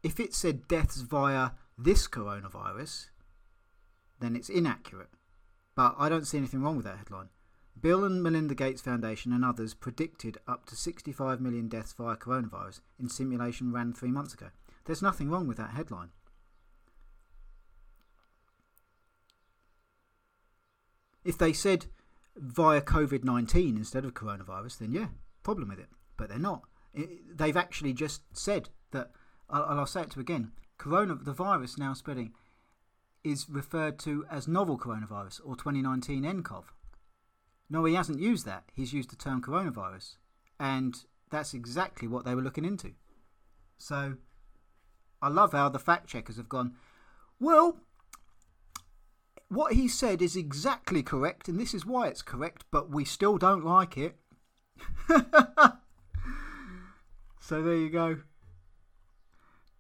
If 0.03 0.19
it 0.19 0.35
said 0.35 0.67
deaths 0.67 1.03
via 1.03 1.51
this 1.77 2.09
coronavirus, 2.09 3.09
then 4.21 4.35
it's 4.35 4.49
inaccurate. 4.49 5.11
But 5.75 5.95
I 5.99 6.09
don't 6.09 6.27
see 6.27 6.39
anything 6.39 6.63
wrong 6.63 6.77
with 6.77 6.87
that 6.87 6.99
headline. 6.99 7.29
Bill 7.81 8.05
and 8.05 8.23
Melinda 8.23 8.55
Gates 8.55 8.83
Foundation 8.83 9.33
and 9.33 9.45
others 9.45 9.75
predicted 9.75 10.39
up 10.47 10.67
to 10.67 10.77
65 10.77 11.41
million 11.41 11.69
deaths 11.69 11.93
via 11.93 12.17
coronavirus 12.17 12.81
in 12.99 13.09
simulation 13.09 13.73
ran 13.73 13.93
three 13.93 14.11
months 14.11 14.35
ago. 14.35 14.49
There's 14.85 15.03
nothing 15.03 15.31
wrong 15.31 15.47
with 15.47 15.57
that 15.57 15.71
headline. 15.71 16.11
If 21.25 21.39
they 21.39 21.53
said 21.53 21.87
via 22.37 22.81
COVID 22.81 23.25
19 23.25 23.77
instead 23.77 24.05
of 24.05 24.15
coronavirus, 24.15 24.79
then 24.79 24.93
yeah, 24.93 25.09
problem 25.43 25.69
with 25.69 25.79
it. 25.79 25.89
But 26.17 26.29
they're 26.29 26.39
not. 26.39 26.63
It, 26.95 27.37
they've 27.37 27.57
actually 27.57 27.93
just 27.93 28.23
said 28.33 28.69
that, 28.91 29.11
and 29.49 29.81
I'll 29.81 29.87
say 29.87 30.03
it 30.03 30.11
to 30.11 30.21
again 30.21 30.53
corona, 30.83 31.15
the 31.15 31.33
virus 31.33 31.79
now 31.79 31.95
spreading 31.95 32.33
is 33.23 33.49
referred 33.49 34.01
to 34.01 34.25
as 34.29 34.49
novel 34.49 34.77
coronavirus 34.77 35.41
or 35.45 35.55
2019 35.55 36.25
nCoV. 36.25 36.65
No, 37.71 37.85
he 37.85 37.95
hasn't 37.95 38.19
used 38.19 38.45
that. 38.47 38.65
He's 38.75 38.93
used 38.93 39.11
the 39.11 39.17
term 39.17 39.41
coronavirus. 39.41 40.17
And 40.59 40.97
that's 41.31 41.55
exactly 41.55 42.09
what 42.09 42.25
they 42.25 42.35
were 42.35 42.43
looking 42.43 42.65
into. 42.65 42.95
So 43.79 44.17
I 45.23 45.29
love 45.29 45.53
how 45.53 45.69
the 45.69 45.79
fact 45.79 46.09
checkers 46.09 46.37
have 46.37 46.49
gone, 46.49 46.75
well, 47.39 47.79
what 49.53 49.75
he 49.75 49.87
said 49.87 50.23
is 50.23 50.35
exactly 50.35 51.03
correct, 51.03 51.47
and 51.47 51.61
this 51.61 51.75
is 51.75 51.85
why 51.85 52.09
it's 52.09 52.23
correct, 52.23 52.65
but 52.71 52.91
we 52.91 53.05
still 53.05 53.37
don't 53.37 53.65
like 53.65 53.99
it. 53.99 54.17
so 57.41 57.63
there 57.63 57.77
you 57.77 57.91
go. 57.91 58.21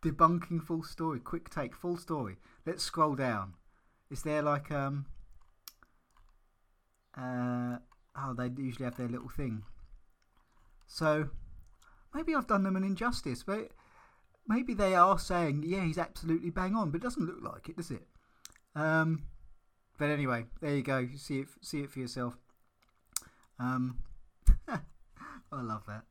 Debunking 0.03 0.62
full 0.62 0.83
story. 0.83 1.20
Quick 1.20 1.49
take, 1.49 1.75
full 1.75 1.97
story. 1.97 2.37
Let's 2.66 2.85
scroll 2.85 3.14
down. 3.14 3.55
Is 4.11 4.23
there 4.23 4.43
like 4.43 4.70
um 4.70 5.07
Uh, 7.16 7.79
oh, 8.16 8.35
they 8.35 8.51
usually 8.62 8.85
have 8.85 8.97
their 8.97 9.09
little 9.09 9.31
thing. 9.31 9.62
So 10.87 11.31
maybe 12.14 12.35
I've 12.35 12.47
done 12.47 12.62
them 12.62 12.77
an 12.77 12.85
injustice, 12.85 13.43
but 13.43 13.70
maybe 14.47 14.75
they 14.75 14.95
are 14.95 15.18
saying, 15.18 15.64
yeah, 15.66 15.85
he's 15.85 15.99
absolutely 15.99 16.51
bang 16.51 16.75
on, 16.75 16.91
but 16.91 17.01
it 17.01 17.05
doesn't 17.05 17.25
look 17.25 17.43
like 17.43 17.70
it, 17.70 17.77
does 17.77 17.91
it? 17.91 18.07
Um, 18.75 19.23
but 20.03 20.11
anyway, 20.11 20.47
there 20.61 20.75
you 20.75 20.83
go. 20.83 21.07
See 21.17 21.39
it, 21.39 21.49
see 21.61 21.83
it 21.83 21.93
for 21.93 22.01
yourself. 22.01 22.37
Um, 23.61 23.99
I 24.69 24.81
love 25.53 25.85
that. 25.87 26.03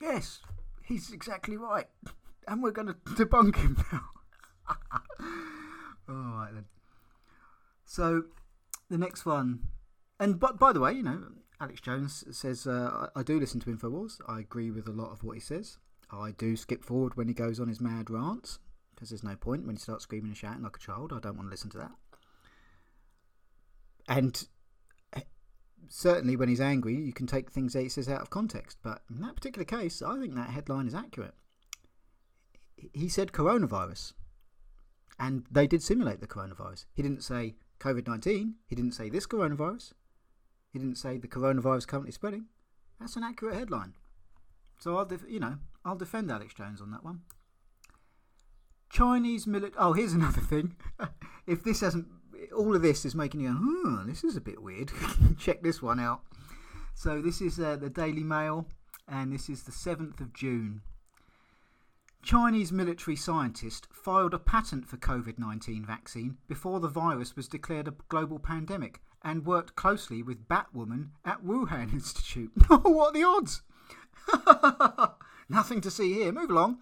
Yes, 0.00 0.40
he's 0.82 1.12
exactly 1.12 1.56
right, 1.56 1.86
and 2.48 2.64
we're 2.64 2.72
going 2.72 2.88
to 2.92 2.94
debunk 2.94 3.54
him 3.54 3.76
now. 3.92 4.00
All 6.08 6.34
right 6.34 6.50
then. 6.52 6.64
So 7.84 8.24
the 8.90 8.98
next 8.98 9.24
one, 9.24 9.68
and 10.18 10.40
but 10.40 10.58
by 10.58 10.72
the 10.72 10.80
way, 10.80 10.94
you 10.94 11.04
know, 11.04 11.28
Alex 11.60 11.80
Jones 11.80 12.24
says 12.32 12.66
uh, 12.66 13.08
I, 13.14 13.20
I 13.20 13.22
do 13.22 13.38
listen 13.38 13.60
to 13.60 13.70
Infowars. 13.70 14.20
I 14.26 14.40
agree 14.40 14.72
with 14.72 14.88
a 14.88 14.92
lot 14.92 15.12
of 15.12 15.22
what 15.22 15.36
he 15.36 15.40
says. 15.40 15.78
I 16.10 16.32
do 16.32 16.56
skip 16.56 16.82
forward 16.82 17.16
when 17.16 17.28
he 17.28 17.34
goes 17.34 17.60
on 17.60 17.68
his 17.68 17.80
mad 17.80 18.10
rants 18.10 18.58
because 18.96 19.10
there's 19.10 19.22
no 19.22 19.36
point 19.36 19.64
when 19.64 19.76
he 19.76 19.80
starts 19.80 20.02
screaming 20.02 20.30
and 20.30 20.36
shouting 20.36 20.64
like 20.64 20.74
a 20.74 20.80
child. 20.80 21.12
I 21.12 21.20
don't 21.20 21.36
want 21.36 21.46
to 21.46 21.52
listen 21.52 21.70
to 21.70 21.78
that. 21.78 21.92
And 24.08 24.46
eh, 25.12 25.22
certainly 25.88 26.36
when 26.36 26.48
he's 26.48 26.60
angry, 26.60 26.94
you 26.94 27.12
can 27.12 27.26
take 27.26 27.50
things 27.50 27.72
that 27.72 27.82
he 27.82 27.88
says 27.88 28.08
out 28.08 28.22
of 28.22 28.30
context. 28.30 28.78
But 28.82 29.02
in 29.10 29.20
that 29.20 29.36
particular 29.36 29.64
case, 29.64 30.02
I 30.02 30.18
think 30.18 30.34
that 30.34 30.50
headline 30.50 30.86
is 30.86 30.94
accurate. 30.94 31.34
He 32.92 33.08
said 33.08 33.32
coronavirus, 33.32 34.12
and 35.18 35.44
they 35.50 35.66
did 35.66 35.82
simulate 35.82 36.20
the 36.20 36.26
coronavirus. 36.26 36.84
He 36.92 37.02
didn't 37.02 37.24
say 37.24 37.56
COVID 37.80 38.06
19, 38.06 38.54
he 38.66 38.76
didn't 38.76 38.92
say 38.92 39.08
this 39.08 39.26
coronavirus, 39.26 39.92
he 40.72 40.78
didn't 40.78 40.98
say 40.98 41.16
the 41.16 41.28
coronavirus 41.28 41.86
currently 41.86 42.12
spreading. 42.12 42.46
That's 43.00 43.16
an 43.16 43.24
accurate 43.24 43.56
headline. 43.56 43.94
So 44.78 44.96
I'll, 44.96 45.10
you 45.28 45.40
know, 45.40 45.56
I'll 45.84 45.96
defend 45.96 46.30
Alex 46.30 46.54
Jones 46.54 46.80
on 46.80 46.90
that 46.90 47.04
one. 47.04 47.22
Chinese 48.90 49.46
military. 49.46 49.74
Oh, 49.78 49.92
here's 49.92 50.12
another 50.12 50.40
thing. 50.40 50.76
if 51.46 51.64
this 51.64 51.80
hasn't, 51.80 52.06
all 52.52 52.74
of 52.74 52.82
this 52.82 53.04
is 53.04 53.14
making 53.14 53.40
you 53.40 53.48
go, 53.48 53.54
hmm, 53.54 54.08
this 54.08 54.24
is 54.24 54.36
a 54.36 54.40
bit 54.40 54.62
weird. 54.62 54.90
Check 55.38 55.62
this 55.62 55.82
one 55.82 56.00
out. 56.00 56.22
So 56.94 57.20
this 57.20 57.40
is 57.40 57.58
uh, 57.60 57.76
the 57.76 57.90
Daily 57.90 58.24
Mail, 58.24 58.66
and 59.08 59.32
this 59.32 59.48
is 59.48 59.62
the 59.62 59.72
7th 59.72 60.20
of 60.20 60.32
June. 60.32 60.82
Chinese 62.22 62.72
military 62.72 63.16
scientist 63.16 63.86
filed 63.92 64.34
a 64.34 64.38
patent 64.38 64.88
for 64.88 64.96
COVID 64.96 65.38
19 65.38 65.84
vaccine 65.84 66.38
before 66.48 66.80
the 66.80 66.88
virus 66.88 67.36
was 67.36 67.46
declared 67.46 67.86
a 67.86 67.94
global 68.08 68.40
pandemic 68.40 69.00
and 69.22 69.46
worked 69.46 69.76
closely 69.76 70.22
with 70.22 70.48
Batwoman 70.48 71.10
at 71.24 71.44
Wuhan 71.44 71.92
Institute. 71.92 72.50
what 72.68 73.10
are 73.10 73.12
the 73.12 73.22
odds? 73.22 73.62
Nothing 75.48 75.80
to 75.80 75.90
see 75.90 76.14
here. 76.14 76.32
Move 76.32 76.50
along. 76.50 76.78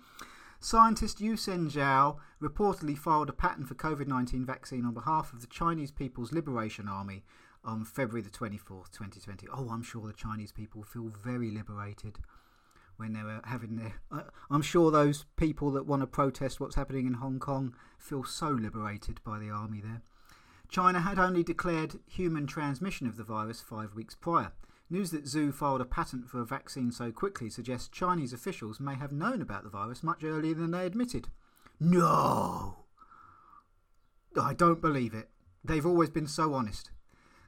Scientist 0.60 1.20
Yu 1.20 1.36
Sen 1.36 1.68
Zhao 1.68 2.16
reportedly 2.44 2.96
filed 2.96 3.30
a 3.30 3.32
patent 3.32 3.66
for 3.66 3.74
COVID 3.74 4.06
19 4.06 4.44
vaccine 4.44 4.84
on 4.84 4.94
behalf 4.94 5.32
of 5.32 5.40
the 5.40 5.46
Chinese 5.46 5.90
People's 5.90 6.32
Liberation 6.32 6.88
Army 6.88 7.24
on 7.64 7.84
February 7.84 8.20
the 8.20 8.30
24th, 8.30 8.90
2020. 8.92 9.46
Oh, 9.52 9.68
I'm 9.70 9.82
sure 9.82 10.06
the 10.06 10.12
Chinese 10.12 10.52
people 10.52 10.82
feel 10.82 11.08
very 11.08 11.50
liberated 11.50 12.18
when 12.96 13.12
they 13.12 13.22
were 13.22 13.36
uh, 13.36 13.48
having 13.48 13.76
their. 13.76 13.94
Uh, 14.12 14.22
I'm 14.50 14.62
sure 14.62 14.90
those 14.90 15.24
people 15.36 15.70
that 15.72 15.86
want 15.86 16.02
to 16.02 16.06
protest 16.06 16.60
what's 16.60 16.76
happening 16.76 17.06
in 17.06 17.14
Hong 17.14 17.38
Kong 17.38 17.74
feel 17.98 18.24
so 18.24 18.48
liberated 18.48 19.20
by 19.24 19.38
the 19.38 19.50
army 19.50 19.80
there. 19.80 20.02
China 20.68 21.00
had 21.00 21.18
only 21.18 21.42
declared 21.42 22.00
human 22.06 22.46
transmission 22.46 23.06
of 23.06 23.16
the 23.16 23.24
virus 23.24 23.60
five 23.60 23.94
weeks 23.94 24.14
prior. 24.14 24.52
News 24.90 25.10
that 25.12 25.24
Zhu 25.24 25.52
filed 25.52 25.80
a 25.80 25.86
patent 25.86 26.28
for 26.28 26.40
a 26.40 26.46
vaccine 26.46 26.92
so 26.92 27.10
quickly 27.10 27.48
suggests 27.48 27.88
Chinese 27.88 28.32
officials 28.32 28.80
may 28.80 28.94
have 28.94 29.12
known 29.12 29.40
about 29.40 29.64
the 29.64 29.70
virus 29.70 30.02
much 30.02 30.22
earlier 30.22 30.54
than 30.54 30.70
they 30.70 30.86
admitted. 30.86 31.28
No! 31.80 32.76
I 34.40 34.54
don't 34.54 34.80
believe 34.80 35.14
it. 35.14 35.28
They've 35.62 35.86
always 35.86 36.10
been 36.10 36.26
so 36.26 36.54
honest. 36.54 36.90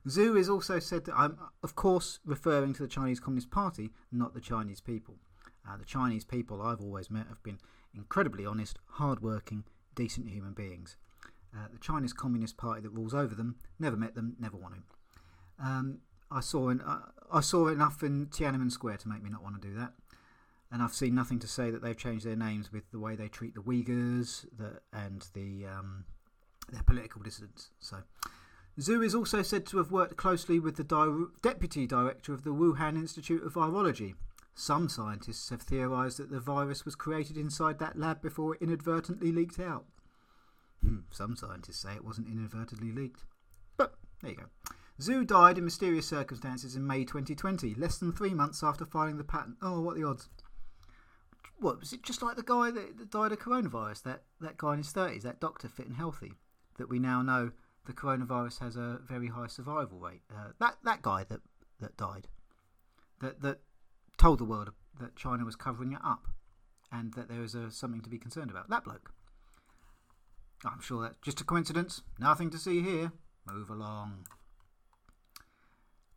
Zhu 0.07 0.39
is 0.39 0.49
also 0.49 0.79
said 0.79 1.05
that 1.07 1.16
I'm, 1.16 1.37
of 1.62 1.74
course, 1.74 2.20
referring 2.24 2.74
to 2.74 2.83
the 2.83 2.89
Chinese 2.89 3.18
Communist 3.18 3.51
Party, 3.51 3.91
not 4.12 4.35
the 4.35 4.41
Chinese 4.41 4.81
people. 4.81 5.16
Uh, 5.68 5.77
the 5.77 5.85
Chinese 5.85 6.24
people 6.24 6.62
I've 6.62 6.81
always 6.81 7.11
met 7.11 7.27
have 7.29 7.43
been 7.43 7.59
incredibly 7.95 8.47
honest, 8.47 8.79
hard-working, 8.93 9.64
decent 9.97 10.29
human 10.29 10.53
beings. 10.53 10.97
Uh, 11.55 11.66
the 11.72 11.79
Chinese 11.79 12.12
Communist 12.12 12.57
Party 12.57 12.83
that 12.83 12.91
rules 12.91 13.14
over 13.14 13.35
them, 13.35 13.57
never 13.79 13.97
met 13.97 14.14
them, 14.14 14.37
never 14.39 14.57
want 14.57 14.74
to. 14.74 14.81
Um, 15.64 15.99
I 16.31 16.41
saw 16.41 16.68
in, 16.68 16.81
uh, 16.83 17.01
I 17.33 17.41
saw 17.41 17.68
enough 17.68 18.03
in 18.03 18.27
Tiananmen 18.27 18.70
Square 18.70 18.99
to 18.99 19.09
make 19.09 19.22
me 19.22 19.31
not 19.31 19.43
want 19.43 19.61
to 19.61 19.68
do 19.68 19.74
that. 19.74 19.93
And 20.71 20.83
I've 20.83 20.95
seen 20.95 21.14
nothing 21.14 21.39
to 21.41 21.47
say 21.47 21.71
that 21.71 21.83
they've 21.83 21.97
changed 21.97 22.27
their 22.27 22.37
names 22.37 22.73
with 22.73 22.91
the 22.91 22.99
way 22.99 23.14
they 23.14 23.29
treat 23.29 23.55
the 23.55 23.61
Uyghurs 23.61 24.47
the, 24.57 24.81
and 24.93 25.27
the 25.33 25.67
um, 25.67 26.05
their 26.71 26.83
political 26.83 27.23
dissidents. 27.23 27.71
So, 27.79 27.99
Zhu 28.79 29.05
is 29.05 29.14
also 29.14 29.43
said 29.43 29.64
to 29.67 29.79
have 29.79 29.93
worked 29.93 30.17
closely 30.17 30.59
with 30.59 30.77
the 30.77 30.85
di 30.85 31.07
deputy 31.41 31.87
director 31.87 32.35
of 32.35 32.43
the 32.43 32.51
Wuhan 32.51 32.97
Institute 32.97 33.45
of 33.45 33.55
Virology, 33.55 34.14
some 34.59 34.89
scientists 34.89 35.51
have 35.51 35.61
theorised 35.61 36.17
that 36.17 36.31
the 36.31 36.41
virus 36.41 36.87
was 36.87 36.95
created 36.95 37.37
inside 37.37 37.79
that 37.79 37.99
lab 37.99 38.23
before 38.23 38.55
it 38.55 38.62
inadvertently 38.62 39.31
leaked 39.31 39.61
out. 39.61 39.85
Hmm, 40.81 41.01
some 41.11 41.37
scientists 41.37 41.81
say 41.81 41.95
it 41.95 42.05
wasn't 42.05 42.29
inadvertently 42.29 42.91
leaked. 42.91 43.27
But 43.77 43.97
there 44.23 44.31
you 44.31 44.37
go. 44.39 44.45
Zhu 44.99 45.27
died 45.27 45.59
in 45.59 45.64
mysterious 45.64 46.07
circumstances 46.07 46.75
in 46.75 46.87
May 46.87 47.05
2020, 47.05 47.75
less 47.75 47.99
than 47.99 48.12
three 48.12 48.33
months 48.33 48.62
after 48.62 48.87
filing 48.87 49.19
the 49.19 49.25
patent. 49.25 49.57
Oh, 49.61 49.83
what 49.83 49.95
the 49.95 50.05
odds? 50.05 50.31
What, 51.59 51.81
was 51.81 51.93
it 51.93 52.03
just 52.03 52.23
like 52.23 52.37
the 52.37 52.43
guy 52.43 52.71
that, 52.71 52.99
that 52.99 53.11
died 53.11 53.33
of 53.33 53.39
coronavirus? 53.39 54.03
That, 54.03 54.23
that 54.41 54.57
guy 54.59 54.73
in 54.73 54.79
his 54.79 54.93
30s, 54.93 55.23
that 55.23 55.41
doctor 55.41 55.69
fit 55.69 55.87
and 55.87 55.97
healthy, 55.97 56.33
that 56.79 56.89
we 56.89 56.99
now 56.99 57.23
know 57.23 57.53
the 57.87 57.93
coronavirus 57.93 58.61
has 58.61 58.77
a 58.77 59.01
very 59.07 59.29
high 59.29 59.47
survival 59.47 59.99
rate. 59.99 60.23
Uh, 60.31 60.51
that, 60.61 60.77
that 60.85 61.03
guy 61.03 61.25
that, 61.25 61.41
that 61.81 61.97
died. 61.97 62.29
That, 63.21 63.41
that 63.41 63.61
told 64.19 64.39
the 64.39 64.45
world 64.45 64.71
that 65.01 65.17
China 65.17 65.45
was 65.45 65.57
covering 65.57 65.93
it 65.93 66.01
up 66.05 66.27
and 66.93 67.15
that 67.15 67.29
there 67.29 67.41
was 67.41 67.55
a, 67.55 67.71
something 67.71 68.03
to 68.03 68.11
be 68.11 68.19
concerned 68.19 68.51
about. 68.51 68.69
That 68.69 68.85
bloke. 68.85 69.13
I'm 70.65 70.81
sure 70.81 71.03
that's 71.03 71.19
just 71.23 71.41
a 71.41 71.45
coincidence. 71.45 72.03
Nothing 72.19 72.51
to 72.51 72.59
see 72.59 72.83
here. 72.83 73.13
Move 73.51 73.71
along. 73.71 74.27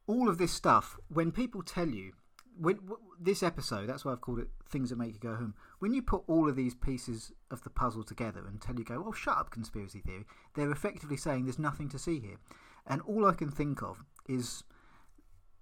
All 0.07 0.27
of 0.27 0.37
this 0.37 0.51
stuff, 0.51 0.97
when 1.07 1.31
people 1.31 1.61
tell 1.61 1.89
you, 1.89 2.13
when, 2.59 2.79
this 3.19 3.41
episode, 3.41 3.87
that's 3.87 4.03
why 4.03 4.11
I've 4.11 4.21
called 4.21 4.39
it 4.39 4.49
Things 4.69 4.89
That 4.89 4.97
Make 4.97 5.13
You 5.13 5.19
Go 5.19 5.35
Home. 5.35 5.53
When 5.79 5.93
you 5.93 6.01
put 6.01 6.23
all 6.27 6.49
of 6.49 6.55
these 6.55 6.75
pieces 6.75 7.31
of 7.49 7.63
the 7.63 7.69
puzzle 7.69 8.03
together 8.03 8.43
tell 8.59 8.75
you, 8.75 8.83
go, 8.83 9.03
oh, 9.05 9.11
shut 9.11 9.37
up, 9.37 9.49
conspiracy 9.49 10.01
theory, 10.01 10.25
they're 10.55 10.71
effectively 10.71 11.17
saying 11.17 11.45
there's 11.45 11.59
nothing 11.59 11.89
to 11.89 11.99
see 11.99 12.19
here. 12.19 12.37
And 12.85 13.01
all 13.03 13.25
I 13.25 13.33
can 13.33 13.49
think 13.49 13.81
of 13.81 14.03
is, 14.27 14.63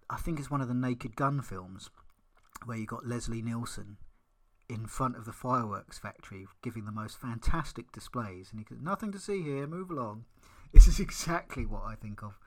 I 0.09 0.17
think 0.17 0.39
it's 0.39 0.51
one 0.51 0.61
of 0.61 0.67
the 0.67 0.73
Naked 0.73 1.15
Gun 1.15 1.41
films 1.41 1.89
where 2.65 2.77
you 2.77 2.85
got 2.85 3.05
Leslie 3.05 3.41
Nielsen 3.41 3.97
in 4.69 4.85
front 4.87 5.15
of 5.15 5.25
the 5.25 5.31
fireworks 5.31 5.99
factory 5.99 6.47
giving 6.61 6.85
the 6.85 6.91
most 6.91 7.19
fantastic 7.19 7.91
displays 7.91 8.49
and 8.51 8.59
he 8.59 8.65
goes 8.65 8.81
nothing 8.81 9.11
to 9.11 9.19
see 9.19 9.41
here 9.41 9.65
move 9.65 9.89
along 9.89 10.25
this 10.73 10.87
is 10.87 10.99
exactly 10.99 11.65
what 11.65 11.83
i 11.85 11.95
think 11.95 12.21
of 12.21 12.37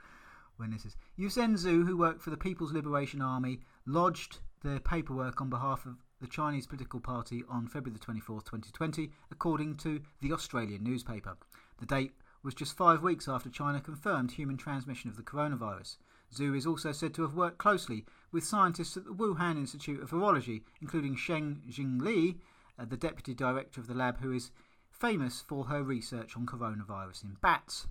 when 0.61 0.71
this 0.71 0.85
is 0.85 0.97
Yu 1.17 1.31
Sen 1.31 1.55
Zhu, 1.55 1.87
who 1.87 1.97
worked 1.97 2.21
for 2.21 2.29
the 2.29 2.37
people's 2.37 2.73
liberation 2.73 3.23
army 3.23 3.61
lodged 3.87 4.39
the 4.63 4.79
paperwork 4.85 5.41
on 5.41 5.49
behalf 5.49 5.87
of 5.87 5.97
the 6.21 6.27
chinese 6.27 6.67
political 6.67 7.01
party 7.01 7.43
on 7.49 7.67
february 7.67 7.99
the 7.99 8.07
24th 8.07 8.45
2020 8.45 9.11
according 9.31 9.75
to 9.75 10.03
the 10.21 10.33
australian 10.33 10.85
newspaper. 10.85 11.35
The 11.79 11.87
date 11.87 12.13
was 12.43 12.55
just 12.55 12.77
five 12.77 13.03
weeks 13.03 13.27
after 13.27 13.49
china 13.49 13.81
confirmed 13.81 14.33
human 14.33 14.59
transmission 14.59 15.09
of 15.09 15.17
the 15.17 15.23
coronavirus. 15.23 15.97
Zhu 16.35 16.55
is 16.55 16.67
also 16.67 16.93
said 16.93 17.15
to 17.15 17.23
have 17.23 17.35
worked 17.35 17.59
closely 17.59 18.05
with 18.31 18.45
scientists 18.45 18.97
at 18.97 19.05
the 19.05 19.15
Wuhan 19.15 19.57
Institute 19.57 20.03
of 20.03 20.11
Virology, 20.11 20.63
including 20.81 21.17
Sheng 21.17 21.63
Jingli, 21.69 22.37
uh, 22.79 22.85
the 22.85 22.97
deputy 22.97 23.35
director 23.35 23.81
of 23.81 23.89
the 23.89 23.95
lab, 23.95 24.21
who 24.21 24.31
is 24.31 24.51
famous 24.91 25.41
for 25.41 25.65
her 25.65 25.83
research 25.83 26.37
on 26.37 26.47
coronavirus 26.47 27.25
in 27.25 27.37
bats. 27.41 27.89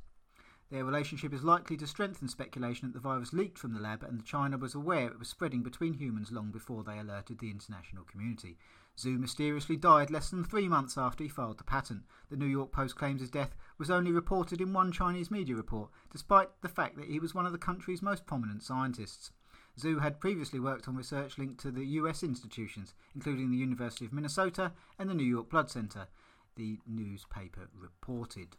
Their 0.72 0.86
relationship 0.86 1.34
is 1.34 1.43
likely 1.43 1.78
to 1.78 1.88
strengthen 1.88 2.28
speculation 2.28 2.88
that 2.88 2.93
the 2.93 2.99
virus 2.99 3.34
leaked 3.34 3.57
from 3.57 3.74
the 3.74 3.80
lab 3.80 4.03
and 4.03 4.24
China 4.24 4.55
was 4.55 4.76
aware 4.76 5.07
it 5.07 5.17
was 5.17 5.28
spreading 5.28 5.63
between 5.63 5.95
humans 5.95 6.32
long 6.32 6.51
before 6.51 6.84
they 6.84 6.99
alerted 6.99 7.39
the 7.39 7.49
international 7.49 8.03
community. 8.03 8.55
Zhu 8.95 9.17
mysteriously 9.17 9.78
died 9.78 10.11
less 10.11 10.30
than 10.30 10.43
three 10.43 10.67
months 10.67 10.95
after 10.95 11.24
he 11.24 11.30
filed 11.30 11.57
the 11.57 11.63
patent. 11.63 12.03
The 12.30 12.38
New 12.38 12.45
York 12.45 12.72
Post 12.72 12.97
claims 12.97 13.22
his 13.22 13.32
death 13.32 13.55
was 13.80 13.89
only 13.89 14.11
reported 14.11 14.61
in 14.61 14.72
one 14.72 14.91
Chinese 14.91 15.32
media 15.32 15.55
report, 15.55 15.89
despite 16.11 16.49
the 16.61 16.70
fact 16.70 16.97
that 16.97 17.09
he 17.09 17.20
was 17.20 17.34
one 17.34 17.47
of 17.47 17.51
the 17.51 17.57
country's 17.57 18.03
most 18.03 18.28
prominent 18.28 18.61
scientists. 18.61 19.32
Zhu 19.80 20.01
had 20.01 20.20
previously 20.20 20.59
worked 20.59 20.88
on 20.88 20.95
research 20.95 21.39
linked 21.39 21.59
to 21.61 21.72
the 21.72 21.86
US 21.86 22.22
institutions, 22.22 22.93
including 23.15 23.49
the 23.49 23.57
University 23.57 24.05
of 24.05 24.13
Minnesota 24.13 24.74
and 24.99 25.09
the 25.09 25.15
New 25.15 25.24
York 25.24 25.49
Blood 25.49 25.72
Center, 25.72 26.07
the 26.55 26.80
newspaper 26.86 27.70
reported. 27.74 28.55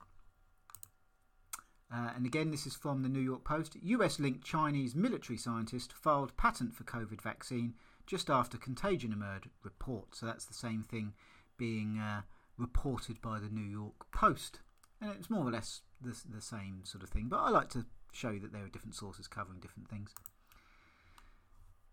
Uh, 1.92 2.10
and 2.14 2.24
again, 2.24 2.50
this 2.50 2.66
is 2.66 2.74
from 2.74 3.02
the 3.02 3.08
New 3.08 3.20
York 3.20 3.44
Post. 3.44 3.76
US 3.82 4.20
linked 4.20 4.44
Chinese 4.44 4.94
military 4.94 5.36
scientist 5.36 5.92
filed 5.92 6.36
patent 6.36 6.74
for 6.74 6.84
COVID 6.84 7.20
vaccine 7.20 7.74
just 8.06 8.30
after 8.30 8.56
contagion 8.56 9.12
emerged 9.12 9.48
report. 9.62 10.14
So 10.14 10.26
that's 10.26 10.44
the 10.44 10.54
same 10.54 10.82
thing 10.82 11.14
being 11.56 11.98
uh, 11.98 12.22
reported 12.56 13.20
by 13.20 13.38
the 13.38 13.48
New 13.48 13.68
York 13.68 14.10
Post. 14.12 14.60
And 15.00 15.10
it's 15.12 15.30
more 15.30 15.46
or 15.46 15.50
less 15.50 15.82
the, 16.00 16.16
the 16.32 16.40
same 16.40 16.80
sort 16.84 17.02
of 17.02 17.10
thing. 17.10 17.26
But 17.28 17.38
I 17.38 17.50
like 17.50 17.70
to 17.70 17.86
show 18.12 18.30
you 18.30 18.40
that 18.40 18.52
there 18.52 18.64
are 18.64 18.68
different 18.68 18.94
sources 18.94 19.26
covering 19.26 19.60
different 19.60 19.88
things. 19.88 20.14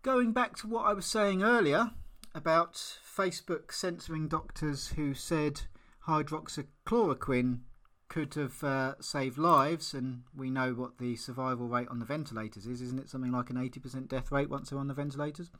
Going 0.02 0.32
back 0.32 0.56
to 0.56 0.68
what 0.68 0.86
I 0.86 0.92
was 0.92 1.06
saying 1.06 1.42
earlier 1.42 1.90
about 2.34 2.74
Facebook 2.74 3.72
censoring 3.72 4.28
doctors 4.28 4.88
who 4.88 5.14
said 5.14 5.62
hydroxychloroquine 6.06 7.60
could 8.08 8.34
have 8.34 8.64
uh, 8.64 8.94
saved 9.00 9.38
lives, 9.38 9.92
and 9.94 10.22
we 10.36 10.50
know 10.50 10.72
what 10.72 10.98
the 10.98 11.16
survival 11.16 11.68
rate 11.68 11.88
on 11.88 11.98
the 11.98 12.04
ventilators 12.04 12.66
is, 12.66 12.80
isn't 12.80 12.98
it? 12.98 13.10
Something 13.10 13.32
like 13.32 13.50
an 13.50 13.56
80% 13.56 14.08
death 14.08 14.32
rate 14.32 14.48
once 14.48 14.70
they're 14.70 14.78
on 14.78 14.88
the 14.88 14.94
ventilators. 14.94 15.50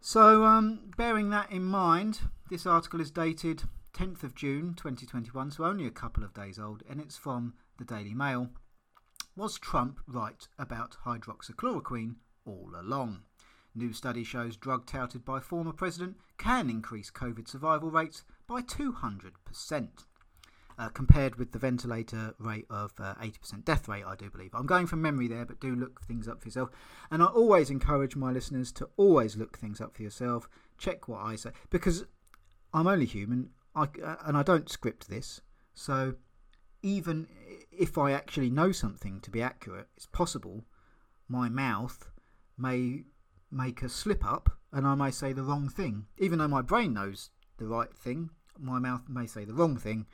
So, 0.00 0.44
um, 0.44 0.90
bearing 0.96 1.30
that 1.30 1.50
in 1.50 1.64
mind, 1.64 2.20
this 2.48 2.66
article 2.66 3.00
is 3.00 3.10
dated 3.10 3.64
10th 3.92 4.22
of 4.22 4.34
June 4.34 4.74
2021, 4.74 5.50
so 5.50 5.64
only 5.64 5.86
a 5.86 5.90
couple 5.90 6.22
of 6.22 6.34
days 6.34 6.58
old, 6.58 6.82
and 6.88 7.00
it's 7.00 7.16
from 7.16 7.54
the 7.78 7.84
Daily 7.84 8.14
Mail. 8.14 8.50
Was 9.36 9.58
Trump 9.58 10.00
right 10.06 10.46
about 10.58 10.96
hydroxychloroquine 11.04 12.16
all 12.44 12.70
along? 12.78 13.22
New 13.74 13.92
study 13.92 14.24
shows 14.24 14.56
drug 14.56 14.86
touted 14.86 15.24
by 15.24 15.40
former 15.40 15.72
president 15.72 16.16
can 16.38 16.70
increase 16.70 17.10
COVID 17.10 17.46
survival 17.46 17.90
rates 17.90 18.24
by 18.46 18.62
200% 18.62 19.88
uh, 20.78 20.88
compared 20.90 21.36
with 21.36 21.52
the 21.52 21.58
ventilator 21.58 22.34
rate 22.38 22.66
of 22.68 22.92
uh, 22.98 23.14
80% 23.14 23.64
death 23.64 23.88
rate, 23.88 24.04
I 24.06 24.14
do 24.14 24.30
believe. 24.30 24.50
I'm 24.54 24.66
going 24.66 24.86
from 24.86 25.00
memory 25.00 25.28
there, 25.28 25.46
but 25.46 25.60
do 25.60 25.74
look 25.74 26.02
things 26.02 26.28
up 26.28 26.40
for 26.40 26.48
yourself. 26.48 26.70
And 27.10 27.22
I 27.22 27.26
always 27.26 27.70
encourage 27.70 28.16
my 28.16 28.30
listeners 28.30 28.72
to 28.72 28.88
always 28.96 29.36
look 29.36 29.58
things 29.58 29.80
up 29.80 29.96
for 29.96 30.02
yourself. 30.02 30.48
Check 30.78 31.08
what 31.08 31.22
I 31.22 31.36
say 31.36 31.50
because 31.70 32.04
I'm 32.74 32.86
only 32.86 33.06
human, 33.06 33.50
I, 33.74 33.84
uh, 34.04 34.16
and 34.26 34.36
I 34.36 34.42
don't 34.42 34.68
script 34.68 35.08
this. 35.08 35.40
So 35.74 36.14
even 36.82 37.26
if 37.72 37.96
I 37.96 38.12
actually 38.12 38.50
know 38.50 38.72
something 38.72 39.20
to 39.20 39.30
be 39.30 39.40
accurate, 39.40 39.88
it's 39.96 40.06
possible 40.06 40.64
my 41.28 41.48
mouth 41.48 42.10
may 42.58 43.04
make 43.50 43.82
a 43.82 43.88
slip 43.88 44.24
up 44.24 44.50
and 44.72 44.86
I 44.86 44.94
may 44.94 45.10
say 45.10 45.32
the 45.32 45.42
wrong 45.42 45.68
thing. 45.68 46.06
Even 46.18 46.38
though 46.38 46.48
my 46.48 46.62
brain 46.62 46.92
knows 46.92 47.30
the 47.56 47.66
right 47.66 47.92
thing, 47.94 48.30
my 48.58 48.78
mouth 48.78 49.08
may 49.08 49.26
say 49.26 49.44
the 49.44 49.54
wrong 49.54 49.76
thing 49.76 50.06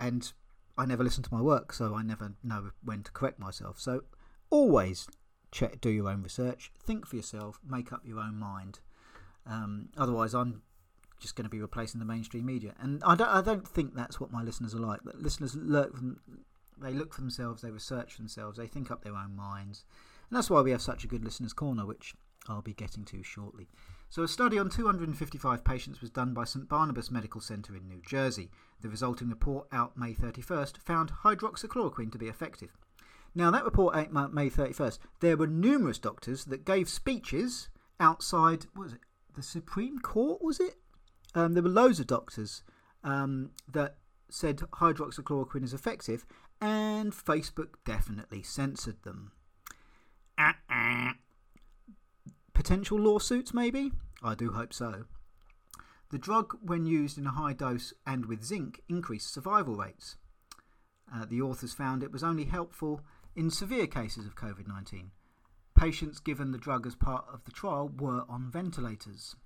and 0.00 0.32
I 0.76 0.86
never 0.86 1.02
listen 1.02 1.22
to 1.24 1.34
my 1.34 1.42
work, 1.42 1.72
so 1.72 1.94
I 1.94 2.02
never 2.02 2.34
know 2.42 2.70
when 2.82 3.02
to 3.02 3.12
correct 3.12 3.38
myself. 3.38 3.80
So 3.80 4.02
always 4.50 5.08
check, 5.50 5.80
do 5.80 5.90
your 5.90 6.08
own 6.08 6.22
research, 6.22 6.70
think 6.78 7.06
for 7.06 7.16
yourself, 7.16 7.58
make 7.68 7.92
up 7.92 8.02
your 8.04 8.20
own 8.20 8.36
mind. 8.36 8.80
Um, 9.46 9.88
otherwise, 9.96 10.34
I'm 10.34 10.62
just 11.20 11.34
going 11.34 11.44
to 11.44 11.50
be 11.50 11.60
replacing 11.60 11.98
the 11.98 12.06
mainstream 12.06 12.46
media, 12.46 12.74
and 12.80 13.02
I 13.04 13.14
don't. 13.16 13.28
I 13.28 13.40
don't 13.40 13.66
think 13.66 13.94
that's 13.94 14.20
what 14.20 14.30
my 14.30 14.42
listeners 14.42 14.74
are 14.74 14.80
like. 14.80 15.02
That 15.04 15.20
listeners 15.20 15.56
look, 15.56 15.98
they 16.80 16.92
look 16.92 17.14
for 17.14 17.20
themselves, 17.20 17.62
they 17.62 17.70
research 17.70 18.16
themselves, 18.16 18.58
they 18.58 18.66
think 18.66 18.90
up 18.90 19.02
their 19.02 19.16
own 19.16 19.34
minds, 19.34 19.84
and 20.28 20.36
that's 20.36 20.50
why 20.50 20.60
we 20.60 20.70
have 20.70 20.82
such 20.82 21.04
a 21.04 21.08
good 21.08 21.24
listeners' 21.24 21.52
corner, 21.52 21.86
which 21.86 22.14
I'll 22.48 22.62
be 22.62 22.74
getting 22.74 23.04
to 23.06 23.22
shortly. 23.22 23.68
So, 24.10 24.22
a 24.22 24.28
study 24.28 24.58
on 24.58 24.70
255 24.70 25.64
patients 25.64 26.00
was 26.00 26.10
done 26.10 26.32
by 26.32 26.44
St 26.44 26.66
Barnabas 26.66 27.10
Medical 27.10 27.42
Centre 27.42 27.76
in 27.76 27.86
New 27.86 28.00
Jersey. 28.06 28.50
The 28.80 28.88
resulting 28.88 29.28
report, 29.28 29.68
out 29.70 29.98
May 29.98 30.14
31st, 30.14 30.78
found 30.78 31.12
hydroxychloroquine 31.24 32.10
to 32.12 32.18
be 32.18 32.28
effective. 32.28 32.70
Now, 33.34 33.50
that 33.50 33.64
report 33.64 33.94
out 33.94 34.32
May 34.32 34.48
31st, 34.48 34.98
there 35.20 35.36
were 35.36 35.46
numerous 35.46 35.98
doctors 35.98 36.46
that 36.46 36.64
gave 36.64 36.88
speeches 36.88 37.68
outside, 38.00 38.64
was 38.74 38.94
it, 38.94 39.00
the 39.34 39.42
Supreme 39.42 39.98
Court, 39.98 40.40
was 40.40 40.58
it? 40.58 40.76
Um, 41.34 41.52
there 41.52 41.62
were 41.62 41.68
loads 41.68 42.00
of 42.00 42.06
doctors 42.06 42.62
um, 43.04 43.50
that 43.70 43.96
said 44.30 44.56
hydroxychloroquine 44.56 45.64
is 45.64 45.74
effective, 45.74 46.24
and 46.62 47.12
Facebook 47.12 47.74
definitely 47.84 48.42
censored 48.42 49.02
them. 49.02 49.32
Uh 50.38 50.54
-uh. 50.70 51.14
Potential 52.58 52.98
lawsuits, 52.98 53.54
maybe? 53.54 53.92
I 54.20 54.34
do 54.34 54.50
hope 54.50 54.74
so. 54.74 55.04
The 56.10 56.18
drug, 56.18 56.58
when 56.60 56.86
used 56.86 57.16
in 57.16 57.24
a 57.24 57.30
high 57.30 57.52
dose 57.52 57.92
and 58.04 58.26
with 58.26 58.42
zinc, 58.42 58.80
increased 58.88 59.32
survival 59.32 59.76
rates. 59.76 60.16
Uh, 61.14 61.24
the 61.24 61.40
authors 61.40 61.72
found 61.72 62.02
it 62.02 62.10
was 62.10 62.24
only 62.24 62.46
helpful 62.46 63.00
in 63.36 63.48
severe 63.48 63.86
cases 63.86 64.26
of 64.26 64.34
COVID 64.34 64.66
19. 64.66 65.12
Patients 65.76 66.18
given 66.18 66.50
the 66.50 66.58
drug 66.58 66.84
as 66.84 66.96
part 66.96 67.26
of 67.32 67.44
the 67.44 67.52
trial 67.52 67.92
were 67.96 68.24
on 68.28 68.50
ventilators. 68.50 69.36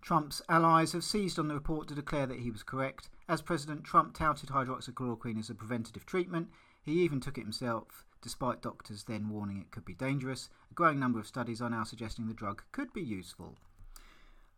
Trump's 0.00 0.40
allies 0.48 0.92
have 0.92 1.04
seized 1.04 1.38
on 1.38 1.48
the 1.48 1.54
report 1.54 1.86
to 1.88 1.94
declare 1.94 2.26
that 2.26 2.40
he 2.40 2.50
was 2.50 2.62
correct. 2.62 3.10
As 3.28 3.42
President 3.42 3.84
Trump 3.84 4.14
touted 4.14 4.48
hydroxychloroquine 4.48 5.38
as 5.38 5.50
a 5.50 5.54
preventative 5.54 6.06
treatment, 6.06 6.48
he 6.80 6.92
even 7.02 7.20
took 7.20 7.36
it 7.36 7.42
himself 7.42 8.06
despite 8.22 8.62
doctors 8.62 9.04
then 9.04 9.28
warning 9.28 9.58
it 9.58 9.70
could 9.70 9.84
be 9.84 9.94
dangerous. 9.94 10.48
A 10.70 10.74
growing 10.74 10.98
number 10.98 11.18
of 11.18 11.26
studies 11.26 11.60
are 11.60 11.70
now 11.70 11.84
suggesting 11.84 12.26
the 12.26 12.34
drug 12.34 12.62
could 12.72 12.92
be 12.92 13.02
useful. 13.02 13.56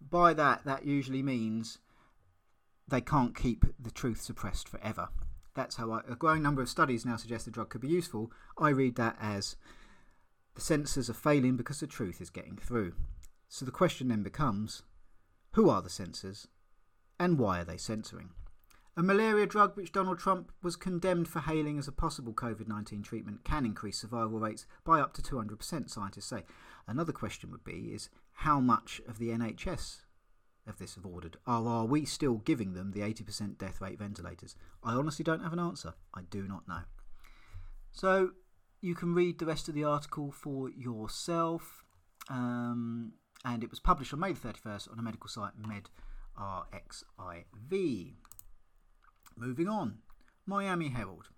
By 0.01 0.33
that, 0.35 0.65
that 0.65 0.87
usually 0.87 1.23
means 1.23 1.79
they 2.89 3.01
can't 3.01 3.37
keep 3.37 3.65
the 3.79 3.91
truth 3.91 4.21
suppressed 4.21 4.69
forever. 4.69 5.09
That's 5.55 5.77
how 5.77 5.91
I, 5.93 6.01
a 6.09 6.17
growing 6.17 6.43
number 6.43 6.63
of 6.63 6.69
studies 6.69 7.05
now 7.05 7.17
suggest 7.17 7.45
the 7.45 7.51
drug 7.51 7.71
could 7.71 7.81
be 7.81 7.89
useful. 7.89 8.31
I 8.59 8.71
read 8.71 8.97
that 8.97 9.17
as 9.21 9.57
the 10.55 10.61
censors 10.61 11.11
are 11.11 11.15
failing 11.15 11.57
because 11.57 11.81
the 11.81 11.87
truth 11.87 12.21
is 12.21 12.31
getting 12.31 12.57
through. 12.57 12.95
So 13.49 13.65
the 13.65 13.71
question 13.71 14.09
then 14.09 14.23
becomes 14.23 14.83
who 15.53 15.69
are 15.69 15.83
the 15.83 15.91
censors 15.91 16.49
and 17.19 17.39
why 17.39 17.61
are 17.61 17.65
they 17.65 17.77
censoring? 17.77 18.31
A 18.97 19.03
malaria 19.03 19.47
drug 19.47 19.77
which 19.77 19.93
Donald 19.93 20.19
Trump 20.19 20.51
was 20.63 20.77
condemned 20.77 21.29
for 21.29 21.41
hailing 21.41 21.79
as 21.79 21.87
a 21.87 21.93
possible 21.93 22.33
COVID 22.35 22.67
19 22.67 23.03
treatment 23.03 23.45
can 23.45 23.65
increase 23.65 23.99
survival 24.01 24.41
rates 24.41 24.67
by 24.85 25.01
up 25.01 25.13
to 25.15 25.23
200%, 25.23 25.89
scientists 25.89 26.27
say. 26.27 26.45
Another 26.87 27.13
question 27.13 27.51
would 27.53 27.63
be 27.63 27.93
is 27.95 28.09
how 28.33 28.59
much 28.59 29.01
of 29.07 29.19
the 29.19 29.29
NHS 29.29 30.01
of 30.67 30.79
this 30.79 30.97
have 30.97 31.07
ordered? 31.07 31.37
Or 31.47 31.67
are 31.67 31.85
we 31.85 32.05
still 32.05 32.39
giving 32.39 32.73
them 32.73 32.91
the 32.93 33.01
80% 33.01 33.59
death 33.59 33.81
rate 33.81 33.99
ventilators? 33.99 34.57
I 34.83 34.95
honestly 34.95 35.23
don't 35.23 35.43
have 35.43 35.53
an 35.53 35.61
answer. 35.61 35.95
I 36.15 36.23
do 36.29 36.49
not 36.49 36.67
know. 36.67 36.83
So 37.93 38.31
you 38.81 38.95
can 38.95 39.15
read 39.15 39.39
the 39.39 39.47
rest 39.47 39.69
of 39.69 39.75
the 39.75 39.85
article 39.85 40.33
for 40.33 40.69
yourself. 40.71 41.85
Um, 42.29 43.13
and 43.45 43.63
it 43.63 43.71
was 43.71 43.81
published 43.81 44.13
on 44.13 44.21
May 44.21 44.33
the 44.33 44.49
31st 44.49 44.91
on 44.91 44.99
a 44.99 45.03
medical 45.03 45.29
site, 45.29 45.53
MedRxiv. 45.61 45.87
Moving 49.37 49.69
on, 49.69 49.99
Miami 50.47 50.89
Herald. 50.89 51.29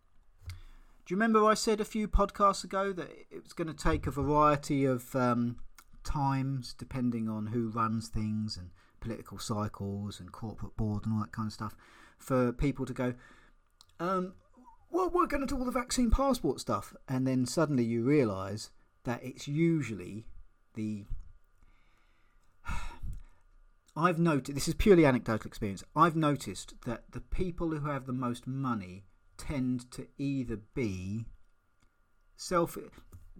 Do 1.04 1.12
you 1.12 1.16
remember 1.16 1.44
I 1.44 1.54
said 1.54 1.80
a 1.80 1.84
few 1.84 2.06
podcasts 2.08 2.64
ago 2.64 2.92
that 2.92 3.10
it 3.30 3.42
was 3.42 3.52
going 3.52 3.68
to 3.68 3.74
take 3.74 4.06
a 4.06 4.10
variety 4.10 4.84
of 4.84 5.14
um, 5.16 5.56
times, 6.04 6.74
depending 6.74 7.28
on 7.28 7.48
who 7.48 7.68
runs 7.68 8.08
things 8.08 8.56
and 8.56 8.70
political 9.00 9.38
cycles 9.38 10.20
and 10.20 10.30
corporate 10.32 10.76
board 10.76 11.04
and 11.04 11.14
all 11.14 11.20
that 11.20 11.32
kind 11.32 11.48
of 11.48 11.52
stuff, 11.52 11.74
for 12.18 12.52
people 12.52 12.86
to 12.86 12.92
go, 12.92 13.14
um, 13.98 14.34
well, 14.90 15.10
we're 15.10 15.26
going 15.26 15.40
to 15.40 15.46
do 15.46 15.58
all 15.58 15.64
the 15.64 15.72
vaccine 15.72 16.10
passport 16.10 16.60
stuff. 16.60 16.94
And 17.08 17.26
then 17.26 17.46
suddenly 17.46 17.84
you 17.84 18.04
realise 18.04 18.70
that 19.04 19.22
it's 19.24 19.48
usually 19.48 20.26
the 20.74 21.04
I've 23.94 24.18
noted 24.18 24.54
this 24.54 24.68
is 24.68 24.74
purely 24.74 25.04
anecdotal 25.04 25.46
experience. 25.48 25.84
I've 25.94 26.16
noticed 26.16 26.74
that 26.86 27.04
the 27.12 27.20
people 27.20 27.70
who 27.70 27.90
have 27.90 28.06
the 28.06 28.12
most 28.12 28.46
money 28.46 29.04
tend 29.36 29.90
to 29.92 30.06
either 30.18 30.60
be 30.74 31.26
self 32.36 32.78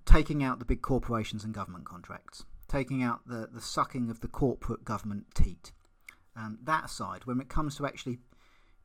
taking 0.05 0.43
out 0.43 0.59
the 0.59 0.65
big 0.65 0.83
corporations 0.83 1.45
and 1.45 1.55
government 1.55 1.87
contracts, 1.87 2.45
taking 2.69 3.03
out 3.03 3.21
the, 3.27 3.49
the 3.51 3.61
sucking 3.61 4.11
of 4.11 4.21
the 4.21 4.29
corporate 4.29 4.85
government 4.85 5.27
teat. 5.35 5.73
Um, 6.37 6.59
that 6.65 6.91
side, 6.91 7.25
when 7.25 7.41
it 7.41 7.49
comes 7.49 7.77
to 7.77 7.87
actually 7.87 8.19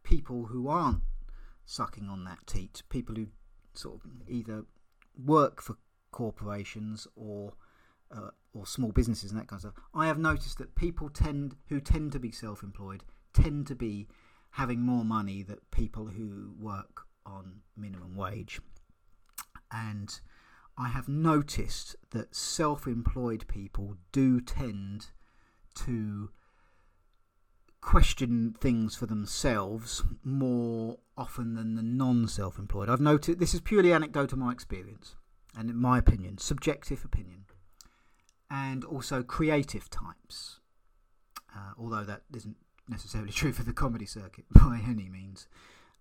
people 0.03 0.45
who 0.45 0.70
aren't 0.70 1.01
sucking 1.65 2.07
on 2.07 2.24
that 2.26 2.45
teat, 2.45 2.84
people 2.89 3.15
who 3.15 3.28
sort 3.74 3.95
of 3.95 4.01
either 4.30 4.63
work 5.22 5.61
for 5.61 5.78
corporations 6.11 7.07
or 7.15 7.53
uh, 8.12 8.30
or 8.53 8.66
small 8.66 8.91
businesses 8.91 9.32
and 9.32 9.39
that 9.39 9.47
kind 9.47 9.58
of 9.58 9.72
stuff, 9.72 9.84
I 9.93 10.08
have 10.08 10.20
noticed 10.20 10.58
that 10.58 10.76
people 10.76 11.10
tend 11.10 11.55
who 11.70 11.80
tend 11.80 12.12
to 12.14 12.20
be 12.20 12.32
self-employed 12.32 13.03
tend 13.34 13.68
to 13.68 13.76
be 13.76 14.08
having 14.51 14.82
more 14.82 15.05
money 15.05 15.43
than 15.43 15.58
people 15.72 16.08
who 16.08 16.53
work 16.60 17.01
on 17.26 17.62
minimum 17.76 18.16
wage. 18.16 18.60
And 19.72 20.20
I 20.78 20.89
have 20.89 21.08
noticed 21.08 21.95
that 22.12 22.36
self-employed 22.36 23.45
people 23.47 23.97
do 24.12 24.39
tend 24.41 25.08
to 25.76 26.32
question 27.82 28.55
things 28.60 28.95
for 28.95 29.05
themselves 29.05 30.03
more 30.24 30.97
often 31.18 31.55
than 31.55 31.76
the 31.76 31.84
non-self-employed. 31.84 32.89
I've 32.89 32.99
noted 32.99 33.39
this 33.39 33.53
is 33.53 33.62
purely 33.62 33.93
anecdotal 33.93 34.38
my 34.38 34.51
experience 34.51 35.16
and 35.55 35.70
in 35.70 35.78
my 35.78 35.97
opinion, 35.97 36.38
subjective 36.38 37.03
opinion, 37.03 37.45
and 38.50 38.84
also 38.84 39.24
creative 39.24 39.89
types. 39.89 40.60
Uh, 41.56 41.72
although 41.78 42.04
that 42.04 42.22
isn't 42.36 42.58
necessarily 42.88 43.32
true 43.39 43.52
for 43.52 43.64
the 43.64 43.74
comedy 43.74 44.06
circuit 44.06 44.45
by 44.52 44.82
any 44.88 45.10
means, 45.10 45.48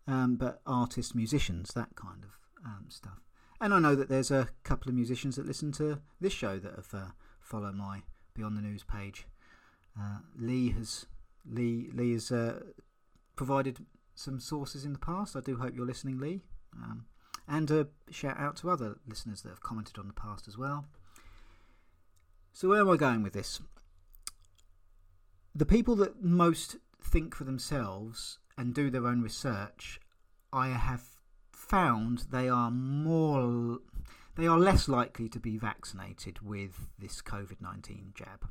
um, 0.07 0.36
but 0.36 0.61
artists, 0.66 1.14
musicians, 1.14 1.70
that 1.74 1.94
kind 1.97 2.24
of 2.24 2.30
um, 2.64 2.86
stuff. 2.88 3.20
And 3.61 3.72
I 3.72 3.78
know 3.78 3.94
that 3.94 4.09
there's 4.09 4.30
a 4.30 4.49
couple 4.64 4.88
of 4.90 4.94
musicians 4.94 5.36
that 5.36 5.47
listen 5.47 5.72
to 5.72 6.01
this 6.20 6.32
show 6.32 6.59
that 6.59 6.74
have 6.74 6.88
uh, 6.92 7.11
followed 7.40 7.74
my 7.74 8.03
Beyond 8.34 8.57
the 8.57 8.62
News 8.62 8.84
page. 8.84 9.26
Uh, 9.99 10.18
Lee 10.38 10.70
has 10.72 11.07
Lee 11.51 11.88
Lee 11.94 12.12
has 12.12 12.30
uh, 12.30 12.61
provided 13.34 13.86
some 14.14 14.40
sources 14.40 14.84
in 14.84 14.92
the 14.92 14.99
past. 14.99 15.36
I 15.36 15.40
do 15.40 15.57
hope 15.57 15.74
you're 15.74 15.86
listening, 15.86 16.18
Lee. 16.18 16.42
Um, 16.74 17.07
and 17.49 17.70
a 17.70 17.88
shout 18.11 18.38
out 18.38 18.57
to 18.57 18.70
other 18.70 18.99
listeners 19.07 19.42
that 19.42 19.51
have 19.51 19.62
commented 19.62 19.99
on 19.99 20.07
the 20.07 20.12
past 20.12 20.49
as 20.49 20.59
well. 20.59 20.86
So, 22.57 22.70
where 22.70 22.80
am 22.80 22.88
I 22.88 22.96
going 22.96 23.22
with 23.22 23.34
this? 23.34 23.61
The 25.54 25.66
people 25.66 25.94
that 25.96 26.22
most 26.24 26.76
think 27.02 27.34
for 27.34 27.44
themselves 27.44 28.38
and 28.57 28.72
do 28.72 28.88
their 28.88 29.07
own 29.07 29.20
research, 29.20 30.00
I 30.54 30.68
have 30.68 31.02
found 31.52 32.28
they 32.30 32.48
are 32.48 32.70
more 32.70 33.80
they 34.36 34.46
are 34.46 34.59
less 34.59 34.88
likely 34.88 35.28
to 35.28 35.38
be 35.38 35.59
vaccinated 35.59 36.40
with 36.40 36.88
this 36.98 37.20
COVID 37.20 37.61
19 37.61 38.14
jab. 38.14 38.48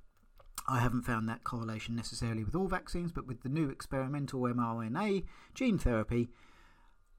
I 0.68 0.82
haven't 0.82 1.02
found 1.02 1.28
that 1.28 1.44
correlation 1.44 1.96
necessarily 1.96 2.44
with 2.44 2.54
all 2.54 2.68
vaccines, 2.68 3.12
but 3.12 3.26
with 3.26 3.42
the 3.42 3.50
new 3.50 3.70
experimental 3.70 4.42
mRNA 4.42 5.24
gene 5.56 5.80
therapy, 5.80 6.30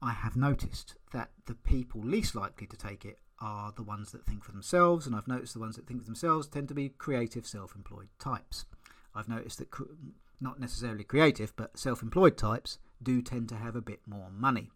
I 0.01 0.11
have 0.11 0.37
noticed 0.37 0.95
that 1.11 1.31
the 1.47 1.55
people 1.55 1.99
least 1.99 2.33
likely 2.33 2.65
to 2.67 2.77
take 2.77 3.03
it 3.03 3.19
are 3.39 3.71
the 3.71 3.83
ones 3.83 4.11
that 4.11 4.25
think 4.25 4.43
for 4.43 4.51
themselves, 4.51 5.05
and 5.05 5.15
I've 5.15 5.27
noticed 5.27 5.53
the 5.53 5.59
ones 5.59 5.75
that 5.75 5.87
think 5.87 6.01
for 6.01 6.05
themselves 6.05 6.47
tend 6.47 6.67
to 6.69 6.73
be 6.73 6.89
creative, 6.89 7.45
self 7.45 7.75
employed 7.75 8.09
types. 8.19 8.65
I've 9.13 9.29
noticed 9.29 9.59
that 9.59 9.69
not 10.39 10.59
necessarily 10.59 11.03
creative, 11.03 11.55
but 11.55 11.77
self 11.77 12.01
employed 12.01 12.37
types 12.37 12.79
do 13.01 13.21
tend 13.21 13.49
to 13.49 13.55
have 13.55 13.75
a 13.75 13.81
bit 13.81 14.01
more 14.07 14.29
money. 14.31 14.69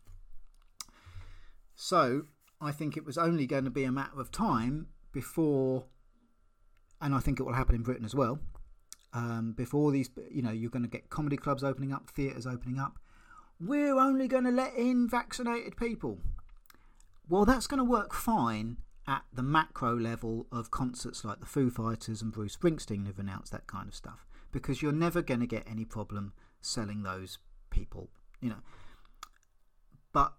So 1.75 2.23
I 2.59 2.71
think 2.71 2.95
it 2.95 3.05
was 3.05 3.17
only 3.17 3.47
going 3.47 3.63
to 3.63 3.71
be 3.71 3.83
a 3.83 3.91
matter 3.91 4.19
of 4.19 4.31
time 4.31 4.87
before, 5.11 5.85
and 7.01 7.15
I 7.15 7.19
think 7.19 7.39
it 7.39 7.43
will 7.43 7.53
happen 7.53 7.75
in 7.75 7.83
Britain 7.83 8.05
as 8.05 8.15
well. 8.15 8.39
Um, 9.13 9.53
before 9.53 9.91
these, 9.91 10.09
you 10.29 10.41
know, 10.41 10.51
you're 10.51 10.69
going 10.69 10.83
to 10.83 10.89
get 10.89 11.09
comedy 11.09 11.37
clubs 11.37 11.63
opening 11.63 11.91
up, 11.91 12.09
theatres 12.09 12.47
opening 12.47 12.79
up. 12.79 12.97
We're 13.59 13.99
only 13.99 14.27
going 14.27 14.45
to 14.45 14.51
let 14.51 14.75
in 14.75 15.07
vaccinated 15.09 15.75
people. 15.75 16.19
Well, 17.29 17.45
that's 17.45 17.67
going 17.67 17.77
to 17.77 17.83
work 17.83 18.13
fine 18.13 18.77
at 19.07 19.23
the 19.33 19.43
macro 19.43 19.97
level 19.97 20.47
of 20.51 20.71
concerts 20.71 21.23
like 21.25 21.39
the 21.39 21.45
Foo 21.45 21.69
Fighters 21.69 22.21
and 22.21 22.31
Bruce 22.31 22.55
Springsteen 22.55 23.07
have 23.07 23.19
announced 23.19 23.51
that 23.51 23.67
kind 23.67 23.87
of 23.87 23.95
stuff 23.95 24.25
because 24.51 24.81
you're 24.81 24.91
never 24.91 25.21
going 25.21 25.39
to 25.39 25.47
get 25.47 25.67
any 25.69 25.85
problem 25.85 26.33
selling 26.59 27.03
those 27.03 27.39
people, 27.69 28.09
you 28.41 28.49
know. 28.49 28.61
But 30.13 30.33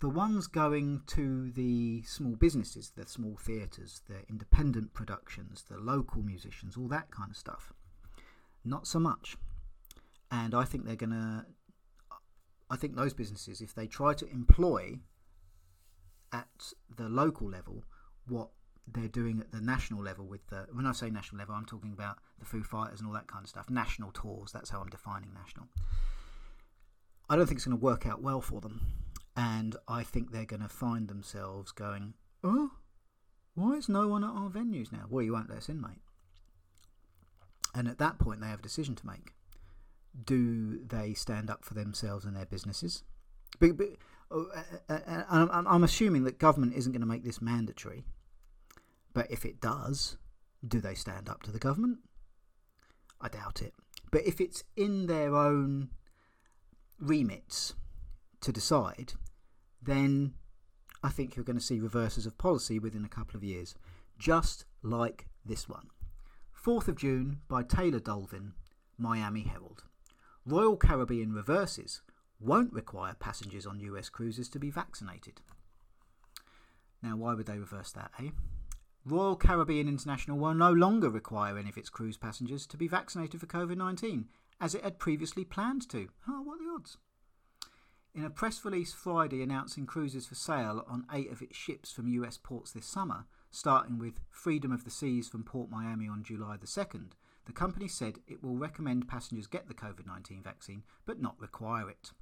the 0.00 0.08
ones 0.08 0.46
going 0.46 1.02
to 1.08 1.50
the 1.50 2.02
small 2.02 2.34
businesses, 2.34 2.92
the 2.96 3.06
small 3.06 3.36
theatres, 3.36 4.02
the 4.08 4.22
independent 4.28 4.94
productions, 4.94 5.64
the 5.68 5.78
local 5.78 6.22
musicians, 6.22 6.76
all 6.76 6.88
that 6.88 7.10
kind 7.10 7.30
of 7.30 7.36
stuff, 7.36 7.72
not 8.64 8.86
so 8.86 8.98
much. 8.98 9.36
And 10.30 10.54
I 10.54 10.64
think 10.64 10.84
they're 10.84 10.96
going 10.96 11.10
to. 11.10 11.46
I 12.70 12.76
think 12.76 12.94
those 12.94 13.14
businesses, 13.14 13.60
if 13.60 13.74
they 13.74 13.86
try 13.88 14.14
to 14.14 14.30
employ 14.30 15.00
at 16.32 16.72
the 16.96 17.08
local 17.08 17.48
level 17.48 17.84
what 18.28 18.50
they're 18.92 19.08
doing 19.08 19.40
at 19.40 19.52
the 19.52 19.60
national 19.60 20.02
level 20.02 20.26
with 20.26 20.46
the 20.48 20.66
when 20.72 20.86
I 20.86 20.92
say 20.92 21.10
national 21.10 21.38
level 21.38 21.54
I'm 21.54 21.64
talking 21.64 21.92
about 21.92 22.18
the 22.38 22.44
Foo 22.44 22.62
Fighters 22.62 23.00
and 23.00 23.08
all 23.08 23.14
that 23.14 23.26
kind 23.26 23.44
of 23.44 23.48
stuff. 23.48 23.70
National 23.70 24.10
tours 24.12 24.52
that's 24.52 24.70
how 24.70 24.80
I'm 24.80 24.88
defining 24.88 25.32
national. 25.32 25.66
I 27.28 27.36
don't 27.36 27.46
think 27.46 27.58
it's 27.58 27.66
going 27.66 27.78
to 27.78 27.84
work 27.84 28.06
out 28.06 28.22
well 28.22 28.40
for 28.40 28.60
them 28.60 28.80
and 29.36 29.76
I 29.86 30.02
think 30.02 30.32
they're 30.32 30.44
going 30.44 30.62
to 30.62 30.68
find 30.68 31.08
themselves 31.08 31.72
going 31.72 32.14
oh 32.42 32.72
why 33.54 33.72
is 33.74 33.88
no 33.88 34.08
one 34.08 34.24
at 34.24 34.30
our 34.30 34.48
venues 34.48 34.92
now? 34.92 35.06
Well 35.08 35.24
you 35.24 35.32
won't 35.32 35.50
let 35.50 35.58
us 35.58 35.68
in 35.68 35.80
mate. 35.80 36.02
And 37.74 37.86
at 37.86 37.98
that 37.98 38.18
point 38.18 38.40
they 38.40 38.48
have 38.48 38.60
a 38.60 38.62
decision 38.62 38.94
to 38.96 39.06
make. 39.06 39.32
Do 40.24 40.80
they 40.84 41.14
stand 41.14 41.50
up 41.50 41.64
for 41.64 41.74
themselves 41.74 42.24
and 42.24 42.34
their 42.34 42.46
businesses? 42.46 43.04
But, 43.58 43.76
but 43.76 43.90
Oh, 44.30 44.46
I'm 44.88 45.82
assuming 45.82 46.24
that 46.24 46.38
government 46.38 46.74
isn't 46.74 46.92
going 46.92 47.00
to 47.00 47.06
make 47.06 47.24
this 47.24 47.42
mandatory. 47.42 48.04
But 49.12 49.30
if 49.30 49.44
it 49.44 49.60
does, 49.60 50.16
do 50.66 50.80
they 50.80 50.94
stand 50.94 51.28
up 51.28 51.42
to 51.42 51.50
the 51.50 51.58
government? 51.58 51.98
I 53.20 53.28
doubt 53.28 53.60
it. 53.60 53.74
But 54.12 54.26
if 54.26 54.40
it's 54.40 54.64
in 54.76 55.06
their 55.06 55.34
own 55.34 55.90
remits 56.98 57.74
to 58.40 58.52
decide, 58.52 59.14
then 59.82 60.34
I 61.02 61.08
think 61.08 61.34
you're 61.34 61.44
going 61.44 61.58
to 61.58 61.64
see 61.64 61.80
reverses 61.80 62.26
of 62.26 62.38
policy 62.38 62.78
within 62.78 63.04
a 63.04 63.08
couple 63.08 63.36
of 63.36 63.44
years, 63.44 63.74
just 64.18 64.64
like 64.82 65.26
this 65.44 65.68
one. 65.68 65.88
4th 66.64 66.88
of 66.88 66.96
June 66.96 67.40
by 67.48 67.62
Taylor 67.62 68.00
Dolven, 68.00 68.52
Miami 68.98 69.42
Herald. 69.42 69.84
Royal 70.46 70.76
Caribbean 70.76 71.32
reverses 71.32 72.02
won't 72.40 72.72
require 72.72 73.14
passengers 73.14 73.66
on 73.66 73.80
US 73.80 74.08
cruises 74.08 74.48
to 74.50 74.58
be 74.58 74.70
vaccinated. 74.70 75.40
Now, 77.02 77.16
why 77.16 77.34
would 77.34 77.46
they 77.46 77.58
reverse 77.58 77.92
that, 77.92 78.10
eh? 78.18 78.30
Royal 79.06 79.36
Caribbean 79.36 79.88
International 79.88 80.38
will 80.38 80.54
no 80.54 80.72
longer 80.72 81.08
require 81.08 81.56
any 81.56 81.70
of 81.70 81.78
its 81.78 81.88
cruise 81.88 82.18
passengers 82.18 82.66
to 82.66 82.76
be 82.76 82.86
vaccinated 82.86 83.40
for 83.40 83.46
COVID 83.46 83.76
19, 83.76 84.28
as 84.60 84.74
it 84.74 84.84
had 84.84 84.98
previously 84.98 85.44
planned 85.44 85.88
to. 85.88 86.08
Oh, 86.28 86.42
what 86.42 86.58
the 86.58 86.70
odds? 86.74 86.98
In 88.14 88.24
a 88.24 88.30
press 88.30 88.64
release 88.64 88.92
Friday 88.92 89.42
announcing 89.42 89.86
cruises 89.86 90.26
for 90.26 90.34
sale 90.34 90.84
on 90.88 91.06
eight 91.12 91.30
of 91.30 91.40
its 91.40 91.56
ships 91.56 91.92
from 91.92 92.08
US 92.08 92.36
ports 92.36 92.72
this 92.72 92.84
summer, 92.84 93.24
starting 93.50 93.98
with 93.98 94.20
Freedom 94.30 94.72
of 94.72 94.84
the 94.84 94.90
Seas 94.90 95.28
from 95.28 95.44
Port 95.44 95.70
Miami 95.70 96.08
on 96.08 96.22
July 96.22 96.56
the 96.56 96.66
2nd, 96.66 97.12
the 97.46 97.52
company 97.52 97.88
said 97.88 98.18
it 98.26 98.42
will 98.42 98.56
recommend 98.56 99.08
passengers 99.08 99.46
get 99.46 99.68
the 99.68 99.74
COVID 99.74 100.06
19 100.06 100.42
vaccine 100.42 100.82
but 101.06 101.22
not 101.22 101.40
require 101.40 101.88
it. 101.88 102.12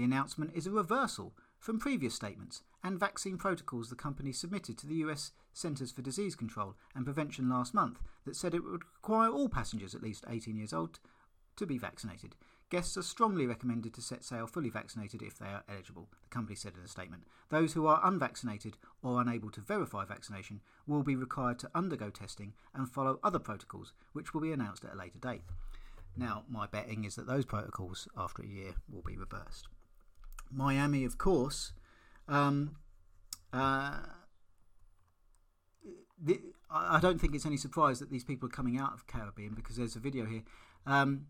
The 0.00 0.04
announcement 0.04 0.52
is 0.54 0.66
a 0.66 0.70
reversal 0.70 1.34
from 1.58 1.78
previous 1.78 2.14
statements 2.14 2.62
and 2.82 2.98
vaccine 2.98 3.36
protocols 3.36 3.90
the 3.90 3.96
company 3.96 4.32
submitted 4.32 4.78
to 4.78 4.86
the 4.86 4.94
US 5.04 5.32
Centers 5.52 5.92
for 5.92 6.00
Disease 6.00 6.34
Control 6.34 6.74
and 6.94 7.04
Prevention 7.04 7.50
last 7.50 7.74
month 7.74 8.00
that 8.24 8.34
said 8.34 8.54
it 8.54 8.64
would 8.64 8.82
require 8.82 9.28
all 9.28 9.50
passengers 9.50 9.94
at 9.94 10.02
least 10.02 10.24
18 10.26 10.56
years 10.56 10.72
old 10.72 11.00
to 11.56 11.66
be 11.66 11.76
vaccinated. 11.76 12.34
Guests 12.70 12.96
are 12.96 13.02
strongly 13.02 13.46
recommended 13.46 13.92
to 13.92 14.00
set 14.00 14.24
sail 14.24 14.46
fully 14.46 14.70
vaccinated 14.70 15.20
if 15.20 15.38
they 15.38 15.48
are 15.48 15.64
eligible, 15.68 16.08
the 16.22 16.30
company 16.30 16.56
said 16.56 16.72
in 16.78 16.82
a 16.82 16.88
statement. 16.88 17.24
Those 17.50 17.74
who 17.74 17.86
are 17.86 18.00
unvaccinated 18.02 18.78
or 19.02 19.20
unable 19.20 19.50
to 19.50 19.60
verify 19.60 20.06
vaccination 20.06 20.62
will 20.86 21.02
be 21.02 21.14
required 21.14 21.58
to 21.58 21.70
undergo 21.74 22.08
testing 22.08 22.54
and 22.74 22.90
follow 22.90 23.20
other 23.22 23.38
protocols, 23.38 23.92
which 24.14 24.32
will 24.32 24.40
be 24.40 24.52
announced 24.52 24.82
at 24.82 24.94
a 24.94 24.98
later 24.98 25.18
date. 25.18 25.42
Now, 26.16 26.44
my 26.48 26.66
betting 26.66 27.04
is 27.04 27.16
that 27.16 27.26
those 27.26 27.44
protocols, 27.44 28.08
after 28.16 28.42
a 28.42 28.46
year, 28.46 28.72
will 28.90 29.02
be 29.02 29.18
reversed. 29.18 29.68
Miami, 30.52 31.04
of 31.04 31.18
course. 31.18 31.72
Um, 32.28 32.76
uh, 33.52 33.98
the, 36.22 36.40
I 36.70 37.00
don't 37.00 37.20
think 37.20 37.34
it's 37.34 37.46
any 37.46 37.56
surprise 37.56 37.98
that 37.98 38.10
these 38.10 38.24
people 38.24 38.48
are 38.48 38.52
coming 38.52 38.78
out 38.78 38.92
of 38.92 39.06
Caribbean 39.06 39.54
because 39.54 39.76
there's 39.76 39.96
a 39.96 40.00
video 40.00 40.26
here. 40.26 40.42
Um, 40.86 41.26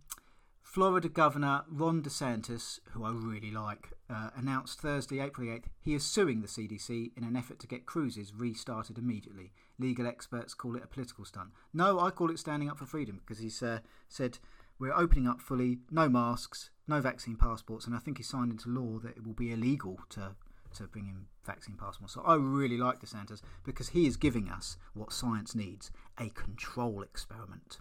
Florida 0.62 1.08
Governor 1.08 1.64
Ron 1.68 2.02
DeSantis, 2.02 2.78
who 2.92 3.04
I 3.04 3.10
really 3.10 3.50
like, 3.50 3.90
uh, 4.08 4.30
announced 4.36 4.80
Thursday, 4.80 5.18
April 5.18 5.48
8th, 5.48 5.64
he 5.80 5.94
is 5.94 6.04
suing 6.04 6.42
the 6.42 6.46
CDC 6.46 7.10
in 7.16 7.24
an 7.24 7.34
effort 7.34 7.58
to 7.60 7.66
get 7.66 7.86
cruises 7.86 8.32
restarted 8.34 8.98
immediately. 8.98 9.52
Legal 9.78 10.06
experts 10.06 10.54
call 10.54 10.76
it 10.76 10.84
a 10.84 10.86
political 10.86 11.24
stunt. 11.24 11.50
No, 11.72 11.98
I 11.98 12.10
call 12.10 12.30
it 12.30 12.38
standing 12.38 12.70
up 12.70 12.78
for 12.78 12.86
freedom 12.86 13.20
because 13.20 13.42
he's 13.42 13.62
uh, 13.62 13.80
said 14.08 14.38
we're 14.78 14.94
opening 14.94 15.26
up 15.26 15.40
fully, 15.40 15.78
no 15.90 16.08
masks, 16.08 16.70
no 16.90 17.00
vaccine 17.00 17.36
passports, 17.36 17.86
and 17.86 17.94
I 17.94 17.98
think 17.98 18.18
he 18.18 18.22
signed 18.22 18.50
into 18.50 18.68
law 18.68 18.98
that 18.98 19.16
it 19.16 19.26
will 19.26 19.32
be 19.32 19.52
illegal 19.52 19.98
to 20.10 20.34
to 20.74 20.84
bring 20.84 21.08
in 21.08 21.26
vaccine 21.44 21.76
passports. 21.76 22.14
So 22.14 22.22
I 22.22 22.36
really 22.36 22.78
like 22.78 23.00
DeSantis 23.00 23.42
because 23.64 23.88
he 23.88 24.06
is 24.06 24.16
giving 24.16 24.48
us 24.48 24.76
what 24.94 25.12
science 25.12 25.54
needs 25.54 25.90
a 26.18 26.28
control 26.30 27.02
experiment. 27.02 27.78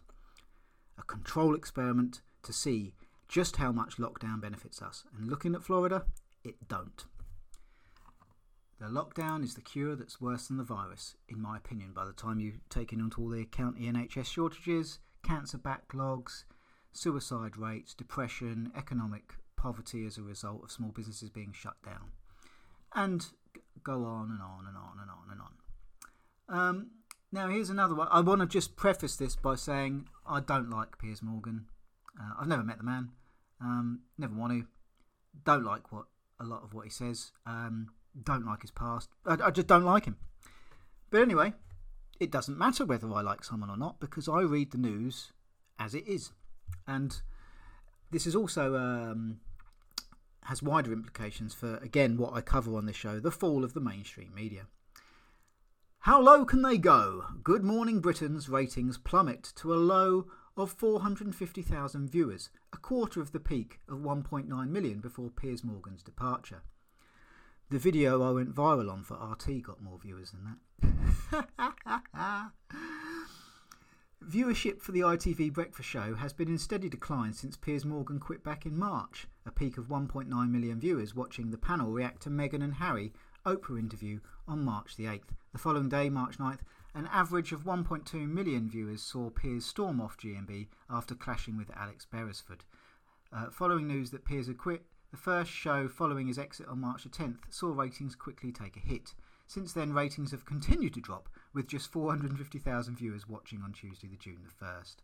A 0.97 1.03
control 1.03 1.53
experiment 1.53 2.21
to 2.43 2.51
see 2.51 2.93
just 3.27 3.57
how 3.57 3.71
much 3.71 3.97
lockdown 3.97 4.41
benefits 4.41 4.81
us. 4.81 5.03
And 5.15 5.27
looking 5.27 5.53
at 5.53 5.63
Florida, 5.63 6.05
it 6.43 6.67
don't. 6.67 7.05
The 8.79 8.87
lockdown 8.87 9.43
is 9.43 9.55
the 9.55 9.61
cure 9.61 9.95
that's 9.95 10.21
worse 10.21 10.47
than 10.47 10.57
the 10.57 10.63
virus, 10.63 11.15
in 11.27 11.39
my 11.41 11.57
opinion, 11.57 11.91
by 11.93 12.05
the 12.05 12.13
time 12.13 12.39
you 12.39 12.53
take 12.69 12.93
into 12.93 13.21
all 13.21 13.29
the 13.29 13.45
county 13.45 13.81
NHS 13.81 14.25
shortages, 14.25 14.99
cancer 15.21 15.57
backlogs, 15.57 16.45
suicide 16.91 17.57
rates, 17.57 17.93
depression, 17.93 18.71
economic 18.75 19.33
poverty 19.55 20.05
as 20.05 20.17
a 20.17 20.21
result 20.21 20.63
of 20.63 20.71
small 20.71 20.91
businesses 20.91 21.29
being 21.29 21.53
shut 21.53 21.75
down. 21.83 22.11
And 22.95 23.25
go 23.83 24.05
on 24.05 24.31
and 24.31 24.41
on 24.41 24.65
and 24.67 24.77
on 24.77 24.97
and 25.01 25.09
on 25.09 25.31
and 25.31 25.41
on. 25.41 26.69
Um, 26.69 26.87
now, 27.31 27.47
here's 27.49 27.69
another 27.69 27.93
one. 27.93 28.07
I 28.09 28.21
want 28.21 28.41
to 28.41 28.47
just 28.47 28.75
preface 28.75 29.15
this 29.15 29.35
by 29.35 29.55
saying 29.55 30.07
I 30.27 30.39
don't 30.39 30.69
like 30.69 30.97
Piers 30.97 31.21
Morgan. 31.21 31.65
Uh, 32.19 32.33
I've 32.39 32.47
never 32.47 32.63
met 32.63 32.79
the 32.79 32.83
man, 32.83 33.09
um, 33.61 34.01
never 34.17 34.33
want 34.33 34.53
to. 34.53 34.65
Don't 35.45 35.63
like 35.63 35.91
what 35.91 36.05
a 36.39 36.43
lot 36.43 36.63
of 36.63 36.73
what 36.73 36.85
he 36.85 36.89
says. 36.89 37.31
Um, 37.45 37.89
don't 38.23 38.45
like 38.45 38.61
his 38.61 38.71
past. 38.71 39.09
I, 39.25 39.37
I 39.45 39.51
just 39.51 39.67
don't 39.67 39.83
like 39.83 40.05
him. 40.05 40.17
But 41.11 41.21
anyway, 41.21 41.53
it 42.19 42.31
doesn't 42.31 42.57
matter 42.57 42.85
whether 42.85 43.11
I 43.13 43.21
like 43.21 43.43
someone 43.43 43.69
or 43.69 43.77
not 43.77 43.99
because 43.99 44.27
I 44.27 44.41
read 44.41 44.71
the 44.71 44.77
news 44.77 45.31
as 45.77 45.93
it 45.93 46.07
is. 46.07 46.31
And 46.87 47.21
this 48.11 48.25
is 48.25 48.35
also 48.35 48.75
um, 48.75 49.39
has 50.43 50.63
wider 50.63 50.91
implications 50.91 51.53
for, 51.53 51.77
again, 51.77 52.17
what 52.17 52.33
I 52.33 52.41
cover 52.41 52.75
on 52.75 52.85
this 52.85 52.95
show 52.95 53.19
the 53.19 53.31
fall 53.31 53.63
of 53.63 53.73
the 53.73 53.79
mainstream 53.79 54.33
media. 54.33 54.67
How 56.03 56.21
low 56.21 56.45
can 56.45 56.61
they 56.61 56.77
go? 56.77 57.25
Good 57.43 57.63
Morning 57.63 57.99
Britain's 57.99 58.47
ratings 58.49 58.97
plummet 58.97 59.51
to 59.57 59.73
a 59.73 59.75
low 59.75 60.27
of 60.55 60.71
450,000 60.71 62.09
viewers, 62.09 62.49
a 62.73 62.77
quarter 62.77 63.21
of 63.21 63.31
the 63.31 63.39
peak 63.39 63.79
of 63.87 63.99
1.9 63.99 64.69
million 64.69 64.99
before 64.99 65.29
Piers 65.29 65.63
Morgan's 65.63 66.01
departure. 66.01 66.61
The 67.69 67.79
video 67.79 68.23
I 68.23 68.31
went 68.31 68.55
viral 68.55 68.91
on 68.91 69.03
for 69.03 69.15
RT 69.15 69.61
got 69.61 69.83
more 69.83 69.99
viewers 69.99 70.31
than 70.31 70.57
that. 71.31 71.47
Viewership 74.27 74.81
for 74.81 74.91
the 74.91 74.99
ITV 74.99 75.53
Breakfast 75.53 75.87
Show 75.89 76.13
has 76.15 76.33
been 76.33 76.49
in 76.49 76.57
steady 76.57 76.89
decline 76.89 77.33
since 77.33 77.55
Piers 77.55 77.85
Morgan 77.85 78.19
quit 78.19 78.43
back 78.43 78.65
in 78.65 78.77
March, 78.77 79.27
a 79.45 79.51
peak 79.51 79.77
of 79.77 79.87
1.9 79.87 80.27
million 80.51 80.79
viewers 80.79 81.15
watching 81.15 81.49
the 81.49 81.57
panel 81.57 81.91
react 81.91 82.21
to 82.23 82.29
Meghan 82.29 82.61
and 82.61 82.75
Harry 82.75 83.13
Oprah 83.45 83.79
interview 83.79 84.19
on 84.47 84.63
March 84.63 84.97
the 84.97 85.05
8th. 85.05 85.29
The 85.53 85.57
following 85.57 85.89
day, 85.89 86.09
March 86.09 86.37
9th, 86.37 86.59
an 86.93 87.07
average 87.11 87.53
of 87.53 87.63
1.2 87.63 88.29
million 88.29 88.69
viewers 88.69 89.01
saw 89.01 89.29
Piers 89.29 89.65
storm 89.65 90.01
off 90.01 90.17
GMB 90.17 90.67
after 90.89 91.15
clashing 91.15 91.57
with 91.57 91.71
Alex 91.75 92.05
Beresford. 92.05 92.65
Uh, 93.31 93.49
following 93.49 93.87
news 93.87 94.11
that 94.11 94.25
Piers 94.25 94.47
had 94.47 94.57
quit, 94.57 94.83
the 95.11 95.17
first 95.17 95.49
show 95.49 95.87
following 95.87 96.27
his 96.27 96.37
exit 96.37 96.67
on 96.67 96.81
March 96.81 97.03
the 97.03 97.09
10th 97.09 97.39
saw 97.49 97.71
ratings 97.71 98.15
quickly 98.15 98.51
take 98.51 98.75
a 98.75 98.79
hit. 98.79 99.15
Since 99.47 99.73
then, 99.73 99.93
ratings 99.93 100.31
have 100.31 100.45
continued 100.45 100.93
to 100.95 101.01
drop, 101.01 101.29
with 101.53 101.67
just 101.67 101.91
450,000 101.91 102.97
viewers 102.97 103.27
watching 103.27 103.61
on 103.63 103.73
Tuesday, 103.73 104.07
the 104.07 104.17
June 104.17 104.39
the 104.43 104.65
1st. 104.65 104.95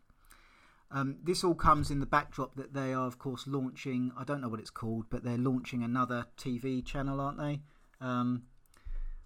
Um, 0.92 1.18
this 1.24 1.44
all 1.44 1.56
comes 1.56 1.90
in 1.90 2.00
the 2.00 2.06
backdrop 2.06 2.56
that 2.56 2.74
they 2.74 2.94
are, 2.94 3.08
of 3.08 3.18
course, 3.18 3.46
launching. 3.48 4.12
I 4.18 4.24
don't 4.24 4.42
know 4.42 4.50
what 4.50 4.60
it's 4.60 4.70
called, 4.70 5.06
but 5.10 5.24
they're 5.24 5.38
launching 5.38 5.84
another 5.84 6.28
TV 6.38 6.86
channel, 6.86 7.20
aren't 7.20 7.40
they? 7.40 7.62
Um, 8.00 8.44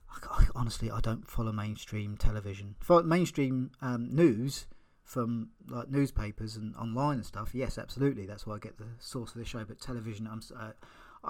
I, 0.09 0.43
I, 0.43 0.45
honestly, 0.55 0.89
I 0.89 1.01
don't 1.01 1.27
follow 1.27 1.51
mainstream 1.51 2.17
television. 2.17 2.75
For 2.79 3.03
mainstream 3.03 3.71
um, 3.81 4.09
news 4.09 4.67
from 5.03 5.49
like 5.67 5.89
newspapers 5.89 6.55
and 6.55 6.75
online 6.75 7.17
and 7.17 7.25
stuff, 7.25 7.53
yes, 7.53 7.77
absolutely. 7.77 8.25
That's 8.25 8.47
why 8.47 8.55
I 8.55 8.59
get 8.59 8.77
the 8.77 8.87
source 8.99 9.31
of 9.31 9.37
the 9.39 9.45
show. 9.45 9.65
But 9.65 9.81
television, 9.81 10.27
uh, 10.27 10.71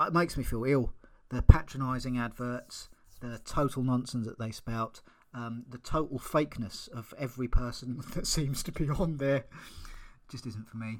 it 0.06 0.14
makes 0.14 0.38
me 0.38 0.44
feel 0.44 0.64
ill. 0.64 0.94
The 1.30 1.42
patronising 1.42 2.18
adverts, 2.18 2.90
the 3.20 3.40
total 3.46 3.84
nonsense 3.84 4.28
that 4.28 4.40
they 4.40 4.52
spout, 4.52 5.02
um, 5.34 5.66
the 5.70 5.78
total 5.78 6.20
fakeness 6.20 6.90
of 6.90 7.14
every 7.18 7.48
person 7.48 8.02
that 8.14 8.28
seems 8.28 8.64
to 8.64 8.72
be 8.72 8.90
on 8.90 9.18
there, 9.18 9.46
just 10.30 10.46
isn't 10.46 10.70
for 10.70 10.78
me. 10.78 11.00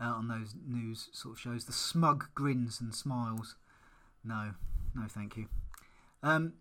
Uh, 0.00 0.06
on 0.06 0.26
those 0.26 0.54
news 0.66 1.10
sort 1.12 1.34
of 1.34 1.40
shows, 1.40 1.66
the 1.66 1.72
smug 1.72 2.28
grins 2.34 2.80
and 2.80 2.94
smiles. 2.94 3.56
No, 4.24 4.52
no, 4.94 5.06
thank 5.08 5.36
you. 5.36 5.46
Um, 6.22 6.54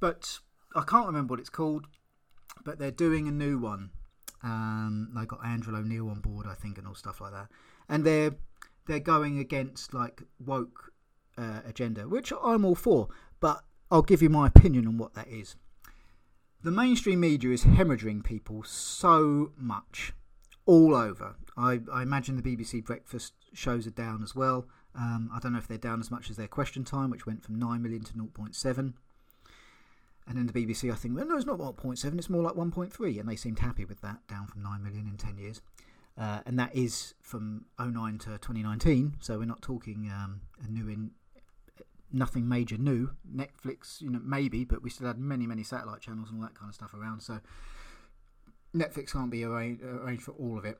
but 0.00 0.38
I 0.76 0.82
can't 0.82 1.06
remember 1.06 1.32
what 1.32 1.40
it's 1.40 1.50
called. 1.50 1.86
But 2.64 2.78
they're 2.78 2.90
doing 2.90 3.28
a 3.28 3.32
new 3.32 3.58
one. 3.58 3.90
Um, 4.42 5.10
they 5.14 5.24
got 5.24 5.44
Andrew 5.44 5.76
O'Neill 5.76 6.08
on 6.10 6.20
board, 6.20 6.46
I 6.48 6.54
think, 6.54 6.78
and 6.78 6.86
all 6.86 6.94
stuff 6.94 7.20
like 7.20 7.32
that. 7.32 7.48
And 7.88 8.04
they're 8.04 8.34
they're 8.86 9.00
going 9.00 9.38
against 9.38 9.94
like 9.94 10.22
woke 10.44 10.92
uh, 11.36 11.60
agenda, 11.66 12.08
which 12.08 12.32
I'm 12.42 12.64
all 12.64 12.74
for. 12.74 13.08
But 13.40 13.62
I'll 13.90 14.02
give 14.02 14.22
you 14.22 14.28
my 14.28 14.46
opinion 14.46 14.86
on 14.86 14.98
what 14.98 15.14
that 15.14 15.28
is. 15.28 15.56
The 16.60 16.72
mainstream 16.72 17.20
media 17.20 17.50
is 17.52 17.62
hemorrhaging 17.62 18.24
people 18.24 18.64
so 18.64 19.52
much, 19.56 20.12
all 20.66 20.92
over. 20.92 21.36
I, 21.56 21.78
I 21.92 22.02
imagine 22.02 22.34
the 22.34 22.42
BBC 22.42 22.84
breakfast 22.84 23.34
shows 23.54 23.86
are 23.86 23.90
down 23.90 24.24
as 24.24 24.34
well. 24.34 24.66
Um, 24.92 25.30
I 25.32 25.38
don't 25.38 25.52
know 25.52 25.60
if 25.60 25.68
they're 25.68 25.78
down 25.78 26.00
as 26.00 26.10
much 26.10 26.30
as 26.30 26.36
their 26.36 26.48
question 26.48 26.82
time, 26.82 27.10
which 27.10 27.26
went 27.26 27.44
from 27.44 27.60
9 27.60 27.80
million 27.80 28.02
to 28.02 28.12
0.7. 28.12 28.76
And 30.26 30.36
then 30.36 30.46
the 30.48 30.52
BBC, 30.52 30.92
I 30.92 30.96
think, 30.96 31.16
well, 31.16 31.28
no, 31.28 31.36
it's 31.36 31.46
not 31.46 31.58
0.7, 31.58 32.18
it's 32.18 32.28
more 32.28 32.42
like 32.42 32.54
1.3. 32.54 33.20
And 33.20 33.28
they 33.28 33.36
seemed 33.36 33.60
happy 33.60 33.84
with 33.84 34.00
that, 34.00 34.26
down 34.26 34.48
from 34.48 34.64
9 34.64 34.82
million 34.82 35.06
in 35.06 35.16
10 35.16 35.38
years. 35.38 35.62
Uh, 36.18 36.40
and 36.44 36.58
that 36.58 36.74
is 36.74 37.14
from 37.22 37.66
09 37.78 38.18
to 38.18 38.30
2019. 38.30 39.14
So 39.20 39.38
we're 39.38 39.44
not 39.44 39.62
talking 39.62 40.10
um, 40.12 40.40
a 40.64 40.68
new 40.68 40.88
in 40.88 41.12
nothing 42.12 42.48
major 42.48 42.76
new. 42.78 43.10
Netflix, 43.30 44.00
you 44.00 44.10
know, 44.10 44.20
maybe, 44.22 44.64
but 44.64 44.82
we 44.82 44.90
still 44.90 45.06
had 45.06 45.18
many, 45.18 45.46
many 45.46 45.62
satellite 45.62 46.00
channels 46.00 46.30
and 46.30 46.38
all 46.38 46.46
that 46.46 46.54
kind 46.54 46.68
of 46.68 46.74
stuff 46.74 46.94
around. 46.94 47.20
So 47.20 47.40
Netflix 48.74 49.12
can't 49.12 49.30
be 49.30 49.44
arranged, 49.44 49.82
arranged 49.82 50.22
for 50.22 50.32
all 50.32 50.58
of 50.58 50.64
it. 50.64 50.78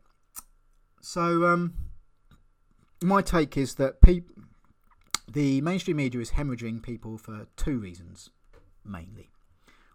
So 1.01 1.47
um, 1.47 1.75
my 3.03 3.23
take 3.23 3.57
is 3.57 3.75
that 3.77 3.97
the 5.31 5.61
mainstream 5.61 5.99
media 5.99 6.21
is 6.21 6.33
hemorrhaging 6.33 6.83
people 6.83 7.19
for 7.19 7.47
two 7.57 7.79
reasons, 7.79 8.31
mainly. 8.85 9.31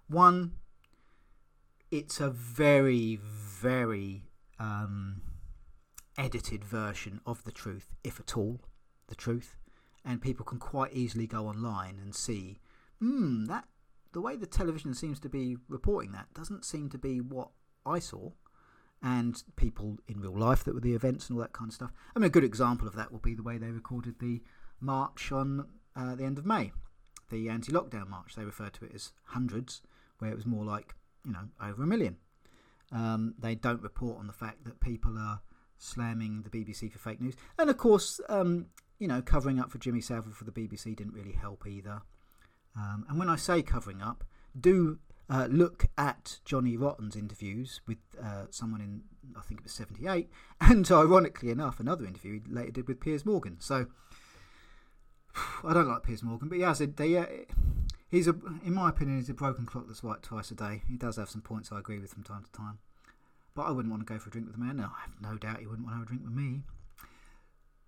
One, 0.08 0.54
it's 1.92 2.20
a 2.20 2.30
very, 2.30 3.20
very 3.22 4.24
um, 4.60 5.22
edited 6.18 6.64
version 6.64 7.20
of 7.26 7.44
the 7.44 7.52
truth, 7.52 7.88
if 8.04 8.20
at 8.20 8.38
all, 8.38 8.62
the 9.08 9.16
truth. 9.16 9.58
And 10.06 10.22
people 10.22 10.46
can 10.46 10.60
quite 10.60 10.94
easily 10.94 11.28
go 11.28 11.48
online 11.48 11.98
and 12.02 12.14
see, 12.14 12.60
hmm, 13.00 13.46
that 13.46 13.66
the 14.12 14.22
way 14.22 14.36
the 14.36 14.46
television 14.46 14.94
seems 14.94 15.20
to 15.22 15.30
be 15.30 15.58
reporting 15.68 16.12
that 16.12 16.34
doesn't 16.34 16.66
seem 16.66 16.90
to 16.90 16.98
be 16.98 17.20
what 17.20 17.50
I 17.86 18.00
saw. 18.00 18.32
And 19.02 19.42
people 19.58 19.98
in 20.08 20.22
real 20.22 20.38
life 20.38 20.64
that 20.64 20.74
were 20.74 20.82
the 20.82 20.96
events 20.96 21.28
and 21.28 21.38
all 21.38 21.42
that 21.42 21.52
kind 21.52 21.70
of 21.70 21.76
stuff. 21.76 21.92
I 22.16 22.20
mean, 22.20 22.28
a 22.28 22.30
good 22.30 22.44
example 22.44 22.88
of 22.88 22.96
that 22.96 23.12
will 23.12 23.20
be 23.20 23.36
the 23.36 23.44
way 23.44 23.58
they 23.58 23.72
recorded 23.72 24.20
the 24.20 24.42
march 24.80 25.32
on 25.32 25.68
uh, 25.96 26.16
the 26.16 26.24
end 26.24 26.38
of 26.38 26.46
May, 26.46 26.72
the 27.30 27.50
anti 27.50 27.74
lockdown 27.74 28.08
march. 28.08 28.36
They 28.36 28.46
referred 28.46 28.74
to 28.76 28.86
it 28.86 28.92
as 28.96 29.12
hundreds 29.26 29.82
where 30.20 30.32
it 30.32 30.36
was 30.36 30.46
more 30.46 30.64
like, 30.64 30.96
you 31.26 31.34
know, 31.34 31.50
over 31.62 31.84
a 31.84 31.88
million. 31.88 32.18
Um, 32.94 33.36
they 33.40 33.56
don't 33.56 33.82
report 33.82 34.20
on 34.20 34.28
the 34.28 34.34
fact 34.34 34.64
that 34.66 34.80
people 34.80 35.18
are 35.18 35.42
slamming 35.78 36.44
the 36.44 36.50
BBC 36.50 36.92
for 36.92 37.00
fake 37.00 37.20
news. 37.20 37.36
And 37.58 37.70
of 37.70 37.78
course, 37.78 38.22
um, 38.30 38.68
you 39.04 39.10
know, 39.10 39.22
covering 39.22 39.60
up 39.60 39.70
for 39.70 39.80
Jimmy 39.80 40.00
Savile 40.00 40.32
for 40.32 40.46
the 40.46 40.52
BBC 40.52 40.96
didn't 40.96 41.14
really 41.14 41.34
help 41.34 41.68
either. 41.68 42.04
Um, 42.74 43.06
and 43.10 43.20
when 43.20 43.28
I 43.28 43.36
say 43.36 43.62
covering 43.62 44.02
up, 44.02 44.24
do 44.58 45.00
uh, 45.30 45.50
look 45.52 45.88
at 45.98 46.40
Johnny 46.46 46.78
Rotten's 46.78 47.18
interviews 47.18 47.82
with 47.86 47.98
uh, 48.18 48.46
someone 48.50 48.80
in, 48.80 49.02
I 49.38 49.42
think 49.42 49.60
it 49.60 49.66
was 49.66 49.74
78, 49.74 50.30
and 50.62 50.90
ironically 50.90 51.50
enough, 51.50 51.82
another 51.82 52.06
interview 52.06 52.40
he 52.40 52.50
later 52.50 52.72
did 52.72 52.88
with 52.88 53.02
Piers 53.02 53.26
Morgan. 53.26 53.58
So 53.60 53.88
I 55.66 55.74
don't 55.74 55.90
like 55.90 56.04
Piers 56.04 56.24
Morgan, 56.24 56.48
but 56.48 56.60
has 56.60 56.80
a, 56.80 56.88
they, 56.88 57.18
uh, 57.18 57.26
he's 58.10 58.30
a, 58.30 58.36
in 58.66 58.74
my 58.74 58.88
opinion, 58.88 59.18
he's 59.18 59.30
a 59.30 59.34
broken 59.34 59.66
clock 59.66 59.88
that's 59.88 60.02
right 60.02 60.24
twice 60.24 60.50
a 60.50 60.56
day. 60.56 60.82
He 60.88 60.96
does 60.96 61.18
have 61.18 61.30
some 61.30 61.42
points 61.42 61.74
I 61.74 61.80
agree 61.80 62.00
with 62.00 62.12
from 62.12 62.24
time 62.24 62.46
to 62.46 62.52
time, 62.54 62.78
but 63.54 63.64
I 63.64 63.72
wouldn't 63.72 63.92
want 63.92 64.08
to 64.08 64.14
go 64.14 64.18
for 64.18 64.30
a 64.30 64.32
drink 64.32 64.48
with 64.48 64.56
the 64.56 64.64
man. 64.64 64.78
No, 64.78 64.86
I 64.86 65.02
have 65.02 65.22
no 65.22 65.38
doubt 65.38 65.60
he 65.60 65.68
wouldn't 65.68 65.86
want 65.86 65.96
to 65.96 66.00
have 66.00 66.08
a 66.08 66.08
drink 66.08 66.24
with 66.24 66.34
me. 66.34 66.64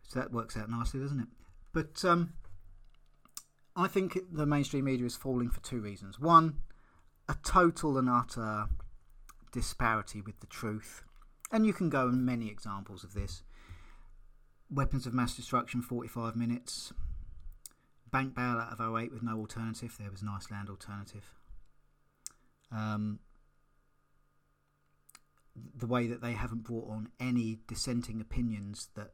So 0.08 0.20
that 0.20 0.32
works 0.32 0.56
out 0.58 0.70
nicely, 0.70 1.00
doesn't 1.00 1.20
it? 1.20 1.28
But 1.74 2.06
um, 2.06 2.34
I 3.76 3.88
think 3.88 4.18
the 4.32 4.46
mainstream 4.46 4.86
media 4.86 5.06
is 5.06 5.16
falling 5.16 5.50
for 5.50 5.62
two 5.62 5.82
reasons. 5.82 6.20
One, 6.20 6.60
a 7.28 7.36
total 7.44 7.98
and 7.98 8.10
utter 8.10 8.68
disparity 9.52 10.22
with 10.22 10.40
the 10.40 10.48
truth, 10.48 11.04
and 11.52 11.66
you 11.66 11.74
can 11.74 11.90
go 11.90 12.08
in 12.08 12.26
many 12.26 12.50
examples 12.50 13.04
of 13.04 13.14
this. 13.14 13.44
Weapons 14.70 15.06
of 15.06 15.14
mass 15.14 15.36
destruction, 15.36 15.82
45 15.82 16.36
minutes 16.36 16.94
bank 18.16 18.34
bailout 18.34 18.72
of 18.72 18.80
08 18.80 19.12
with 19.12 19.24
no 19.24 19.38
alternative. 19.38 19.98
There 20.00 20.10
was 20.10 20.22
an 20.22 20.30
Iceland 20.30 20.70
alternative. 20.70 21.26
Um, 22.72 23.20
the 25.76 25.86
way 25.86 26.08
that 26.08 26.22
they 26.22 26.32
haven't 26.32 26.64
brought 26.64 26.90
on 26.90 27.10
any 27.20 27.60
dissenting 27.68 28.22
opinions 28.22 28.88
that 28.96 29.12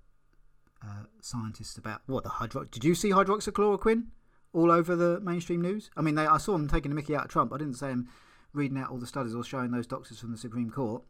uh, 0.84 1.04
scientists 1.22 1.78
about 1.78 2.02
what 2.08 2.24
the 2.24 2.30
hydro. 2.30 2.66
Did 2.66 2.84
you 2.84 2.96
see 2.96 3.10
hydroxychloroquine 3.12 4.06
all 4.54 4.72
over 4.72 4.96
the 4.96 5.20
mainstream 5.22 5.62
news? 5.62 5.90
I 5.96 6.02
mean, 6.02 6.16
they, 6.16 6.26
I 6.26 6.38
saw 6.38 6.54
them 6.54 6.68
taking 6.68 6.90
the 6.90 6.96
Mickey 6.96 7.16
out 7.16 7.26
of 7.26 7.32
Trump. 7.32 7.54
I 7.54 7.58
didn't 7.58 7.76
say 7.76 7.90
them 7.90 8.10
reading 8.54 8.78
out 8.78 8.90
all 8.90 8.98
the 8.98 9.08
studies 9.08 9.36
or 9.36 9.44
showing 9.44 9.72
those 9.72 9.88
doctors 9.88 10.20
from 10.20 10.32
the 10.32 10.38
Supreme 10.38 10.72
Court. 10.72 11.04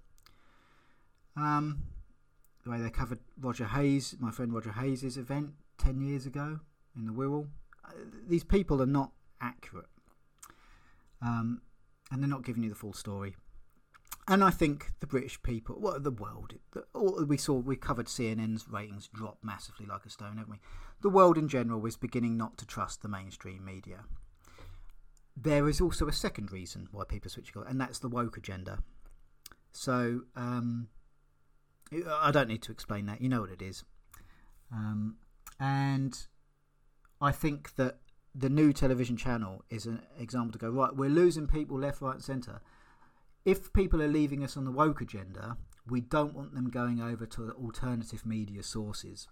Um, 1.36 1.84
the 2.64 2.72
way 2.72 2.80
they 2.80 2.90
covered 2.90 3.20
Roger 3.40 3.66
Hayes, 3.66 4.16
my 4.20 4.32
friend 4.32 4.54
Roger 4.54 4.74
Hayes' 4.74 5.18
event 5.18 5.52
10 5.78 6.02
years 6.02 6.26
ago 6.26 6.60
in 6.96 7.06
the 7.06 7.14
Wirral. 7.14 7.48
Uh, 7.86 7.94
these 8.28 8.44
people 8.44 8.82
are 8.82 8.88
not 8.88 9.12
accurate. 9.40 9.88
Um, 11.22 11.62
and 12.12 12.22
they're 12.22 12.30
not 12.30 12.44
giving 12.44 12.64
you 12.64 12.70
the 12.70 12.76
full 12.76 12.94
story. 12.94 13.36
And 14.28 14.44
I 14.44 14.52
think 14.52 14.92
the 15.00 15.08
British 15.08 15.42
people, 15.42 15.78
well, 15.80 16.00
the 16.00 16.12
world, 16.12 16.54
the, 16.74 16.86
we 17.26 17.38
saw, 17.38 17.54
we 17.54 17.76
covered 17.76 18.06
CNN's 18.06 18.68
ratings 18.70 19.10
drop 19.14 19.40
massively 19.44 19.86
like 19.86 20.06
a 20.06 20.10
stone, 20.10 20.38
haven't 20.38 20.52
we? 20.52 20.60
The 21.02 21.10
world 21.10 21.38
in 21.38 21.48
general 21.48 21.86
is 21.86 21.98
beginning 21.98 22.38
not 22.38 22.58
to 22.60 22.66
trust 22.66 23.02
the 23.02 23.10
mainstream 23.10 23.66
media. 23.66 24.06
There 25.36 25.68
is 25.68 25.82
also 25.82 26.08
a 26.08 26.14
second 26.14 26.52
reason 26.52 26.88
why 26.92 27.04
people 27.08 27.28
are 27.28 27.32
switching 27.32 27.62
on, 27.62 27.68
and 27.68 27.82
that's 27.82 28.00
the 28.00 28.10
woke 28.10 28.38
agenda. 28.38 28.80
So, 29.72 30.22
um, 30.36 30.90
I 32.08 32.32
don't 32.32 32.48
need 32.48 32.62
to 32.64 32.72
explain 32.72 33.08
that. 33.08 33.22
You 33.22 33.30
know 33.30 33.42
what 33.42 33.50
it 33.50 33.62
is. 33.62 33.84
Um, 34.72 35.18
and 35.60 36.18
I 37.20 37.32
think 37.32 37.76
that 37.76 38.00
the 38.34 38.50
new 38.50 38.72
television 38.72 39.18
channel 39.18 39.64
is 39.70 39.86
an 39.86 40.02
example 40.18 40.54
to 40.54 40.58
go, 40.58 40.70
right, 40.70 40.96
we're 40.96 41.10
losing 41.10 41.48
people 41.48 41.80
left, 41.80 42.02
right, 42.02 42.16
and 42.16 42.24
centre. 42.24 42.62
If 43.44 43.74
people 43.74 44.02
are 44.02 44.08
leaving 44.08 44.44
us 44.44 44.56
on 44.56 44.66
the 44.66 44.72
woke 44.72 45.02
agenda, 45.02 45.58
we 45.88 46.02
don't 46.02 46.34
want 46.36 46.54
them 46.54 46.70
going 46.70 47.02
over 47.02 47.26
to 47.26 47.52
alternative 47.52 48.26
media 48.26 48.64
sources. 48.64 49.28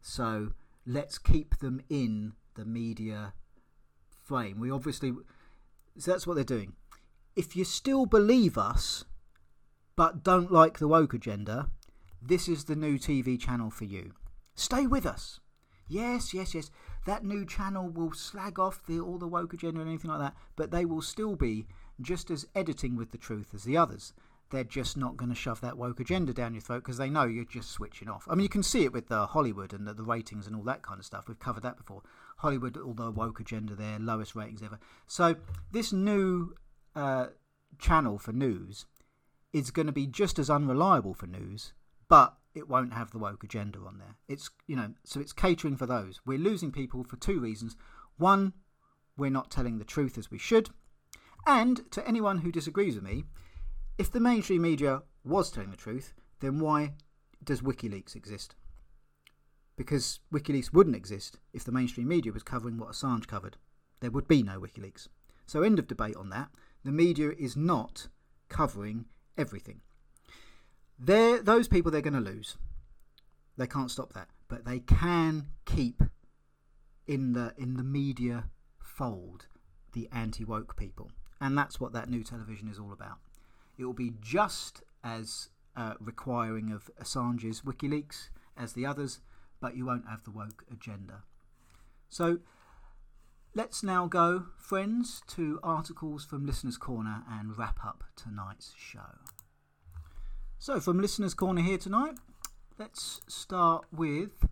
So 0.00 0.52
let's 0.86 1.18
keep 1.18 1.58
them 1.58 1.80
in 1.88 2.32
the 2.56 2.64
media 2.64 3.32
frame. 4.22 4.58
We 4.58 4.70
obviously, 4.70 5.12
so 5.98 6.10
that's 6.10 6.26
what 6.26 6.34
they're 6.34 6.44
doing. 6.44 6.74
If 7.36 7.56
you 7.56 7.64
still 7.64 8.06
believe 8.06 8.58
us, 8.58 9.04
but 9.96 10.24
don't 10.24 10.52
like 10.52 10.78
the 10.78 10.88
woke 10.88 11.14
agenda, 11.14 11.70
this 12.20 12.48
is 12.48 12.64
the 12.64 12.76
new 12.76 12.98
TV 12.98 13.40
channel 13.40 13.70
for 13.70 13.84
you. 13.84 14.12
Stay 14.54 14.86
with 14.86 15.06
us. 15.06 15.40
Yes, 15.86 16.32
yes, 16.32 16.54
yes. 16.54 16.70
That 17.06 17.24
new 17.24 17.44
channel 17.44 17.88
will 17.88 18.12
slag 18.12 18.58
off 18.58 18.84
the, 18.86 18.98
all 19.00 19.18
the 19.18 19.28
woke 19.28 19.52
agenda 19.52 19.80
and 19.80 19.88
anything 19.88 20.10
like 20.10 20.20
that, 20.20 20.34
but 20.56 20.70
they 20.70 20.84
will 20.84 21.02
still 21.02 21.36
be 21.36 21.66
just 22.00 22.30
as 22.30 22.46
editing 22.54 22.96
with 22.96 23.10
the 23.10 23.18
truth 23.18 23.52
as 23.54 23.64
the 23.64 23.76
others. 23.76 24.12
They're 24.50 24.64
just 24.64 24.96
not 24.96 25.16
going 25.16 25.30
to 25.30 25.34
shove 25.34 25.60
that 25.62 25.78
woke 25.78 26.00
agenda 26.00 26.32
down 26.32 26.54
your 26.54 26.60
throat 26.60 26.84
because 26.84 26.98
they 26.98 27.08
know 27.08 27.24
you're 27.24 27.44
just 27.44 27.70
switching 27.70 28.08
off. 28.08 28.26
I 28.28 28.34
mean, 28.34 28.42
you 28.42 28.48
can 28.48 28.62
see 28.62 28.84
it 28.84 28.92
with 28.92 29.08
the 29.08 29.26
Hollywood 29.26 29.72
and 29.72 29.86
the, 29.86 29.94
the 29.94 30.04
ratings 30.04 30.46
and 30.46 30.54
all 30.54 30.62
that 30.64 30.82
kind 30.82 30.98
of 30.98 31.06
stuff. 31.06 31.26
We've 31.26 31.38
covered 31.38 31.62
that 31.62 31.76
before. 31.76 32.02
Hollywood, 32.38 32.76
all 32.76 32.94
the 32.94 33.10
woke 33.10 33.40
agenda 33.40 33.74
there, 33.74 33.98
lowest 33.98 34.34
ratings 34.34 34.62
ever. 34.62 34.78
So 35.06 35.36
this 35.72 35.92
new 35.92 36.54
uh, 36.94 37.28
channel 37.78 38.18
for 38.18 38.32
news 38.32 38.86
is 39.52 39.70
going 39.70 39.86
to 39.86 39.92
be 39.92 40.06
just 40.06 40.38
as 40.38 40.50
unreliable 40.50 41.14
for 41.14 41.26
news 41.26 41.72
but 42.08 42.36
it 42.54 42.68
won't 42.68 42.92
have 42.92 43.10
the 43.10 43.18
woke 43.18 43.42
agenda 43.42 43.80
on 43.80 43.98
there. 43.98 44.16
It's 44.28 44.50
you 44.66 44.76
know, 44.76 44.92
so 45.04 45.20
it's 45.20 45.32
catering 45.32 45.76
for 45.76 45.86
those. 45.86 46.20
We're 46.24 46.38
losing 46.38 46.70
people 46.70 47.04
for 47.04 47.16
two 47.16 47.40
reasons. 47.40 47.76
One, 48.16 48.52
we're 49.16 49.30
not 49.30 49.50
telling 49.50 49.78
the 49.78 49.84
truth 49.84 50.16
as 50.18 50.30
we 50.30 50.38
should. 50.38 50.70
And 51.46 51.90
to 51.92 52.06
anyone 52.06 52.38
who 52.38 52.52
disagrees 52.52 52.94
with 52.94 53.04
me, 53.04 53.24
if 53.98 54.10
the 54.10 54.20
mainstream 54.20 54.62
media 54.62 55.02
was 55.24 55.50
telling 55.50 55.70
the 55.70 55.76
truth, 55.76 56.14
then 56.40 56.58
why 56.58 56.94
does 57.42 57.60
WikiLeaks 57.60 58.16
exist? 58.16 58.54
Because 59.76 60.20
WikiLeaks 60.32 60.72
wouldn't 60.72 60.96
exist 60.96 61.38
if 61.52 61.64
the 61.64 61.72
mainstream 61.72 62.08
media 62.08 62.32
was 62.32 62.42
covering 62.42 62.78
what 62.78 62.90
Assange 62.90 63.26
covered. 63.26 63.56
There 64.00 64.10
would 64.10 64.28
be 64.28 64.42
no 64.42 64.60
WikiLeaks. 64.60 65.08
So, 65.46 65.62
end 65.62 65.78
of 65.78 65.86
debate 65.86 66.16
on 66.16 66.30
that. 66.30 66.48
The 66.84 66.92
media 66.92 67.30
is 67.38 67.56
not 67.56 68.08
covering 68.48 69.06
everything. 69.36 69.80
They're, 70.98 71.42
those 71.42 71.68
people 71.68 71.90
they're 71.90 72.00
going 72.00 72.14
to 72.14 72.20
lose. 72.20 72.56
They 73.56 73.66
can't 73.66 73.90
stop 73.90 74.12
that, 74.14 74.28
but 74.48 74.64
they 74.64 74.80
can 74.80 75.46
keep 75.64 76.02
in 77.06 77.34
the 77.34 77.52
in 77.58 77.76
the 77.76 77.84
media 77.84 78.44
fold 78.78 79.46
the 79.92 80.08
anti 80.12 80.44
woke 80.44 80.76
people, 80.76 81.10
and 81.40 81.56
that's 81.56 81.80
what 81.80 81.92
that 81.92 82.08
new 82.08 82.22
television 82.22 82.68
is 82.68 82.78
all 82.78 82.92
about. 82.92 83.18
It 83.76 83.84
will 83.84 83.92
be 83.92 84.12
just 84.20 84.82
as 85.02 85.48
uh, 85.76 85.94
requiring 86.00 86.70
of 86.70 86.90
Assange's 87.00 87.62
WikiLeaks 87.62 88.28
as 88.56 88.72
the 88.72 88.86
others, 88.86 89.20
but 89.60 89.76
you 89.76 89.86
won't 89.86 90.08
have 90.08 90.24
the 90.24 90.30
woke 90.30 90.64
agenda. 90.70 91.22
So 92.08 92.38
let's 93.54 93.82
now 93.82 94.06
go, 94.06 94.46
friends, 94.56 95.22
to 95.28 95.58
articles 95.62 96.24
from 96.24 96.46
Listener's 96.46 96.76
Corner 96.76 97.22
and 97.30 97.56
wrap 97.58 97.84
up 97.84 98.04
tonight's 98.16 98.72
show. 98.76 99.18
So, 100.58 100.80
from 100.80 101.00
Listener's 101.00 101.34
Corner 101.34 101.60
here 101.60 101.76
tonight, 101.76 102.14
let's 102.78 103.20
start 103.28 103.84
with 103.92 104.46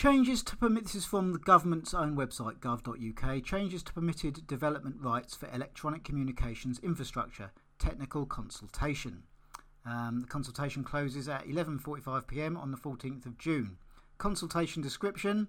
changes 0.00 0.42
to 0.42 0.56
permit. 0.56 0.84
This 0.84 0.94
is 0.94 1.04
from 1.04 1.34
the 1.34 1.38
government's 1.38 1.92
own 1.92 2.16
website, 2.16 2.58
gov.uk. 2.60 3.44
Changes 3.44 3.82
to 3.82 3.92
permitted 3.92 4.46
development 4.46 4.96
rights 4.98 5.34
for 5.34 5.46
electronic 5.52 6.04
communications 6.04 6.78
infrastructure, 6.78 7.50
technical 7.78 8.24
consultation. 8.24 9.24
Um, 9.84 10.20
the 10.20 10.26
consultation 10.26 10.84
closes 10.84 11.28
at 11.28 11.46
11:45 11.46 12.26
p.m. 12.26 12.56
on 12.56 12.70
the 12.70 12.78
14th 12.78 13.26
of 13.26 13.36
June. 13.36 13.76
Consultation 14.16 14.80
description. 14.80 15.48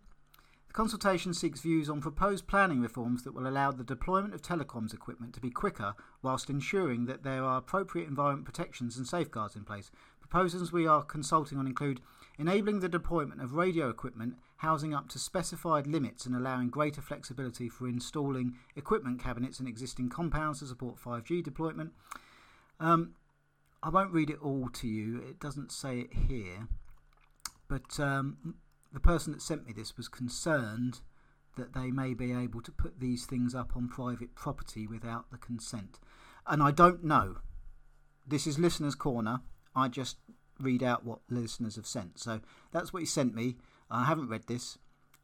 The 0.68 0.74
consultation 0.74 1.34
seeks 1.34 1.62
views 1.62 1.89
on 1.89 2.02
proposed 2.02 2.45
planning 2.45 2.82
reforms 2.82 3.24
that 3.24 3.34
will 3.34 3.47
allow 3.47 3.72
the 3.72 3.86
deployment 3.86 4.34
of 4.34 4.41
telecoms 4.41 4.93
equipment 4.93 5.34
to 5.36 5.39
be 5.39 5.49
quicker 5.49 5.95
whilst 6.22 6.49
ensuring 6.49 7.06
that 7.06 7.24
there 7.24 7.45
are 7.45 7.58
appropriate 7.58 8.10
environment 8.10 8.43
protections 8.43 8.97
and 8.97 9.08
safeguards 9.08 9.56
in 9.56 9.64
place. 9.64 9.91
Proposals 10.20 10.74
we 10.74 10.86
are 10.86 11.04
consulting 11.04 11.58
on 11.58 11.68
include 11.68 12.02
enabling 12.42 12.80
the 12.80 12.89
deployment 12.89 13.39
of 13.39 13.54
radio 13.54 13.88
equipment 13.88 14.34
housing 14.58 14.96
up 14.96 15.08
to 15.08 15.20
specified 15.20 15.86
limits 15.86 16.26
and 16.26 16.36
allowing 16.36 16.70
greater 16.70 17.02
flexibility 17.02 17.70
for 17.70 17.88
installing 17.88 18.56
equipment 18.76 19.22
cabinets 19.22 19.60
in 19.60 19.68
existing 19.68 20.10
compounds 20.10 20.60
to 20.60 20.66
support 20.66 20.98
5G 20.98 21.44
deployment. 21.44 21.92
Um, 22.80 23.14
I 23.84 23.89
won't 23.89 24.12
read 24.12 24.32
it 24.32 24.42
all 24.42 24.70
to 24.74 24.88
you, 24.88 25.22
it 25.30 25.39
doesn't 25.39 25.72
say 25.72 26.00
it 26.00 26.14
here, 26.28 26.68
but 27.68 28.00
um, 28.00 28.56
the 28.92 29.00
person 29.00 29.34
that 29.34 29.42
sent 29.42 29.68
me 29.68 29.72
this 29.72 29.96
was 29.96 30.08
concerned 30.08 31.02
that 31.58 31.74
they 31.74 31.92
may 31.92 32.16
be 32.16 32.34
able 32.34 32.62
to 32.62 32.72
put 32.72 33.00
these 33.00 33.26
things 33.26 33.54
up 33.54 33.76
on 33.76 33.88
private 33.88 34.34
property 34.34 34.88
without 34.88 35.30
the 35.30 35.38
consent. 35.38 36.00
And 36.48 36.64
I 36.64 36.72
don't 36.72 37.04
know. 37.04 37.38
This 38.26 38.48
is 38.48 38.58
Listener's 38.58 38.96
Corner. 38.96 39.42
I 39.76 39.89
just 39.89 40.18
read 40.62 40.84
out 40.84 41.05
what 41.05 41.20
listeners 41.30 41.76
have 41.76 41.86
sent. 41.86 42.20
So 42.20 42.41
that's 42.72 42.93
what 42.93 43.01
he 43.01 43.05
sent 43.05 43.36
me. 43.36 43.57
I 43.89 44.05
haven't 44.05 44.30
read 44.30 44.47
this. 44.47 44.78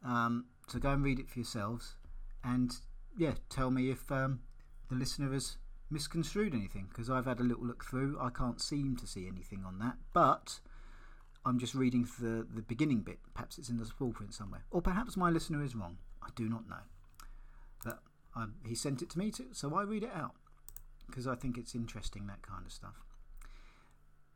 Um, 0.04 0.46
so 0.68 0.80
go 0.80 0.92
and 0.92 1.04
read 1.04 1.20
it 1.20 1.30
for 1.30 1.40
yourselves. 1.40 1.96
And 2.44 2.74
yeah, 3.18 3.34
tell 3.50 3.72
me 3.72 3.90
if 3.90 4.12
um, 4.12 4.42
the 4.90 4.96
listener 4.96 5.32
has 5.34 5.58
misconstrued 5.90 6.54
anything. 6.54 6.88
Because 6.90 7.10
I've 7.10 7.26
had 7.26 7.40
a 7.40 7.44
little 7.44 7.66
look 7.66 7.86
through. 7.86 8.18
I 8.20 8.30
can't 8.30 8.62
seem 8.62 8.96
to 8.98 9.08
see 9.08 9.28
anything 9.28 9.64
on 9.66 9.80
that. 9.80 9.96
But 10.14 10.60
I'm 11.46 11.60
just 11.60 11.76
reading 11.76 12.08
the, 12.20 12.46
the 12.54 12.62
beginning 12.62 13.02
bit. 13.02 13.20
Perhaps 13.34 13.58
it's 13.58 13.70
in 13.70 13.78
the 13.78 13.86
small 13.86 14.12
print 14.12 14.34
somewhere. 14.34 14.66
Or 14.72 14.82
perhaps 14.82 15.16
my 15.16 15.30
listener 15.30 15.64
is 15.64 15.76
wrong. 15.76 15.98
I 16.22 16.30
do 16.36 16.50
not 16.50 16.68
know. 16.68 16.84
But 17.84 18.00
um, 18.36 18.56
he 18.66 18.76
sent 18.76 19.02
it 19.02 19.10
to 19.12 19.20
me, 19.20 19.32
too, 19.32 19.48
so 19.54 19.74
I 19.76 19.84
read 19.84 20.04
it 20.04 20.12
out. 20.14 20.36
Because 21.06 21.26
I 21.26 21.36
think 21.36 21.58
it's 21.58 21.74
interesting, 21.74 22.28
that 22.28 22.42
kind 22.42 22.66
of 22.66 22.72
stuff. 22.74 22.96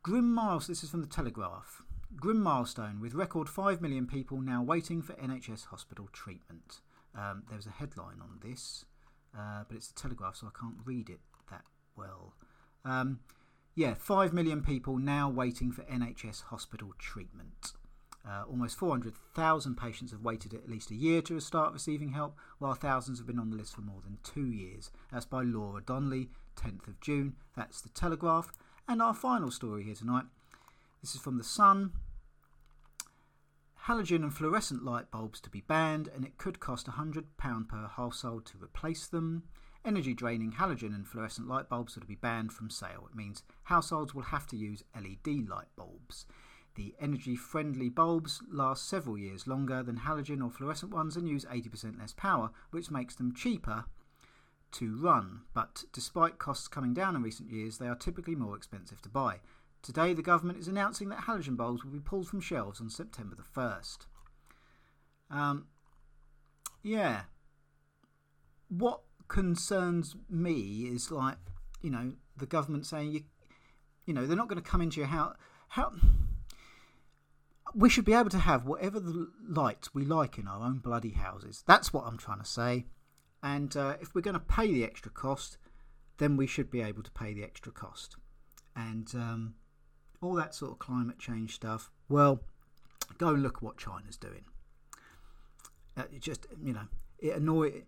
Grim 0.02 0.34
milestone. 0.34 0.72
This 0.72 0.82
is 0.82 0.90
from 0.90 1.02
the 1.02 1.06
Telegraph. 1.06 1.80
Grim 2.16 2.42
milestone 2.42 3.00
with 3.00 3.14
record 3.14 3.48
5 3.48 3.80
million 3.80 4.08
people 4.08 4.40
now 4.40 4.60
waiting 4.60 5.00
for 5.00 5.12
NHS 5.12 5.66
hospital 5.66 6.08
treatment. 6.12 6.80
Um, 7.16 7.44
there's 7.48 7.68
a 7.68 7.70
headline 7.70 8.20
on 8.20 8.40
this, 8.42 8.84
uh, 9.32 9.62
but 9.68 9.76
it's 9.76 9.86
the 9.86 10.00
Telegraph, 10.00 10.34
so 10.34 10.48
I 10.48 10.58
can't 10.58 10.78
read 10.84 11.08
it 11.08 11.20
that 11.52 11.62
well. 11.96 12.34
Um, 12.84 13.20
yeah, 13.76 13.94
5 13.94 14.32
million 14.32 14.60
people 14.60 14.98
now 14.98 15.30
waiting 15.30 15.70
for 15.70 15.82
NHS 15.82 16.42
hospital 16.46 16.94
treatment. 16.98 17.74
Uh, 18.28 18.42
almost 18.50 18.76
400,000 18.78 19.76
patients 19.76 20.10
have 20.10 20.22
waited 20.22 20.52
at 20.52 20.68
least 20.68 20.90
a 20.90 20.96
year 20.96 21.22
to 21.22 21.38
start 21.38 21.72
receiving 21.72 22.10
help, 22.10 22.36
while 22.58 22.74
thousands 22.74 23.18
have 23.18 23.28
been 23.28 23.38
on 23.38 23.50
the 23.50 23.56
list 23.56 23.76
for 23.76 23.82
more 23.82 24.00
than 24.02 24.18
two 24.24 24.50
years. 24.50 24.90
That's 25.12 25.26
by 25.26 25.44
Laura 25.44 25.80
Donnelly, 25.80 26.28
10th 26.56 26.88
of 26.88 27.00
June. 27.00 27.36
That's 27.54 27.80
the 27.80 27.88
Telegraph. 27.90 28.50
And 28.88 29.00
our 29.00 29.14
final 29.14 29.50
story 29.50 29.84
here 29.84 29.94
tonight. 29.94 30.24
This 31.00 31.14
is 31.14 31.20
from 31.20 31.38
The 31.38 31.44
Sun. 31.44 31.92
Halogen 33.86 34.22
and 34.22 34.34
fluorescent 34.34 34.84
light 34.84 35.10
bulbs 35.10 35.40
to 35.40 35.50
be 35.50 35.60
banned, 35.60 36.08
and 36.08 36.24
it 36.24 36.36
could 36.36 36.60
cost 36.60 36.88
£100 36.88 37.24
per 37.68 37.86
household 37.86 38.44
to 38.46 38.58
replace 38.62 39.06
them. 39.06 39.44
Energy 39.84 40.14
draining 40.14 40.52
halogen 40.52 40.94
and 40.94 41.06
fluorescent 41.06 41.48
light 41.48 41.68
bulbs 41.68 41.96
are 41.96 42.00
to 42.00 42.06
be 42.06 42.16
banned 42.16 42.52
from 42.52 42.70
sale. 42.70 43.08
It 43.10 43.16
means 43.16 43.42
households 43.64 44.14
will 44.14 44.22
have 44.22 44.46
to 44.48 44.56
use 44.56 44.84
LED 44.94 45.48
light 45.48 45.68
bulbs. 45.76 46.26
The 46.74 46.94
energy 47.00 47.36
friendly 47.36 47.88
bulbs 47.88 48.42
last 48.50 48.88
several 48.88 49.16
years 49.16 49.46
longer 49.46 49.82
than 49.82 49.98
halogen 49.98 50.42
or 50.42 50.50
fluorescent 50.50 50.92
ones 50.92 51.16
and 51.16 51.28
use 51.28 51.44
80% 51.44 51.98
less 51.98 52.12
power, 52.12 52.50
which 52.70 52.90
makes 52.90 53.14
them 53.14 53.34
cheaper 53.34 53.84
to 54.72 54.96
run. 54.96 55.42
But 55.54 55.84
despite 55.92 56.38
costs 56.38 56.68
coming 56.68 56.94
down 56.94 57.16
in 57.16 57.22
recent 57.22 57.50
years, 57.50 57.78
they 57.78 57.88
are 57.88 57.94
typically 57.94 58.34
more 58.34 58.56
expensive 58.56 59.00
to 59.02 59.08
buy. 59.08 59.40
Today, 59.82 60.14
the 60.14 60.22
government 60.22 60.60
is 60.60 60.68
announcing 60.68 61.08
that 61.08 61.22
halogen 61.22 61.56
bulbs 61.56 61.84
will 61.84 61.90
be 61.90 61.98
pulled 61.98 62.28
from 62.28 62.40
shelves 62.40 62.80
on 62.80 62.88
September 62.88 63.34
the 63.34 63.42
1st. 63.42 63.98
Um, 65.30 65.66
yeah. 66.82 67.22
What 68.68 69.00
concerns 69.26 70.14
me 70.30 70.88
is 70.92 71.10
like, 71.10 71.36
you 71.80 71.90
know, 71.90 72.12
the 72.36 72.46
government 72.46 72.86
saying, 72.86 73.10
you, 73.10 73.22
you 74.06 74.14
know, 74.14 74.26
they're 74.26 74.36
not 74.36 74.48
going 74.48 74.62
to 74.62 74.68
come 74.68 74.80
into 74.80 75.00
your 75.00 75.08
house. 75.08 75.36
How. 75.68 75.92
We 77.74 77.88
should 77.88 78.04
be 78.04 78.12
able 78.12 78.30
to 78.30 78.38
have 78.38 78.66
whatever 78.66 79.00
the 79.00 79.30
lights 79.48 79.94
we 79.94 80.04
like 80.04 80.38
in 80.38 80.46
our 80.46 80.62
own 80.62 80.78
bloody 80.78 81.12
houses. 81.12 81.64
That's 81.66 81.92
what 81.92 82.04
I'm 82.06 82.18
trying 82.18 82.40
to 82.40 82.44
say. 82.44 82.84
And 83.42 83.76
uh, 83.76 83.96
if 84.00 84.14
we're 84.14 84.20
going 84.20 84.34
to 84.34 84.40
pay 84.40 84.72
the 84.72 84.84
extra 84.84 85.10
cost, 85.10 85.58
then 86.18 86.36
we 86.36 86.46
should 86.46 86.70
be 86.70 86.80
able 86.80 87.02
to 87.02 87.10
pay 87.10 87.34
the 87.34 87.42
extra 87.42 87.72
cost. 87.72 88.16
And 88.76 89.08
um, 89.14 89.54
all 90.20 90.34
that 90.34 90.54
sort 90.54 90.72
of 90.72 90.78
climate 90.78 91.18
change 91.18 91.54
stuff, 91.54 91.90
well, 92.08 92.40
go 93.18 93.28
and 93.28 93.42
look 93.42 93.56
at 93.56 93.62
what 93.62 93.76
China's 93.76 94.16
doing. 94.16 94.44
Uh, 95.96 96.04
it 96.12 96.20
just, 96.20 96.46
you 96.62 96.72
know, 96.72 96.86
it 97.18 97.36
annoys. 97.36 97.82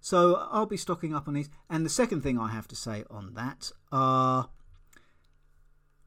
So 0.00 0.46
I'll 0.50 0.66
be 0.66 0.76
stocking 0.76 1.14
up 1.14 1.28
on 1.28 1.34
these. 1.34 1.48
And 1.70 1.84
the 1.84 1.90
second 1.90 2.22
thing 2.22 2.38
I 2.38 2.48
have 2.48 2.68
to 2.68 2.76
say 2.76 3.04
on 3.10 3.34
that 3.34 3.70
are 3.92 4.50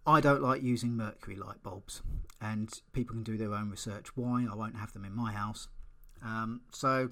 I 0.06 0.22
don't 0.22 0.42
like 0.42 0.64
using 0.64 0.96
mercury 0.96 1.36
light 1.36 1.62
bulbs, 1.62 2.02
and 2.42 2.72
people 2.94 3.14
can 3.14 3.24
do 3.24 3.38
their 3.38 3.54
own 3.54 3.70
research 3.70 4.16
why. 4.16 4.48
I 4.50 4.56
won't 4.56 4.76
have 4.76 4.94
them 4.94 5.06
in 5.06 5.16
my 5.16 5.32
house. 5.32 5.68
Um, 6.24 6.62
so 6.72 7.12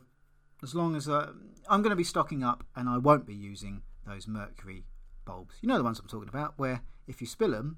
as 0.64 0.74
long 0.74 0.95
as 0.95 1.08
uh, 1.08 1.32
I'm 1.70 1.82
going 1.82 1.91
to 1.91 1.95
be 1.95 2.03
stocking 2.03 2.43
up 2.43 2.64
and 2.76 2.89
I 2.89 2.97
won't 2.97 3.26
be 3.26 3.36
using 3.36 3.82
those 4.05 4.28
mercury 4.28 4.86
bulbs. 5.26 5.55
You 5.62 5.68
know 5.68 5.78
the 5.78 5.84
ones 5.84 5.99
I'm 5.99 6.08
talking 6.08 6.30
about, 6.30 6.53
where 6.58 6.82
if 7.08 7.22
you 7.22 7.28
spill 7.28 7.51
them, 7.51 7.78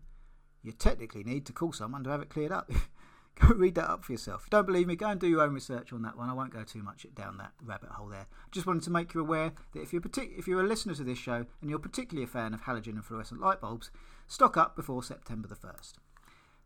you 0.64 0.72
technically 0.72 1.24
need 1.24 1.46
to 1.48 1.54
call 1.54 1.74
someone 1.74 2.04
to 2.04 2.10
have 2.10 2.22
it 2.22 2.30
cleared 2.30 2.52
up. 2.52 2.72
go 3.40 3.54
read 3.56 3.76
that 3.76 3.90
up 3.90 4.04
for 4.04 4.12
yourself. 4.12 4.42
If 4.42 4.48
you 4.48 4.52
don't 4.52 4.66
believe 4.66 4.88
me, 4.88 4.96
go 4.96 5.08
and 5.08 5.20
do 5.20 5.28
your 5.28 5.42
own 5.42 5.54
research 5.54 5.94
on 5.94 6.02
that 6.04 6.18
one. 6.18 6.30
I 6.30 6.34
won't 6.34 6.54
go 6.54 6.64
too 6.64 6.84
much 6.84 7.06
down 7.16 7.38
that 7.38 7.54
rabbit 7.64 7.90
hole 7.90 8.08
there. 8.08 8.28
Just 8.52 8.68
wanted 8.68 8.84
to 8.84 8.92
make 8.92 9.14
you 9.14 9.22
aware 9.22 9.54
that 9.74 9.82
if 9.82 9.94
you're 9.94 10.02
partic- 10.02 10.38
if 10.38 10.48
you're 10.48 10.62
a 10.62 10.68
listener 10.68 10.96
to 10.96 11.04
this 11.04 11.18
show 11.18 11.46
and 11.62 11.70
you're 11.70 11.80
particularly 11.80 12.24
a 12.24 12.28
fan 12.28 12.54
of 12.54 12.64
halogen 12.64 12.94
and 12.94 13.06
fluorescent 13.06 13.42
light 13.42 13.62
bulbs, 13.62 13.92
stock 14.28 14.58
up 14.58 14.76
before 14.76 15.04
September 15.04 15.48
the 15.48 15.56
1st. 15.56 15.94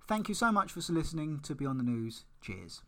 Thank 0.08 0.28
you 0.28 0.36
so 0.36 0.52
much 0.52 0.72
for 0.72 0.82
listening 0.92 1.40
to 1.44 1.56
Beyond 1.56 1.80
the 1.80 1.84
News. 1.84 2.26
Cheers. 2.42 2.82